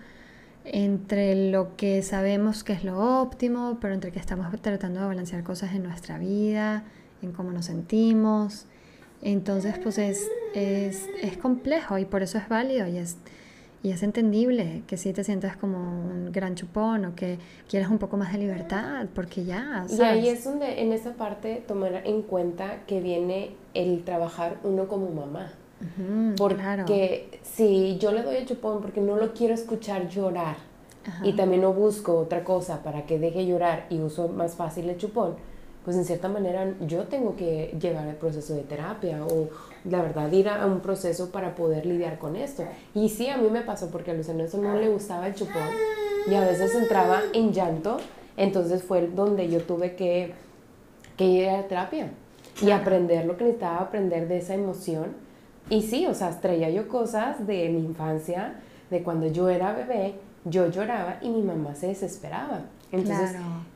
Entre 0.63 1.51
lo 1.51 1.75
que 1.75 2.01
sabemos 2.01 2.63
que 2.63 2.73
es 2.73 2.83
lo 2.83 3.21
óptimo, 3.21 3.77
pero 3.79 3.93
entre 3.93 4.11
que 4.11 4.19
estamos 4.19 4.47
tratando 4.61 5.01
de 5.01 5.05
balancear 5.05 5.43
cosas 5.43 5.73
en 5.73 5.83
nuestra 5.83 6.17
vida, 6.17 6.85
en 7.21 7.33
cómo 7.33 7.51
nos 7.51 7.65
sentimos. 7.65 8.65
Entonces 9.25 9.77
pues 9.81 9.97
es, 9.97 10.25
es, 10.53 11.09
es 11.21 11.37
complejo 11.37 11.97
y 11.97 12.05
por 12.05 12.21
eso 12.21 12.37
es 12.37 12.47
válido 12.47 12.87
y 12.87 12.97
es, 12.97 13.17
y 13.83 13.91
es 13.91 14.03
entendible 14.03 14.83
que 14.87 14.95
si 14.95 15.11
te 15.11 15.23
sientas 15.23 15.57
como 15.57 15.77
un 15.77 16.31
gran 16.31 16.55
chupón 16.55 17.05
o 17.05 17.15
que 17.15 17.39
quieres 17.67 17.89
un 17.89 17.97
poco 17.97 18.15
más 18.15 18.31
de 18.31 18.37
libertad, 18.37 19.07
porque 19.13 19.43
ya. 19.43 19.85
¿sabes? 19.87 19.99
Y 19.99 20.01
ahí 20.01 20.29
es 20.29 20.43
donde 20.43 20.81
en 20.81 20.93
esa 20.93 21.13
parte 21.15 21.63
tomar 21.67 22.03
en 22.05 22.21
cuenta 22.21 22.85
que 22.87 23.01
viene 23.01 23.51
el 23.73 24.03
trabajar 24.03 24.59
uno 24.63 24.87
como 24.87 25.09
mamá 25.09 25.51
porque 26.37 27.39
si 27.43 27.97
yo 27.97 28.11
le 28.11 28.23
doy 28.23 28.37
el 28.37 28.45
chupón 28.45 28.81
porque 28.81 29.01
no 29.01 29.17
lo 29.17 29.33
quiero 29.33 29.53
escuchar 29.53 30.07
llorar 30.07 30.55
y 31.23 31.33
también 31.33 31.61
no 31.61 31.73
busco 31.73 32.17
otra 32.17 32.43
cosa 32.43 32.81
para 32.81 33.05
que 33.05 33.19
deje 33.19 33.45
llorar 33.45 33.85
y 33.89 33.99
uso 33.99 34.27
más 34.27 34.55
fácil 34.55 34.89
el 34.89 34.97
chupón, 34.97 35.35
pues 35.85 35.95
en 35.95 36.03
cierta 36.03 36.27
manera 36.27 36.73
yo 36.81 37.03
tengo 37.03 37.35
que 37.35 37.77
llevar 37.79 38.07
el 38.07 38.15
proceso 38.15 38.55
de 38.55 38.63
terapia 38.63 39.23
o 39.23 39.49
la 39.89 40.01
verdad 40.01 40.31
ir 40.31 40.49
a 40.49 40.65
un 40.65 40.81
proceso 40.81 41.31
para 41.31 41.55
poder 41.55 41.85
lidiar 41.85 42.17
con 42.17 42.35
esto. 42.35 42.63
Y 42.95 43.09
sí, 43.09 43.29
a 43.29 43.37
mí 43.37 43.49
me 43.49 43.61
pasó 43.61 43.89
porque 43.91 44.11
a 44.11 44.13
Luis 44.15 44.27
Ernesto 44.27 44.57
no 44.57 44.75
le 44.75 44.89
gustaba 44.89 45.27
el 45.27 45.35
chupón 45.35 45.69
y 46.27 46.33
a 46.33 46.41
veces 46.41 46.73
entraba 46.73 47.21
en 47.33 47.53
llanto, 47.53 47.97
entonces 48.35 48.83
fue 48.83 49.07
donde 49.07 49.47
yo 49.47 49.61
tuve 49.61 49.95
que, 49.95 50.33
que 51.15 51.25
ir 51.25 51.49
a 51.49 51.67
terapia 51.67 52.09
y 52.61 52.71
aprender 52.71 53.25
lo 53.25 53.37
que 53.37 53.43
necesitaba 53.43 53.81
aprender 53.81 54.27
de 54.27 54.37
esa 54.39 54.55
emoción 54.55 55.25
y 55.69 55.81
sí, 55.81 56.05
o 56.05 56.13
sea, 56.13 56.29
traía 56.41 56.69
yo 56.69 56.87
cosas 56.87 57.45
de 57.45 57.69
mi 57.69 57.79
infancia, 57.79 58.55
de 58.89 59.01
cuando 59.03 59.27
yo 59.27 59.49
era 59.49 59.73
bebé, 59.73 60.15
yo 60.45 60.67
lloraba 60.69 61.17
y 61.21 61.29
mi 61.29 61.41
mamá 61.41 61.73
se 61.75 61.87
desesperaba. 61.87 62.61
Entonces, 62.91 63.35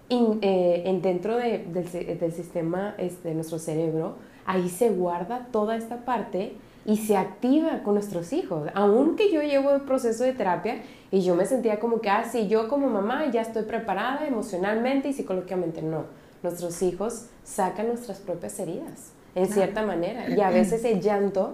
eh, 0.09 0.83
en, 0.85 1.01
dentro 1.01 1.37
de, 1.37 1.59
del, 1.59 2.19
del, 2.19 2.33
sistema 2.33 2.95
este, 2.97 3.29
de 3.29 3.35
nuestro 3.35 3.59
cerebro, 3.59 4.15
ahí 4.45 4.67
se 4.67 4.89
guarda 4.89 5.47
toda 5.51 5.75
esta 5.75 5.97
parte 6.03 6.53
y 6.85 6.97
se 6.97 7.15
activa 7.15 7.83
con 7.83 7.93
nuestros 7.93 8.33
hijos. 8.33 8.69
Aunque 8.73 9.31
yo 9.31 9.43
llevo 9.43 9.69
el 9.69 9.81
proceso 9.81 10.23
de 10.23 10.33
terapia 10.33 10.81
y 11.11 11.21
yo 11.21 11.35
me 11.35 11.45
sentía 11.45 11.79
como 11.79 12.01
que, 12.01 12.09
ah, 12.09 12.27
sí, 12.29 12.47
yo 12.47 12.67
como 12.67 12.89
mamá 12.89 13.29
ya 13.31 13.41
estoy 13.41 13.63
preparada 13.63 14.25
emocionalmente 14.25 15.09
y 15.09 15.13
psicológicamente, 15.13 15.83
no. 15.83 16.05
Nuestros 16.41 16.81
hijos 16.81 17.25
sacan 17.43 17.87
nuestras 17.87 18.17
propias 18.17 18.59
heridas, 18.59 19.11
en 19.35 19.47
cierta 19.47 19.85
manera. 19.85 20.27
Y 20.29 20.41
a 20.41 20.49
veces 20.51 20.83
el 20.85 21.01
llanto 21.01 21.53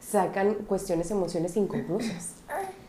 sacan 0.00 0.54
cuestiones, 0.66 1.12
emociones 1.12 1.56
inconclusas. 1.56 2.34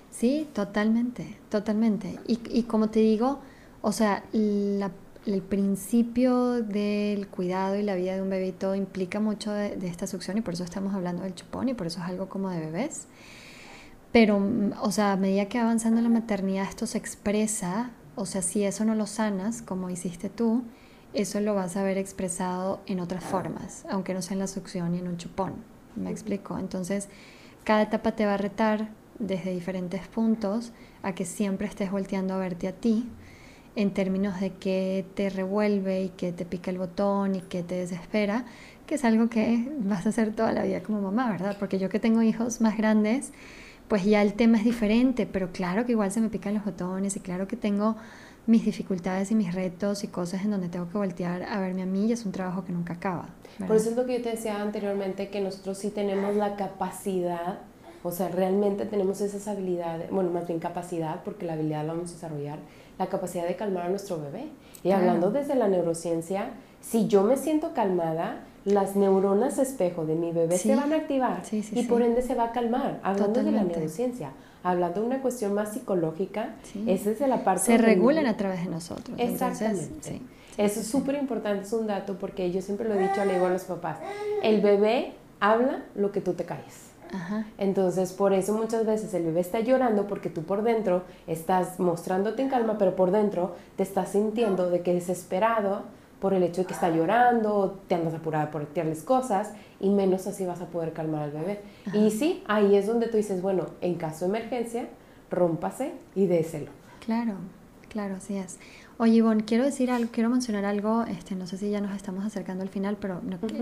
Sí, 0.10 0.50
totalmente, 0.54 1.38
totalmente. 1.50 2.18
Y, 2.26 2.40
y 2.50 2.64
como 2.64 2.90
te 2.90 3.02
digo, 3.02 3.40
o 3.82 3.92
sea, 3.92 4.24
el 5.26 5.42
principio 5.42 6.62
del 6.62 7.28
cuidado 7.28 7.76
y 7.78 7.84
la 7.84 7.96
vida 7.96 8.16
de 8.16 8.22
un 8.22 8.30
bebito 8.30 8.76
implica 8.76 9.20
mucho 9.20 9.52
de, 9.52 9.88
esta 9.88 10.08
succión 10.08 10.38
y 10.38 10.42
por 10.42 10.54
eso 10.54 10.64
estamos 10.64 10.94
hablando 10.94 11.24
del 11.24 11.34
chupón 11.34 11.70
y 11.70 11.74
por 11.74 11.88
eso 11.88 12.00
es 12.00 12.06
algo 12.06 12.28
como 12.28 12.50
de 12.50 12.60
bebés. 12.60 13.08
Pero, 14.12 14.42
o 14.82 14.92
sea, 14.92 15.14
a 15.14 15.18
medida 15.18 15.46
que 15.46 15.60
avanzando 15.60 16.02
la 16.02 16.10
maternidad 16.10 16.68
esto 16.68 16.86
se 16.86 16.98
expresa, 16.98 17.92
o 18.16 18.26
sea, 18.26 18.42
si 18.42 18.64
eso 18.64 18.86
no 18.86 18.96
lo 18.96 19.08
sanas, 19.08 19.62
como 19.62 19.90
hiciste 19.90 20.30
tú, 20.30 20.64
eso 21.14 21.40
lo 21.40 21.56
vas 21.56 21.78
a 21.78 21.84
ver 21.84 21.98
expresado 21.98 22.82
en 22.86 23.00
otras 23.00 23.24
formas, 23.24 23.86
aunque 23.90 24.14
no 24.14 24.22
sea 24.22 24.34
en 24.34 24.40
la 24.40 24.48
succión 24.48 24.94
y 24.94 25.00
en 25.00 25.08
un 25.08 25.18
chupón. 25.18 25.54
¿Me 25.96 26.12
explico? 26.12 26.58
Entonces, 26.60 27.08
cada 27.64 27.84
etapa 27.84 28.12
te 28.14 28.26
va 28.26 28.34
a 28.34 28.38
retar 28.38 28.90
desde 29.20 29.52
diferentes 29.52 30.08
puntos 30.08 30.74
a 31.02 31.14
que 31.14 31.26
siempre 31.26 31.68
estés 31.68 31.92
volteando 31.92 32.34
a 32.34 32.38
verte 32.38 32.68
a 32.68 32.74
ti 32.74 33.08
en 33.76 33.92
términos 33.92 34.40
de 34.40 34.52
qué 34.52 35.06
te 35.16 35.30
revuelve 35.30 36.04
y 36.04 36.10
qué 36.10 36.32
te 36.32 36.46
pica 36.46 36.72
el 36.72 36.78
botón 36.78 37.36
y 37.36 37.42
qué 37.42 37.64
te 37.64 37.76
desespera, 37.76 38.46
que 38.86 38.96
es 38.96 39.06
algo 39.06 39.30
que 39.30 39.72
vas 39.80 40.06
a 40.06 40.10
hacer 40.10 40.36
toda 40.36 40.52
la 40.52 40.64
vida 40.64 40.84
como 40.84 41.02
mamá, 41.02 41.32
¿verdad? 41.32 41.58
Porque 41.60 41.80
yo 41.80 41.90
que 41.90 42.00
tengo 42.00 42.22
hijos 42.22 42.62
más 42.62 42.78
grandes, 42.78 43.32
pues 43.88 44.06
ya 44.06 44.22
el 44.22 44.34
tema 44.34 44.58
es 44.58 44.64
diferente, 44.64 45.26
pero 45.26 45.52
claro 45.52 45.86
que 45.86 45.94
igual 45.94 46.12
se 46.12 46.22
me 46.22 46.30
pican 46.30 46.54
los 46.54 46.66
botones 46.66 47.16
y 47.16 47.20
claro 47.20 47.48
que 47.48 47.56
tengo 47.58 47.96
mis 48.46 48.66
dificultades 48.66 49.32
y 49.32 49.36
mis 49.36 49.54
retos 49.54 50.04
y 50.04 50.08
cosas 50.08 50.44
en 50.44 50.52
donde 50.52 50.68
tengo 50.68 50.90
que 50.90 50.98
voltear 50.98 51.44
a 51.44 51.60
verme 51.62 51.84
a 51.84 51.86
mí 51.86 52.08
y 52.08 52.12
es 52.12 52.26
un 52.26 52.32
trabajo 52.32 52.66
que 52.66 52.74
nunca 52.74 52.94
acaba. 52.94 53.30
Por 53.66 53.76
eso 53.76 53.90
es 53.92 53.96
lo 53.96 54.06
que 54.06 54.18
yo 54.18 54.24
te 54.24 54.32
decía 54.32 54.62
anteriormente, 54.62 55.30
que 55.30 55.40
nosotros 55.40 55.78
sí 55.78 55.90
tenemos 55.90 56.36
la 56.36 56.56
capacidad 56.56 57.60
O 58.06 58.12
sea, 58.12 58.28
realmente 58.28 58.86
tenemos 58.86 59.22
esas 59.22 59.48
habilidades, 59.48 60.12
bueno, 60.12 60.30
más 60.30 60.46
bien 60.46 60.60
capacidad, 60.60 61.24
porque 61.24 61.46
la 61.46 61.54
habilidad 61.54 61.86
la 61.86 61.94
vamos 61.94 62.10
a 62.10 62.14
desarrollar, 62.16 62.60
la 62.98 63.08
capacidad 63.08 63.48
de 63.48 63.56
calmar 63.56 63.86
a 63.86 63.90
nuestro 63.90 64.20
bebé. 64.22 64.48
Y 64.84 64.92
hablando 64.92 65.32
desde 65.32 65.56
la 65.56 65.68
neurociencia, 65.68 66.50
si 66.82 67.08
yo 67.08 67.24
me 67.24 67.38
siento 67.38 67.74
calmada, 67.74 68.42
las 68.66 68.96
neuronas 68.96 69.58
espejo 69.58 70.06
de 70.06 70.16
mi 70.16 70.32
bebé 70.32 70.58
se 70.58 70.76
van 70.76 70.94
a 70.94 70.98
activar 70.98 71.42
y 71.52 71.84
por 71.84 72.02
ende 72.02 72.22
se 72.22 72.36
va 72.36 72.46
a 72.46 72.52
calmar. 72.52 73.00
Hablando 73.04 73.44
de 73.44 73.52
la 73.52 73.64
neurociencia, 73.64 74.32
hablando 74.64 75.02
de 75.02 75.08
una 75.08 75.22
cuestión 75.22 75.54
más 75.54 75.74
psicológica, 75.74 76.56
esa 76.88 77.12
es 77.12 77.20
de 77.20 77.28
la 77.28 77.44
parte... 77.44 77.66
Se 77.66 77.78
regulan 77.78 78.26
a 78.26 78.38
través 78.38 78.64
de 78.64 78.70
nosotros. 78.70 79.18
Exactamente. 79.20 80.22
Eso 80.58 80.82
es 80.82 80.88
súper 80.88 81.16
importante, 81.16 81.64
es 81.66 81.74
un 81.74 81.88
dato 81.88 82.18
porque 82.20 82.52
yo 82.52 82.62
siempre 82.62 82.88
lo 82.88 82.96
he 82.96 83.00
dicho, 83.00 83.26
le 83.26 83.34
digo 83.34 83.48
a 83.48 83.50
los 83.50 83.64
papás, 83.64 83.98
el 84.44 84.62
bebé 84.62 85.14
habla 85.40 85.84
lo 85.96 86.12
que 86.12 86.22
tú 86.22 86.34
te 86.34 86.46
calles. 86.46 86.93
Entonces, 87.58 88.14
por 88.14 88.34
eso 88.34 88.54
muchas 88.54 88.86
veces 88.86 89.14
el 89.14 89.24
bebé 89.24 89.42
está 89.42 89.60
llorando 89.60 90.08
porque 90.08 90.30
tú 90.30 90.44
por 90.44 90.64
dentro 90.64 91.04
estás 91.28 91.80
mostrándote 91.80 92.42
en 92.42 92.50
calma, 92.50 92.78
pero 92.78 92.96
por 92.96 93.12
dentro 93.12 93.56
te 93.76 93.84
estás 93.84 94.10
sintiendo 94.10 94.70
de 94.70 94.82
que 94.82 94.94
desesperado 94.94 95.84
por 96.20 96.34
el 96.34 96.44
hecho 96.44 96.62
de 96.62 96.68
que 96.68 96.74
está 96.74 96.90
llorando, 96.90 97.82
te 97.88 97.96
andas 97.96 98.14
apurada 98.14 98.50
por 98.50 98.66
tirarles 98.68 99.04
cosas 99.04 99.52
y 99.82 99.90
menos 99.90 100.26
así 100.26 100.46
vas 100.46 100.62
a 100.62 100.68
poder 100.68 100.94
calmar 100.94 101.24
al 101.24 101.32
bebé. 101.32 101.60
Y 101.94 102.12
sí, 102.12 102.44
ahí 102.48 102.76
es 102.78 102.88
donde 102.88 103.08
tú 103.08 103.18
dices, 103.18 103.42
bueno, 103.42 103.66
en 103.82 103.96
caso 103.96 104.26
de 104.26 104.38
emergencia, 104.38 104.88
rómpase 105.30 105.92
y 106.16 106.28
déselo. 106.28 106.72
Claro, 107.06 107.34
claro, 107.90 108.16
así 108.16 108.38
es. 108.38 108.58
Oye, 108.98 109.16
Ivonne, 109.16 109.44
quiero 109.44 109.66
decir 109.66 109.92
algo, 109.92 110.12
quiero 110.14 110.30
mencionar 110.30 110.64
algo, 110.64 111.04
este, 111.04 111.36
no 111.36 111.46
sé 111.46 111.58
si 111.58 111.70
ya 111.70 111.82
nos 111.82 111.94
estamos 111.94 112.24
acercando 112.24 112.64
al 112.64 112.70
final, 112.70 112.96
pero 113.02 113.20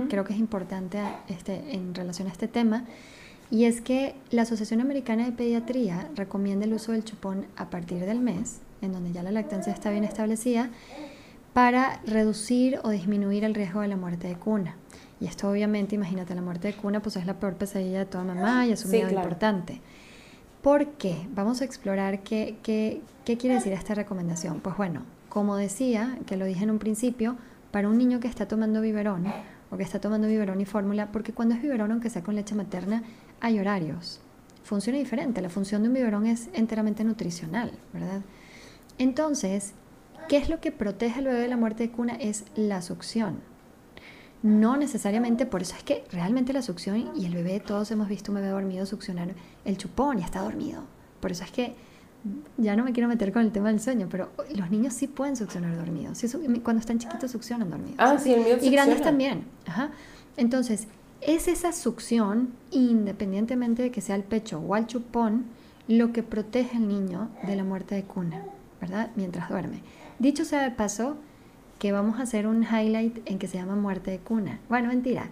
creo 0.08 0.24
que 0.24 0.34
es 0.34 0.40
importante 0.40 1.00
este, 1.30 1.74
en 1.74 1.96
relación 1.96 2.28
a 2.28 2.32
este 2.32 2.48
tema. 2.48 2.86
Y 3.52 3.66
es 3.66 3.82
que 3.82 4.16
la 4.32 4.44
Asociación 4.44 4.80
Americana 4.80 5.26
de 5.26 5.34
Pediatría 5.34 6.10
recomienda 6.16 6.66
el 6.66 6.74
uso 6.74 6.94
del 6.94 7.04
chupón 7.04 7.46
a 7.58 7.70
partir 7.70 8.00
del 8.06 8.22
mes, 8.22 8.62
en 8.82 8.94
donde 8.94 9.12
ya 9.12 9.24
la 9.24 9.32
lactancia 9.32 9.74
está 9.74 9.92
bien 9.92 10.06
establecida, 10.06 10.70
para 11.54 12.00
reducir 12.06 12.80
o 12.84 12.90
disminuir 12.90 13.44
el 13.44 13.54
riesgo 13.54 13.82
de 13.82 13.90
la 13.90 13.98
muerte 13.98 14.30
de 14.30 14.36
cuna. 14.36 14.78
Y 15.20 15.28
esto 15.28 15.50
obviamente, 15.50 15.96
imagínate, 15.96 16.34
la 16.34 16.42
muerte 16.42 16.70
de 16.70 16.76
cuna 16.76 17.02
pues 17.02 17.18
es 17.18 17.26
la 17.26 17.40
peor 17.40 17.56
pesadilla 17.56 18.00
de 18.00 18.06
toda 18.06 18.24
mamá 18.24 18.66
y 18.66 18.72
es 18.72 18.86
un 18.86 18.92
miedo 18.92 19.10
importante. 19.10 19.82
¿Por 20.62 20.88
qué? 20.94 21.28
Vamos 21.36 21.62
a 21.62 21.66
explorar 21.66 22.24
qué, 22.24 22.58
qué, 22.64 23.02
qué 23.26 23.38
quiere 23.38 23.56
decir 23.56 23.74
esta 23.74 23.94
recomendación. 23.94 24.62
Pues 24.62 24.78
bueno, 24.78 25.02
como 25.28 25.58
decía, 25.58 26.18
que 26.26 26.38
lo 26.38 26.46
dije 26.46 26.64
en 26.64 26.72
un 26.72 26.80
principio, 26.80 27.36
para 27.72 27.90
un 27.90 27.98
niño 27.98 28.22
que 28.22 28.28
está 28.28 28.48
tomando 28.48 28.80
biberón 28.80 29.26
o 29.72 29.78
que 29.78 29.84
está 29.84 30.00
tomando 30.00 30.28
biberón 30.28 30.62
y 30.62 30.66
fórmula, 30.66 31.12
porque 31.12 31.34
cuando 31.34 31.56
es 31.56 31.62
biberón, 31.62 31.92
aunque 31.92 32.10
sea 32.10 32.24
con 32.24 32.36
leche 32.36 32.56
materna, 32.56 33.04
hay 33.42 33.60
horarios. 33.60 34.22
Funciona 34.64 34.98
diferente. 34.98 35.42
La 35.42 35.50
función 35.50 35.82
de 35.82 35.90
un 35.90 35.96
biberón 35.96 36.26
es 36.26 36.50
enteramente 36.54 37.04
nutricional, 37.04 37.72
¿verdad? 37.94 38.22
Entonces, 38.98 39.74
¿Qué 40.32 40.38
es 40.38 40.48
lo 40.48 40.62
que 40.62 40.72
protege 40.72 41.20
al 41.20 41.26
bebé 41.26 41.40
de 41.42 41.48
la 41.50 41.58
muerte 41.58 41.84
de 41.84 41.92
cuna? 41.92 42.16
Es 42.16 42.46
la 42.56 42.82
succión. 42.82 43.42
No 44.44 44.78
necesariamente, 44.78 45.46
por 45.46 45.62
eso 45.62 45.76
es 45.76 45.84
que 45.84 46.06
realmente 46.10 46.54
la 46.54 46.62
succión 46.62 47.12
y 47.18 47.26
el 47.26 47.36
bebé, 47.36 47.60
todos 47.60 47.92
hemos 47.92 48.08
visto 48.08 48.32
un 48.32 48.38
bebé 48.38 48.48
dormido 48.48 48.86
succionar 48.86 49.34
el 49.66 49.78
chupón 49.78 50.20
y 50.20 50.24
está 50.24 50.40
dormido. 50.40 50.84
Por 51.20 51.34
eso 51.34 51.44
es 51.44 51.52
que 51.52 51.76
ya 52.58 52.78
no 52.78 52.86
me 52.86 52.94
quiero 52.94 53.10
meter 53.10 53.34
con 53.34 53.42
el 53.42 53.52
tema 53.52 53.70
del 53.70 53.82
sueño, 53.82 54.08
pero 54.10 54.30
los 54.56 54.72
niños 54.72 54.94
sí 54.94 55.08
pueden 55.08 55.36
succionar 55.36 55.76
dormidos. 55.76 56.24
cuando 56.64 56.80
están 56.80 56.98
chiquitos 56.98 57.30
succionan 57.30 57.70
dormidos. 57.70 57.98
Ah, 57.98 58.18
sí, 58.18 58.34
el 58.34 58.46
mío 58.46 58.58
Y 58.62 58.70
grandes 58.70 59.02
también. 59.02 59.44
Entonces, 60.38 60.88
es 61.22 61.48
esa 61.48 61.72
succión, 61.72 62.54
independientemente 62.72 63.84
de 63.84 63.92
que 63.92 64.02
sea 64.02 64.16
el 64.16 64.24
pecho 64.24 64.60
o 64.60 64.76
al 64.76 64.88
chupón, 64.88 65.46
lo 65.88 66.14
que 66.14 66.24
protege 66.24 66.78
al 66.78 66.88
niño 66.88 67.30
de 67.44 67.56
la 67.56 67.64
muerte 67.64 67.96
de 67.96 68.04
cuna, 68.04 68.44
¿verdad? 68.80 69.12
Mientras 69.16 69.50
duerme. 69.50 69.82
Dicho 70.20 70.46
sea 70.46 70.64
de 70.64 70.72
paso, 70.72 71.18
que 71.82 71.92
vamos 71.92 72.20
a 72.20 72.24
hacer 72.24 72.46
un 72.46 72.62
highlight 72.62 73.28
en 73.28 73.40
que 73.40 73.48
se 73.48 73.58
llama 73.58 73.76
muerte 73.76 74.12
de 74.12 74.20
cuna. 74.20 74.60
Bueno, 74.70 74.90
mentira. 74.90 75.30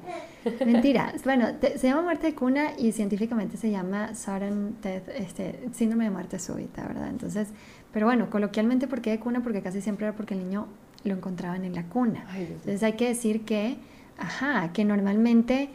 Mentira. 0.66 1.14
bueno, 1.24 1.46
se 1.62 1.88
llama 1.88 2.02
muerte 2.02 2.26
de 2.26 2.34
cuna 2.34 2.72
y 2.76 2.92
científicamente 2.92 3.56
se 3.56 3.70
llama 3.70 4.16
sudden 4.16 4.76
death, 4.82 5.10
este, 5.10 5.70
síndrome 5.74 6.06
de 6.06 6.10
muerte 6.10 6.40
súbita, 6.40 6.88
¿verdad? 6.88 7.10
Entonces, 7.10 7.50
pero 7.94 8.08
bueno, 8.08 8.32
coloquialmente, 8.32 8.88
¿por 8.88 9.00
qué 9.00 9.12
de 9.12 9.20
cuna? 9.20 9.44
Porque 9.44 9.62
casi 9.62 9.80
siempre 9.80 10.08
era 10.08 10.16
porque 10.16 10.34
el 10.34 10.40
niño 10.40 10.66
lo 11.04 11.14
encontraban 11.14 11.66
en 11.66 11.76
la 11.76 11.84
cuna. 11.84 12.26
Entonces 12.36 12.82
hay 12.82 12.94
que 12.94 13.08
decir 13.08 13.46
que, 13.46 13.78
ajá, 14.18 14.74
que 14.74 14.86
normalmente 14.86 15.70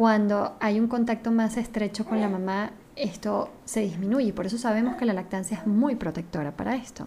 cuando 0.00 0.56
hay 0.60 0.80
un 0.80 0.88
contacto 0.88 1.30
más 1.30 1.58
estrecho 1.58 2.06
con 2.06 2.22
la 2.22 2.28
mamá, 2.30 2.70
esto 2.96 3.50
se 3.66 3.80
disminuye. 3.80 4.32
Por 4.32 4.46
eso 4.46 4.56
sabemos 4.56 4.96
que 4.96 5.04
la 5.04 5.12
lactancia 5.12 5.58
es 5.58 5.66
muy 5.66 5.94
protectora 5.94 6.56
para 6.56 6.74
esto 6.74 7.06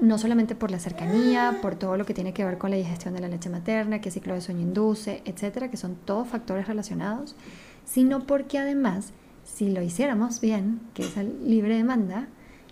no 0.00 0.18
solamente 0.18 0.56
por 0.56 0.72
la 0.72 0.80
cercanía, 0.80 1.60
por 1.62 1.76
todo 1.76 1.96
lo 1.96 2.04
que 2.04 2.12
tiene 2.12 2.34
que 2.34 2.44
ver 2.44 2.58
con 2.58 2.70
la 2.70 2.76
digestión 2.76 3.14
de 3.14 3.20
la 3.20 3.28
leche 3.28 3.48
materna, 3.48 4.00
qué 4.00 4.10
ciclo 4.10 4.34
de 4.34 4.40
sueño 4.40 4.62
induce, 4.62 5.22
etcétera, 5.24 5.70
que 5.70 5.76
son 5.76 5.94
todos 5.94 6.26
factores 6.26 6.66
relacionados, 6.66 7.36
sino 7.84 8.26
porque 8.26 8.58
además, 8.58 9.12
si 9.44 9.70
lo 9.70 9.80
hiciéramos 9.80 10.40
bien, 10.40 10.80
que 10.94 11.04
es 11.04 11.16
libre 11.16 11.76
demanda, 11.76 12.26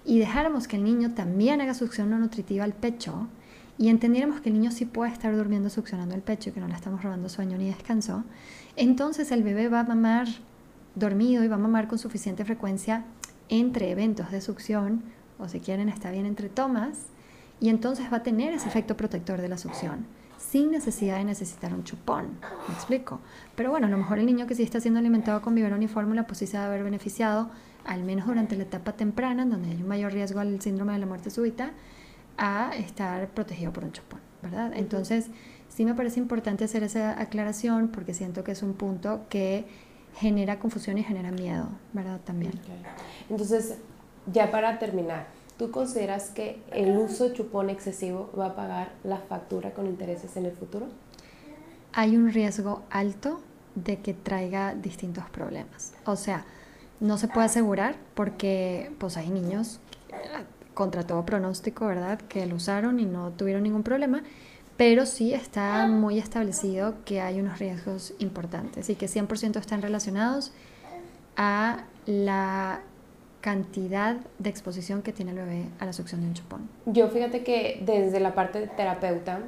y 0.04 0.18
dejáramos 0.18 0.66
que 0.66 0.74
el 0.74 0.82
niño 0.82 1.14
también 1.14 1.60
haga 1.60 1.74
succión 1.74 2.10
no 2.10 2.18
nutritiva 2.18 2.64
al 2.64 2.72
pecho, 2.72 3.28
y 3.78 3.88
entendiéramos 3.88 4.40
que 4.40 4.48
el 4.48 4.54
niño 4.56 4.72
sí 4.72 4.84
puede 4.84 5.12
estar 5.12 5.34
durmiendo 5.34 5.70
succionando 5.70 6.16
el 6.16 6.22
pecho 6.22 6.50
y 6.50 6.52
que 6.52 6.60
no 6.60 6.68
le 6.68 6.74
estamos 6.74 7.02
robando 7.02 7.28
sueño 7.28 7.56
ni 7.56 7.66
descanso, 7.66 8.24
entonces 8.76 9.30
el 9.32 9.42
bebé 9.42 9.68
va 9.68 9.80
a 9.80 9.84
mamar 9.84 10.28
dormido 10.94 11.44
y 11.44 11.48
va 11.48 11.56
a 11.56 11.58
mamar 11.58 11.88
con 11.88 11.98
suficiente 11.98 12.44
frecuencia 12.44 13.04
entre 13.48 13.90
eventos 13.90 14.30
de 14.30 14.40
succión, 14.40 15.02
o 15.38 15.48
si 15.48 15.60
quieren 15.60 15.88
está 15.88 16.10
bien 16.10 16.26
entre 16.26 16.48
tomas, 16.48 17.06
y 17.60 17.68
entonces 17.68 18.12
va 18.12 18.18
a 18.18 18.22
tener 18.22 18.54
ese 18.54 18.68
efecto 18.68 18.96
protector 18.96 19.40
de 19.40 19.48
la 19.48 19.58
succión 19.58 20.06
sin 20.38 20.70
necesidad 20.70 21.18
de 21.18 21.24
necesitar 21.24 21.72
un 21.72 21.84
chupón. 21.84 22.26
¿Me 22.68 22.74
explico? 22.74 23.20
Pero 23.54 23.70
bueno, 23.70 23.86
a 23.86 23.90
lo 23.90 23.96
mejor 23.96 24.18
el 24.18 24.26
niño 24.26 24.46
que 24.46 24.54
sí 24.54 24.62
está 24.62 24.80
siendo 24.80 24.98
alimentado 24.98 25.40
con 25.40 25.54
biberón 25.54 25.82
y 25.82 25.88
fórmula, 25.88 26.26
pues 26.26 26.38
sí 26.38 26.46
se 26.46 26.56
va 26.56 26.64
a 26.64 26.66
haber 26.66 26.82
beneficiado, 26.82 27.50
al 27.84 28.02
menos 28.02 28.26
durante 28.26 28.56
la 28.56 28.64
etapa 28.64 28.92
temprana, 28.92 29.46
donde 29.46 29.70
hay 29.70 29.76
un 29.76 29.88
mayor 29.88 30.12
riesgo 30.12 30.40
al 30.40 30.60
síndrome 30.60 30.92
de 30.94 30.98
la 30.98 31.06
muerte 31.06 31.30
súbita, 31.30 31.70
a 32.36 32.72
estar 32.76 33.28
protegido 33.28 33.72
por 33.72 33.84
un 33.84 33.92
chupón, 33.92 34.20
¿verdad? 34.42 34.72
Entonces, 34.74 35.28
sí 35.74 35.84
me 35.84 35.94
parece 35.94 36.20
importante 36.20 36.64
hacer 36.64 36.82
esa 36.82 37.20
aclaración 37.20 37.88
porque 37.88 38.14
siento 38.14 38.44
que 38.44 38.52
es 38.52 38.62
un 38.62 38.74
punto 38.74 39.22
que 39.28 39.64
genera 40.16 40.58
confusión 40.58 40.98
y 40.98 41.04
genera 41.04 41.30
miedo, 41.30 41.68
¿verdad? 41.92 42.20
También. 42.24 42.52
Entonces, 43.30 43.78
ya 44.32 44.50
para 44.50 44.78
terminar, 44.78 45.26
¿Tú 45.62 45.70
consideras 45.70 46.30
que 46.30 46.60
el 46.72 46.96
uso 46.96 47.28
de 47.28 47.34
chupón 47.34 47.70
excesivo 47.70 48.30
va 48.36 48.46
a 48.46 48.56
pagar 48.56 48.92
la 49.04 49.18
factura 49.18 49.72
con 49.72 49.86
intereses 49.86 50.36
en 50.36 50.46
el 50.46 50.52
futuro? 50.52 50.86
Hay 51.92 52.16
un 52.16 52.32
riesgo 52.32 52.82
alto 52.90 53.40
de 53.74 54.00
que 54.00 54.12
traiga 54.12 54.74
distintos 54.74 55.24
problemas. 55.30 55.92
O 56.04 56.16
sea, 56.16 56.44
no 57.00 57.16
se 57.16 57.28
puede 57.28 57.46
asegurar 57.46 57.96
porque 58.14 58.90
pues 58.98 59.16
hay 59.16 59.30
niños 59.30 59.78
contra 60.74 61.06
todo 61.06 61.24
pronóstico, 61.24 61.86
¿verdad? 61.86 62.18
Que 62.18 62.44
lo 62.46 62.56
usaron 62.56 62.98
y 62.98 63.04
no 63.04 63.30
tuvieron 63.30 63.62
ningún 63.62 63.82
problema, 63.82 64.22
pero 64.82 65.06
sí 65.06 65.32
está 65.32 65.86
muy 65.86 66.18
establecido 66.18 66.96
que 67.04 67.20
hay 67.20 67.38
unos 67.38 67.60
riesgos 67.60 68.14
importantes 68.18 68.90
y 68.90 68.96
que 68.96 69.06
100% 69.06 69.60
están 69.60 69.80
relacionados 69.80 70.52
a 71.36 71.84
la 72.04 72.80
cantidad 73.40 74.16
de 74.40 74.50
exposición 74.50 75.02
que 75.02 75.12
tiene 75.12 75.30
el 75.30 75.36
bebé 75.36 75.66
a 75.78 75.86
la 75.86 75.92
succión 75.92 76.22
de 76.22 76.26
un 76.26 76.34
chupón? 76.34 76.68
Yo 76.86 77.06
fíjate 77.10 77.44
que 77.44 77.80
desde 77.86 78.18
la 78.18 78.34
parte 78.34 78.58
de 78.58 78.66
terapeuta 78.66 79.42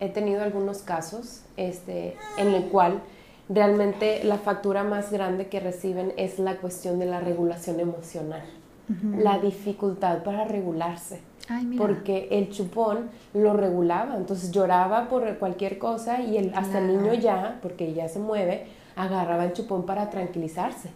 he 0.00 0.08
tenido 0.08 0.42
algunos 0.42 0.78
casos 0.78 1.42
este, 1.56 2.16
en 2.36 2.48
el 2.48 2.64
cual 2.64 3.02
realmente 3.48 4.24
la 4.24 4.38
factura 4.38 4.82
más 4.82 5.12
grande 5.12 5.46
que 5.46 5.60
reciben 5.60 6.12
es 6.16 6.40
la 6.40 6.56
cuestión 6.56 6.98
de 6.98 7.06
la 7.06 7.20
regulación 7.20 7.78
emocional, 7.78 8.42
la 9.18 9.38
dificultad 9.38 10.22
para 10.22 10.44
regularse. 10.44 11.20
porque 11.76 12.28
el 12.30 12.50
chupón 12.50 13.10
lo 13.34 13.52
regulaba, 13.54 14.16
entonces 14.16 14.52
lloraba 14.52 15.08
por 15.08 15.38
cualquier 15.38 15.78
cosa 15.78 16.20
y 16.20 16.36
el, 16.36 16.54
hasta 16.54 16.78
el 16.78 16.86
niño 16.86 17.14
ya, 17.14 17.58
porque 17.60 17.92
ya 17.92 18.08
se 18.08 18.20
mueve, 18.20 18.66
agarraba 18.96 19.44
el 19.44 19.52
chupón 19.52 19.84
para 19.84 20.08
tranquilizarse 20.08 20.90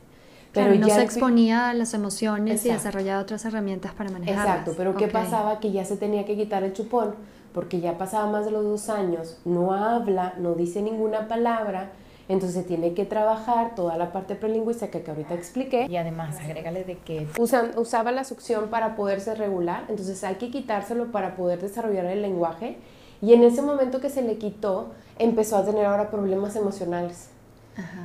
pero 0.57 0.75
no 0.75 0.89
se 0.89 1.03
exponía 1.03 1.71
a 1.71 1.75
las 1.75 1.95
emociones 1.95 2.65
y 2.65 2.71
desarrollaba 2.71 3.23
otras 3.23 3.45
herramientas 3.45 3.93
para 3.95 4.11
manejarlas. 4.11 4.47
Exacto, 4.47 4.75
pero 4.77 4.97
¿qué 4.97 5.09
pasaba? 5.09 5.61
Que 5.61 5.73
ya 5.73 5.85
se 5.85 5.97
tenía 5.97 6.25
que 6.25 6.37
quitar 6.37 6.65
el 6.65 6.73
chupón, 6.73 7.15
porque 7.53 7.81
ya 7.81 7.99
pasaba 7.99 8.31
más 8.31 8.45
de 8.45 8.51
los 8.51 8.65
dos 8.65 8.89
años, 8.89 9.39
no 9.45 9.73
habla, 9.73 10.35
no 10.39 10.55
dice 10.55 10.83
ninguna 10.83 11.29
palabra, 11.29 11.91
entonces 12.29 12.67
tiene 12.67 12.95
que 12.95 13.05
trabajar 13.05 13.75
toda 13.75 13.97
la 13.97 14.13
parte 14.13 14.35
prelingüística 14.35 15.01
que 15.01 15.11
ahorita 15.11 15.35
expliqué. 15.35 15.87
Y 15.89 15.97
además, 15.97 16.39
agrégale 16.41 16.85
de 16.85 16.99
que... 16.99 17.27
Usan, 17.39 17.71
usaba 17.77 18.13
la 18.13 18.25
succión 18.25 18.69
para 18.69 18.97
poderse 18.97 19.35
regular, 19.35 19.85
entonces 19.89 20.23
hay 20.25 20.37
que 20.37 20.51
quitárselo 20.51 21.13
para 21.13 21.37
poder 21.37 21.61
desarrollar 21.61 22.07
el 22.07 22.23
lenguaje. 22.23 22.79
Y 23.23 23.33
en 23.33 23.45
ese 23.45 23.63
momento 23.63 24.01
que 24.01 24.11
se 24.11 24.23
le 24.23 24.37
quitó, 24.39 24.91
empezó 25.19 25.57
a 25.57 25.65
tener 25.65 25.87
ahora 25.87 26.11
problemas 26.11 26.57
emocionales 26.57 27.31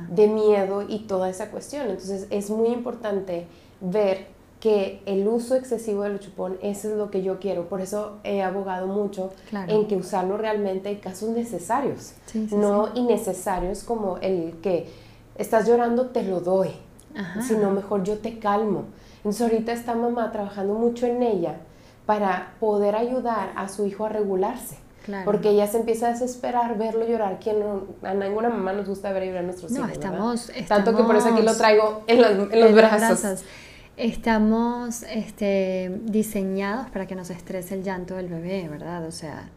de 0.08 0.26
miedo 0.28 0.82
y 0.86 1.00
toda 1.00 1.30
esa 1.30 1.50
cuestión. 1.50 1.88
Entonces 1.88 2.26
es 2.30 2.50
muy 2.50 2.68
importante 2.68 3.46
ver 3.80 4.26
que 4.62 5.02
el 5.06 5.26
uso 5.26 5.56
excesivo 5.56 6.04
del 6.04 6.20
chupón, 6.20 6.56
eso 6.62 6.88
es 6.88 6.96
lo 6.96 7.10
que 7.10 7.24
yo 7.24 7.40
quiero. 7.40 7.68
Por 7.68 7.80
eso 7.80 8.20
he 8.22 8.42
abogado 8.42 8.86
mucho 8.86 9.32
en 9.66 9.88
que 9.88 9.96
usarlo 9.96 10.36
realmente 10.36 10.88
en 10.88 11.00
casos 11.00 11.30
necesarios, 11.30 12.12
no 12.52 12.90
innecesarios 12.94 13.82
como 13.82 14.18
el 14.18 14.54
que 14.62 14.86
estás 15.36 15.66
llorando, 15.66 16.10
te 16.10 16.22
lo 16.22 16.38
doy, 16.38 16.68
sino 17.40 17.72
mejor 17.72 18.04
yo 18.04 18.18
te 18.18 18.38
calmo. 18.38 18.84
Entonces 19.16 19.42
ahorita 19.42 19.72
está 19.72 19.96
mamá 19.96 20.30
trabajando 20.30 20.74
mucho 20.74 21.06
en 21.06 21.24
ella 21.24 21.56
para 22.06 22.54
poder 22.60 22.94
ayudar 22.94 23.52
a 23.56 23.68
su 23.68 23.84
hijo 23.84 24.04
a 24.04 24.10
regularse. 24.10 24.76
Porque 25.24 25.50
ella 25.50 25.66
se 25.66 25.78
empieza 25.78 26.06
a 26.06 26.10
desesperar 26.10 26.78
verlo 26.78 27.04
llorar. 27.04 27.40
Quien 27.40 27.56
a 28.04 28.14
ninguna 28.14 28.48
mamá 28.48 28.72
nos 28.72 28.86
gusta 28.86 29.10
ver 29.10 29.24
llorar 29.24 29.40
a 29.40 29.46
nuestros 29.46 29.72
hijos. 29.72 29.90
Estamos, 29.90 30.52
Tanto 30.68 30.94
que 30.94 31.02
por 31.02 31.16
eso 31.16 31.30
aquí 31.30 31.42
lo 31.42 31.56
traigo 31.56 32.04
en 32.06 32.22
los, 32.22 32.52
en 32.52 32.60
los 32.60 32.72
brazos. 32.72 33.42
Estamos 33.96 35.02
este, 35.02 36.00
diseñados 36.04 36.88
para 36.90 37.06
que 37.06 37.14
nos 37.14 37.30
estrese 37.30 37.74
el 37.74 37.82
llanto 37.82 38.14
del 38.16 38.28
bebé, 38.28 38.66
¿verdad? 38.68 39.06
O 39.06 39.10
sea, 39.10 39.50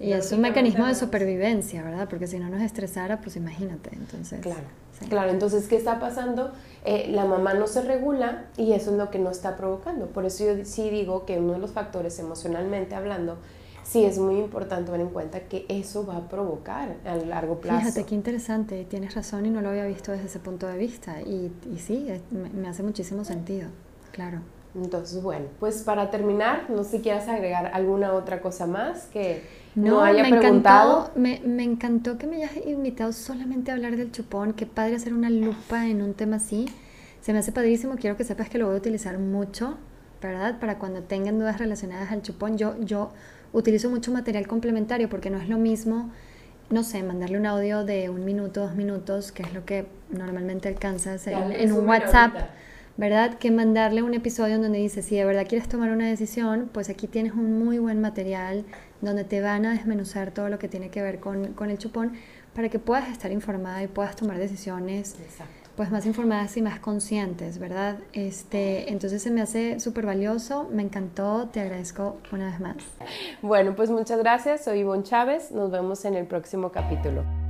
y 0.00 0.12
es 0.12 0.32
un 0.32 0.40
mecanismo 0.40 0.86
de 0.86 0.94
supervivencia, 0.94 1.82
¿verdad? 1.82 2.08
Porque 2.08 2.26
si 2.26 2.38
no 2.38 2.48
nos 2.48 2.62
estresara, 2.62 3.20
pues 3.20 3.36
imagínate, 3.36 3.90
entonces... 3.92 4.40
Claro, 4.40 4.62
claro, 5.08 5.30
entonces, 5.30 5.68
¿qué 5.68 5.76
está 5.76 6.00
pasando? 6.00 6.52
Eh, 6.84 7.08
la 7.10 7.24
mamá 7.24 7.54
no 7.54 7.66
se 7.66 7.82
regula 7.82 8.44
y 8.56 8.72
eso 8.72 8.90
es 8.90 8.96
lo 8.96 9.10
que 9.10 9.18
no 9.18 9.30
está 9.30 9.56
provocando. 9.56 10.06
Por 10.06 10.24
eso 10.24 10.44
yo 10.44 10.64
sí 10.64 10.88
digo 10.90 11.26
que 11.26 11.38
uno 11.38 11.52
de 11.52 11.58
los 11.58 11.72
factores 11.72 12.18
emocionalmente 12.18 12.94
hablando 12.94 13.38
sí 13.84 14.04
es 14.04 14.18
muy 14.18 14.38
importante 14.38 14.90
tener 14.90 15.06
en 15.06 15.12
cuenta 15.12 15.40
que 15.40 15.64
eso 15.68 16.04
va 16.04 16.16
a 16.16 16.28
provocar 16.28 16.96
a 17.04 17.16
largo 17.16 17.60
plazo. 17.60 17.80
Fíjate, 17.80 18.04
qué 18.04 18.14
interesante, 18.14 18.84
tienes 18.84 19.14
razón 19.14 19.46
y 19.46 19.50
no 19.50 19.60
lo 19.60 19.68
había 19.68 19.86
visto 19.86 20.10
desde 20.10 20.26
ese 20.26 20.40
punto 20.40 20.66
de 20.66 20.76
vista 20.76 21.22
y, 21.22 21.52
y 21.72 21.78
sí, 21.78 22.08
me 22.30 22.68
hace 22.68 22.82
muchísimo 22.82 23.24
sentido, 23.24 23.68
claro. 24.10 24.40
Entonces, 24.74 25.22
bueno, 25.22 25.46
pues 25.60 25.82
para 25.82 26.10
terminar, 26.10 26.68
no 26.68 26.82
sé 26.82 26.96
si 26.96 27.02
quieras 27.02 27.28
agregar 27.28 27.70
alguna 27.72 28.12
otra 28.12 28.40
cosa 28.40 28.66
más 28.66 29.06
que 29.06 29.42
no, 29.76 30.02
haya 30.02 30.24
me 30.24 30.36
preguntado. 30.36 31.12
Encantó, 31.14 31.20
me, 31.20 31.40
me, 31.44 31.62
encantó 31.62 32.18
que 32.18 32.26
me 32.26 32.36
hayas 32.36 32.56
invitado 32.66 33.12
solamente 33.12 33.70
a 33.70 33.74
hablar 33.74 33.96
del 33.96 34.10
chupón, 34.10 34.52
qué 34.52 34.66
padre 34.66 34.96
hacer 34.96 35.14
una 35.14 35.30
lupa 35.30 35.86
en 35.86 36.02
un 36.02 36.14
tema 36.14 36.36
así. 36.36 36.66
Se 37.20 37.32
me 37.32 37.38
hace 37.38 37.52
padrísimo, 37.52 37.94
quiero 37.96 38.16
que 38.16 38.24
sepas 38.24 38.48
que 38.48 38.58
lo 38.58 38.66
voy 38.66 38.74
a 38.74 38.78
utilizar 38.78 39.18
mucho, 39.18 39.76
¿verdad? 40.20 40.58
Para 40.58 40.78
cuando 40.78 41.02
tengan 41.02 41.38
dudas 41.38 41.58
relacionadas 41.58 42.10
al 42.10 42.22
chupón. 42.22 42.58
Yo, 42.58 42.78
yo 42.80 43.10
utilizo 43.54 43.88
mucho 43.88 44.12
material 44.12 44.46
complementario 44.46 45.08
porque 45.08 45.30
no 45.30 45.38
es 45.38 45.48
lo 45.48 45.56
mismo, 45.56 46.10
no 46.68 46.82
sé, 46.82 47.02
mandarle 47.02 47.38
un 47.38 47.46
audio 47.46 47.84
de 47.84 48.10
un 48.10 48.24
minuto, 48.24 48.60
dos 48.60 48.74
minutos, 48.74 49.32
que 49.32 49.44
es 49.44 49.54
lo 49.54 49.64
que 49.64 49.86
normalmente 50.10 50.68
alcanzas 50.68 51.26
en, 51.26 51.72
un 51.72 51.88
WhatsApp. 51.88 52.34
¿verdad? 52.96 53.38
Que 53.38 53.50
mandarle 53.50 54.02
un 54.02 54.14
episodio 54.14 54.60
donde 54.60 54.78
dice, 54.78 55.02
si 55.02 55.16
de 55.16 55.24
verdad 55.24 55.46
quieres 55.48 55.68
tomar 55.68 55.90
una 55.90 56.06
decisión, 56.06 56.70
pues 56.72 56.88
aquí 56.90 57.08
tienes 57.08 57.32
un 57.32 57.58
muy 57.58 57.78
buen 57.80 58.00
material 58.00 58.64
donde 59.00 59.24
te 59.24 59.40
van 59.40 59.66
a 59.66 59.72
desmenuzar 59.72 60.30
todo 60.30 60.48
lo 60.48 60.60
que 60.60 60.68
tiene 60.68 60.90
que 60.90 61.02
ver 61.02 61.18
con, 61.18 61.54
con 61.54 61.70
el 61.70 61.78
chupón 61.78 62.12
para 62.54 62.68
que 62.68 62.78
puedas 62.78 63.08
estar 63.10 63.32
informada 63.32 63.82
y 63.82 63.88
puedas 63.88 64.14
tomar 64.14 64.38
decisiones 64.38 65.16
pues 65.76 65.90
más 65.90 66.06
informadas 66.06 66.56
y 66.56 66.62
más 66.62 66.78
conscientes, 66.78 67.58
¿verdad? 67.58 67.98
Este, 68.12 68.90
entonces 68.90 69.22
se 69.22 69.30
me 69.30 69.40
hace 69.42 69.80
súper 69.80 70.06
valioso, 70.06 70.68
me 70.72 70.82
encantó, 70.82 71.48
te 71.52 71.60
agradezco 71.60 72.18
una 72.32 72.46
vez 72.46 72.60
más. 72.60 72.76
Bueno, 73.42 73.74
pues 73.74 73.90
muchas 73.90 74.18
gracias, 74.18 74.64
soy 74.64 74.80
Ivonne 74.80 75.02
Chávez, 75.02 75.50
nos 75.50 75.70
vemos 75.70 76.04
en 76.04 76.14
el 76.14 76.26
próximo 76.26 76.70
capítulo. 76.70 77.43